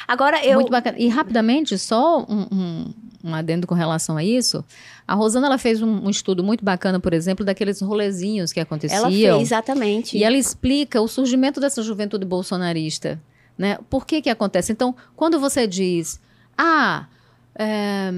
Agora, 0.08 0.46
eu... 0.46 0.56
Muito 0.56 0.72
bacana. 0.72 0.98
E 1.00 1.08
rapidamente, 1.08 1.78
só 1.78 2.22
um, 2.22 2.48
um, 2.52 2.94
um 3.24 3.36
adendo 3.36 3.68
com 3.68 3.76
relação 3.76 4.18
a 4.18 4.24
isso. 4.24 4.64
A 5.08 5.14
Rosana 5.14 5.48
ela 5.48 5.58
fez 5.58 5.82
um, 5.82 6.06
um, 6.06 6.10
estudo 6.10 6.44
muito 6.44 6.64
bacana, 6.64 7.00
por 7.00 7.14
exemplo, 7.14 7.46
daqueles 7.46 7.82
rolezinhos 7.82 8.52
que 8.52 8.60
aconteciam. 8.60 9.06
Ela 9.06 9.10
fez, 9.10 9.42
exatamente. 9.42 10.18
E 10.18 10.24
ela 10.24 10.38
explica 10.38 11.02
o 11.02 11.08
surgimento 11.08 11.60
dessa 11.60 11.82
juventude 11.82 12.26
bolsonarista. 12.26 13.22
Né? 13.58 13.78
Por 13.90 14.06
que 14.06 14.22
que 14.22 14.30
acontece? 14.30 14.72
Então, 14.72 14.96
quando 15.16 15.40
você 15.40 15.66
diz, 15.66 16.20
ah, 16.58 17.08
é, 17.56 18.12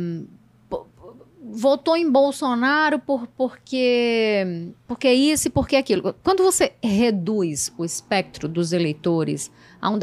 votou 1.52 1.98
em 1.98 2.10
Bolsonaro 2.10 3.00
por, 3.00 3.28
porque, 3.28 4.72
porque 4.88 5.12
isso 5.12 5.48
e 5.48 5.52
porque 5.52 5.76
aquilo. 5.76 6.16
Quando 6.24 6.44
você 6.44 6.74
reduz 6.82 7.74
o 7.78 7.84
espectro 7.84 8.48
dos 8.48 8.72
eleitores 8.72 9.52
a 9.82 9.90
um, 9.90 10.00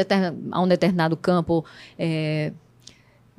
a 0.50 0.60
um 0.60 0.68
determinado 0.68 1.16
campo, 1.16 1.64
é, 1.98 2.52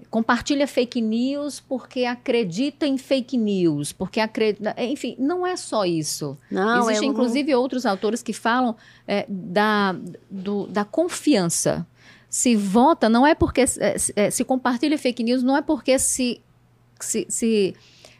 compartilha 0.09 0.67
fake 0.67 1.01
news 1.01 1.59
porque 1.59 2.05
acredita 2.05 2.87
em 2.87 2.97
fake 2.97 3.37
news, 3.37 3.91
porque 3.91 4.19
acredita. 4.19 4.75
Enfim, 4.77 5.15
não 5.19 5.45
é 5.45 5.55
só 5.55 5.85
isso. 5.85 6.37
Não, 6.49 6.89
Existem, 6.89 7.09
inclusive, 7.09 7.53
outros 7.55 7.85
autores 7.85 8.23
que 8.23 8.33
falam 8.33 8.75
é, 9.07 9.25
da, 9.27 9.95
do, 10.29 10.67
da 10.67 10.85
confiança. 10.85 11.85
Se 12.29 12.55
vota, 12.55 13.09
não 13.09 13.25
é 13.25 13.35
porque. 13.35 13.61
É, 13.79 13.95
é, 14.15 14.31
se 14.31 14.43
compartilha 14.43 14.97
fake 14.97 15.23
news, 15.23 15.43
não 15.43 15.57
é 15.57 15.61
porque 15.61 15.97
se, 15.97 16.41
se, 16.99 17.25
se 17.29 17.75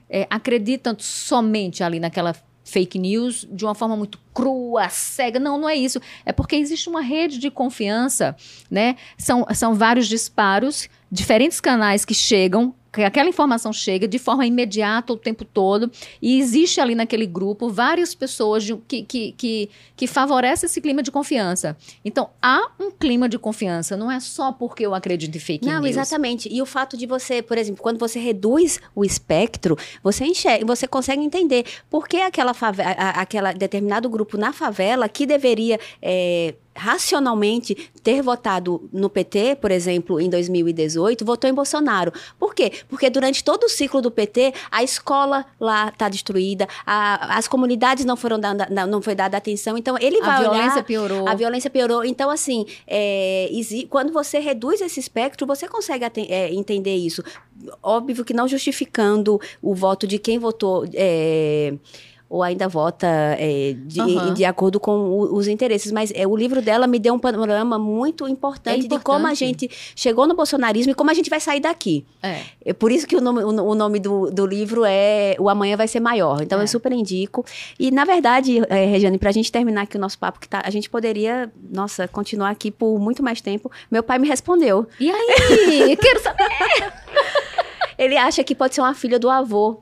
é, 0.09 0.27
acreditam 0.29 0.95
somente 0.97 1.83
ali 1.83 1.99
naquela 1.99 2.35
fake 2.63 2.99
news 2.99 3.47
de 3.49 3.63
uma 3.63 3.73
forma 3.73 3.95
muito 3.95 4.19
crua, 4.33 4.89
cega. 4.89 5.39
Não, 5.39 5.57
não 5.57 5.69
é 5.69 5.75
isso. 5.75 6.01
É 6.25 6.33
porque 6.33 6.55
existe 6.55 6.89
uma 6.89 7.01
rede 7.01 7.37
de 7.39 7.49
confiança, 7.49 8.35
né? 8.69 8.97
São, 9.17 9.45
são 9.53 9.73
vários 9.73 10.07
disparos, 10.07 10.89
diferentes 11.11 11.61
canais 11.61 12.03
que 12.03 12.13
chegam 12.13 12.75
aquela 13.03 13.29
informação 13.29 13.71
chega 13.71 14.07
de 14.07 14.19
forma 14.19 14.45
imediata 14.45 15.13
o 15.13 15.17
tempo 15.17 15.45
todo 15.45 15.91
e 16.21 16.39
existe 16.39 16.79
ali 16.79 16.95
naquele 16.95 17.25
grupo 17.25 17.69
várias 17.69 18.15
pessoas 18.15 18.63
de, 18.63 18.75
que, 18.87 19.03
que, 19.03 19.31
que, 19.33 19.69
que 19.95 20.07
favorecem 20.07 20.67
esse 20.67 20.81
clima 20.81 21.03
de 21.03 21.11
confiança. 21.11 21.77
Então, 22.03 22.29
há 22.41 22.71
um 22.79 22.91
clima 22.91 23.27
de 23.27 23.37
confiança, 23.37 23.95
não 23.95 24.11
é 24.11 24.19
só 24.19 24.51
porque 24.51 24.85
eu 24.85 24.93
acredito 24.93 25.35
em 25.35 25.39
fake 25.39 25.65
não, 25.65 25.73
news. 25.73 25.83
Não, 25.83 25.89
exatamente. 25.89 26.49
E 26.51 26.61
o 26.61 26.65
fato 26.65 26.97
de 26.97 27.05
você, 27.05 27.41
por 27.41 27.57
exemplo, 27.57 27.81
quando 27.81 27.99
você 27.99 28.19
reduz 28.19 28.79
o 28.95 29.03
espectro, 29.03 29.77
você 30.03 30.25
enxerga, 30.25 30.65
você 30.65 30.87
consegue 30.87 31.21
entender 31.21 31.65
por 31.89 32.07
que 32.07 32.17
aquela, 32.17 32.53
favela, 32.53 32.91
aquela 32.91 33.53
determinado 33.53 34.09
grupo 34.09 34.37
na 34.37 34.53
favela 34.53 35.07
que 35.07 35.25
deveria... 35.25 35.79
É, 36.01 36.55
racionalmente 36.77 37.75
ter 38.03 38.21
votado 38.21 38.87
no 38.93 39.09
PT, 39.09 39.57
por 39.59 39.71
exemplo, 39.71 40.19
em 40.19 40.29
2018, 40.29 41.25
votou 41.25 41.49
em 41.49 41.53
Bolsonaro. 41.53 42.13
Por 42.39 42.53
quê? 42.53 42.71
Porque 42.87 43.09
durante 43.09 43.43
todo 43.43 43.65
o 43.65 43.69
ciclo 43.69 44.01
do 44.01 44.11
PT, 44.11 44.53
a 44.71 44.83
escola 44.83 45.45
lá 45.59 45.89
está 45.89 46.07
destruída, 46.07 46.67
a, 46.85 47.37
as 47.37 47.47
comunidades 47.47 48.05
não 48.05 48.15
foram 48.15 48.39
dada, 48.39 48.67
não 48.85 49.01
foi 49.01 49.15
dada 49.15 49.37
atenção, 49.37 49.77
então 49.77 49.97
ele 49.99 50.21
vai 50.21 50.39
olhar... 50.39 50.49
A 50.49 50.53
violência 50.53 50.83
piorou. 50.83 51.27
A 51.27 51.35
violência 51.35 51.69
piorou. 51.69 52.05
Então, 52.05 52.29
assim, 52.29 52.65
é, 52.87 53.49
quando 53.89 54.13
você 54.13 54.39
reduz 54.39 54.79
esse 54.81 54.99
espectro, 54.99 55.47
você 55.47 55.67
consegue 55.67 56.05
é, 56.29 56.53
entender 56.53 56.95
isso. 56.95 57.23
Óbvio 57.81 58.23
que 58.23 58.33
não 58.33 58.47
justificando 58.47 59.41
o 59.61 59.73
voto 59.73 60.07
de 60.07 60.19
quem 60.19 60.37
votou... 60.37 60.85
É, 60.93 61.73
ou 62.29 62.43
ainda 62.43 62.67
vota 62.67 63.07
é, 63.07 63.75
de, 63.77 64.01
uhum. 64.01 64.33
de, 64.33 64.43
acordo 64.43 64.79
com 64.79 64.91
o, 64.91 65.35
os 65.35 65.47
interesses. 65.47 65.91
Mas 65.91 66.11
é, 66.13 66.27
o 66.27 66.35
livro 66.35 66.61
dela 66.61 66.85
me 66.85 66.99
deu 66.99 67.13
um 67.13 67.19
panorama 67.19 67.79
muito 67.79 68.27
importante, 68.27 68.75
é 68.75 68.77
importante, 68.79 68.99
de 68.99 69.03
como 69.03 69.27
a 69.27 69.33
gente 69.33 69.69
chegou 69.95 70.27
no 70.27 70.35
bolsonarismo 70.35 70.91
e 70.91 70.95
como 70.95 71.09
a 71.09 71.13
gente 71.13 71.29
vai 71.29 71.39
sair 71.39 71.59
daqui. 71.59 72.05
É, 72.21 72.41
é 72.65 72.73
por 72.73 72.91
isso 72.91 73.07
que 73.07 73.15
o 73.15 73.21
nome, 73.21 73.43
o, 73.43 73.49
o 73.49 73.75
nome 73.75 73.99
do, 73.99 74.29
do, 74.29 74.45
livro 74.45 74.83
é 74.85 75.35
O 75.39 75.49
Amanhã 75.49 75.77
Vai 75.77 75.87
Ser 75.87 75.99
Maior. 75.99 76.41
Então, 76.41 76.59
eu 76.59 76.63
é. 76.63 76.67
super 76.67 76.91
indico. 76.91 77.45
E, 77.79 77.91
na 77.91 78.03
verdade, 78.03 78.61
é, 78.69 78.85
Regiane, 78.85 79.17
para 79.17 79.29
a 79.29 79.33
gente 79.33 79.51
terminar 79.51 79.83
aqui 79.83 79.95
o 79.95 79.99
nosso 79.99 80.19
papo, 80.19 80.39
que 80.39 80.49
tá, 80.49 80.61
a 80.65 80.69
gente 80.69 80.89
poderia, 80.89 81.51
nossa, 81.71 82.07
continuar 82.07 82.49
aqui 82.49 82.71
por 82.71 82.99
muito 82.99 83.23
mais 83.23 83.39
tempo. 83.39 83.71
Meu 83.89 84.03
pai 84.03 84.19
me 84.19 84.27
respondeu. 84.27 84.85
E 84.99 85.09
aí? 85.09 85.95
Quero 85.97 86.21
saber! 86.21 86.47
Ele 87.97 88.15
acha 88.15 88.43
que 88.43 88.53
pode 88.53 88.75
ser 88.75 88.81
uma 88.81 88.93
filha 88.93 89.17
do 89.17 89.29
avô. 89.29 89.81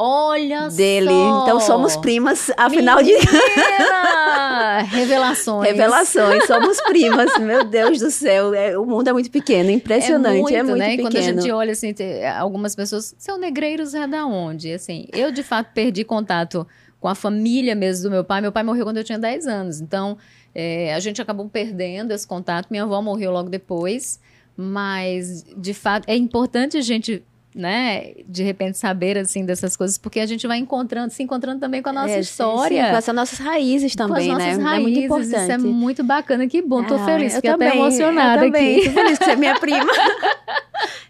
Olha 0.00 0.68
dele. 0.68 1.08
Só. 1.08 1.42
Então 1.42 1.60
somos 1.60 1.96
primas, 1.96 2.52
afinal 2.56 2.98
Menina! 2.98 3.18
de. 3.18 3.26
Revelações. 4.94 5.68
Revelações, 5.68 6.46
somos 6.46 6.80
primas. 6.82 7.36
Meu 7.42 7.64
Deus 7.64 7.98
do 7.98 8.08
céu. 8.08 8.54
É, 8.54 8.78
o 8.78 8.86
mundo 8.86 9.08
é 9.08 9.12
muito 9.12 9.28
pequeno, 9.28 9.70
impressionante. 9.70 10.38
É 10.38 10.40
muito, 10.40 10.54
é 10.54 10.62
muito 10.62 10.78
né? 10.78 10.90
pequeno. 10.90 11.10
Quando 11.10 11.16
a 11.16 11.20
gente 11.22 11.50
olha 11.50 11.72
assim, 11.72 11.92
algumas 12.38 12.76
pessoas. 12.76 13.12
Seu 13.18 13.36
negreiros 13.36 13.92
é 13.92 14.06
da 14.06 14.24
onde? 14.24 14.72
Assim, 14.72 15.08
eu 15.12 15.32
de 15.32 15.42
fato 15.42 15.72
perdi 15.74 16.04
contato 16.04 16.64
com 17.00 17.08
a 17.08 17.14
família 17.16 17.74
mesmo 17.74 18.04
do 18.04 18.10
meu 18.10 18.22
pai. 18.22 18.40
Meu 18.40 18.52
pai 18.52 18.62
morreu 18.62 18.84
quando 18.84 18.98
eu 18.98 19.04
tinha 19.04 19.18
10 19.18 19.48
anos. 19.48 19.80
Então, 19.80 20.16
é, 20.54 20.94
a 20.94 21.00
gente 21.00 21.20
acabou 21.20 21.48
perdendo 21.48 22.12
esse 22.12 22.26
contato. 22.26 22.68
Minha 22.70 22.84
avó 22.84 23.02
morreu 23.02 23.32
logo 23.32 23.48
depois. 23.48 24.20
Mas, 24.56 25.44
de 25.56 25.74
fato, 25.74 26.08
é 26.08 26.16
importante 26.16 26.76
a 26.76 26.80
gente 26.80 27.24
né, 27.58 28.12
de 28.24 28.44
repente 28.44 28.78
saber 28.78 29.18
assim 29.18 29.44
dessas 29.44 29.76
coisas, 29.76 29.98
porque 29.98 30.20
a 30.20 30.26
gente 30.26 30.46
vai 30.46 30.58
encontrando, 30.58 31.12
se 31.12 31.22
encontrando 31.24 31.58
também 31.58 31.82
com 31.82 31.88
a 31.88 31.92
nossa 31.92 32.14
é, 32.14 32.20
história, 32.20 32.84
sim, 32.84 32.90
com 32.90 32.96
as 32.96 33.06
nossas 33.08 33.38
raízes 33.40 33.96
também, 33.96 34.28
com 34.28 34.32
as 34.34 34.38
nossas 34.38 34.58
né? 34.58 34.64
Raízes, 34.64 34.78
é 34.78 34.80
muito 34.80 34.98
importante. 35.00 35.42
Isso 35.42 35.52
é 35.52 35.58
muito 35.58 36.04
bacana, 36.04 36.46
que 36.46 36.62
bom, 36.62 36.84
tô 36.84 36.94
ah, 36.94 37.04
feliz, 37.04 37.34
fiquei 37.34 37.50
também, 37.50 37.68
até 37.68 37.76
emocionada 37.76 38.46
eu 38.46 38.52
também. 38.52 38.78
aqui. 38.78 38.88
Tô 38.88 38.94
feliz 38.94 39.18
que 39.18 39.24
você 39.24 39.30
é 39.32 39.36
minha 39.36 39.58
prima. 39.60 39.92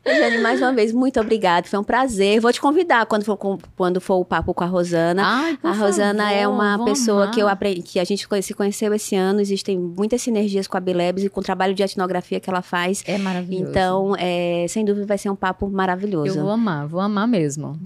Jane, 0.06 0.38
mais 0.38 0.60
uma 0.60 0.72
vez, 0.72 0.92
muito 0.92 1.20
obrigada. 1.20 1.66
Foi 1.66 1.78
um 1.78 1.84
prazer. 1.84 2.40
Vou 2.40 2.52
te 2.52 2.60
convidar 2.60 3.04
quando 3.06 3.24
for, 3.24 3.38
quando 3.76 4.00
for 4.00 4.16
o 4.16 4.24
papo 4.24 4.54
com 4.54 4.64
a 4.64 4.66
Rosana. 4.66 5.22
Ai, 5.24 5.58
a 5.62 5.72
Rosana 5.72 6.24
favor, 6.24 6.38
é 6.38 6.48
uma 6.48 6.84
pessoa 6.84 7.24
amar. 7.24 7.34
que 7.34 7.40
eu 7.40 7.48
aprendi, 7.48 7.82
que 7.82 8.00
a 8.00 8.04
gente 8.04 8.26
se 8.42 8.54
conheceu 8.54 8.94
esse 8.94 9.14
ano. 9.14 9.40
Existem 9.40 9.78
muitas 9.78 10.22
sinergias 10.22 10.66
com 10.66 10.76
a 10.76 10.80
Bilebs 10.80 11.24
e 11.24 11.28
com 11.28 11.40
o 11.40 11.42
trabalho 11.42 11.74
de 11.74 11.82
etnografia 11.82 12.40
que 12.40 12.48
ela 12.48 12.62
faz. 12.62 13.02
É 13.06 13.18
maravilhoso. 13.18 13.70
Então, 13.70 14.16
é, 14.18 14.66
sem 14.68 14.84
dúvida, 14.84 15.06
vai 15.06 15.18
ser 15.18 15.30
um 15.30 15.36
papo 15.36 15.68
maravilhoso. 15.68 16.37
Eu 16.37 16.37
vou 16.42 16.50
amar, 16.50 16.86
vou 16.86 17.00
amar 17.00 17.28
mesmo. 17.28 17.78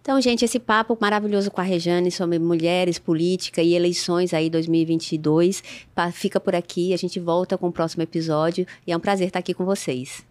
Então, 0.00 0.18
gente, 0.20 0.44
esse 0.44 0.58
papo 0.58 0.96
maravilhoso 0.98 1.50
com 1.50 1.60
a 1.60 1.64
Rejane 1.64 2.10
sobre 2.10 2.38
mulheres, 2.38 2.98
política 2.98 3.62
e 3.62 3.74
eleições 3.74 4.32
aí 4.32 4.48
2022 4.48 5.62
fica 6.12 6.40
por 6.40 6.54
aqui. 6.54 6.94
A 6.94 6.96
gente 6.96 7.20
volta 7.20 7.58
com 7.58 7.68
o 7.68 7.72
próximo 7.72 8.02
episódio 8.02 8.66
e 8.86 8.92
é 8.92 8.96
um 8.96 9.00
prazer 9.00 9.26
estar 9.26 9.40
aqui 9.40 9.52
com 9.52 9.64
vocês. 9.64 10.29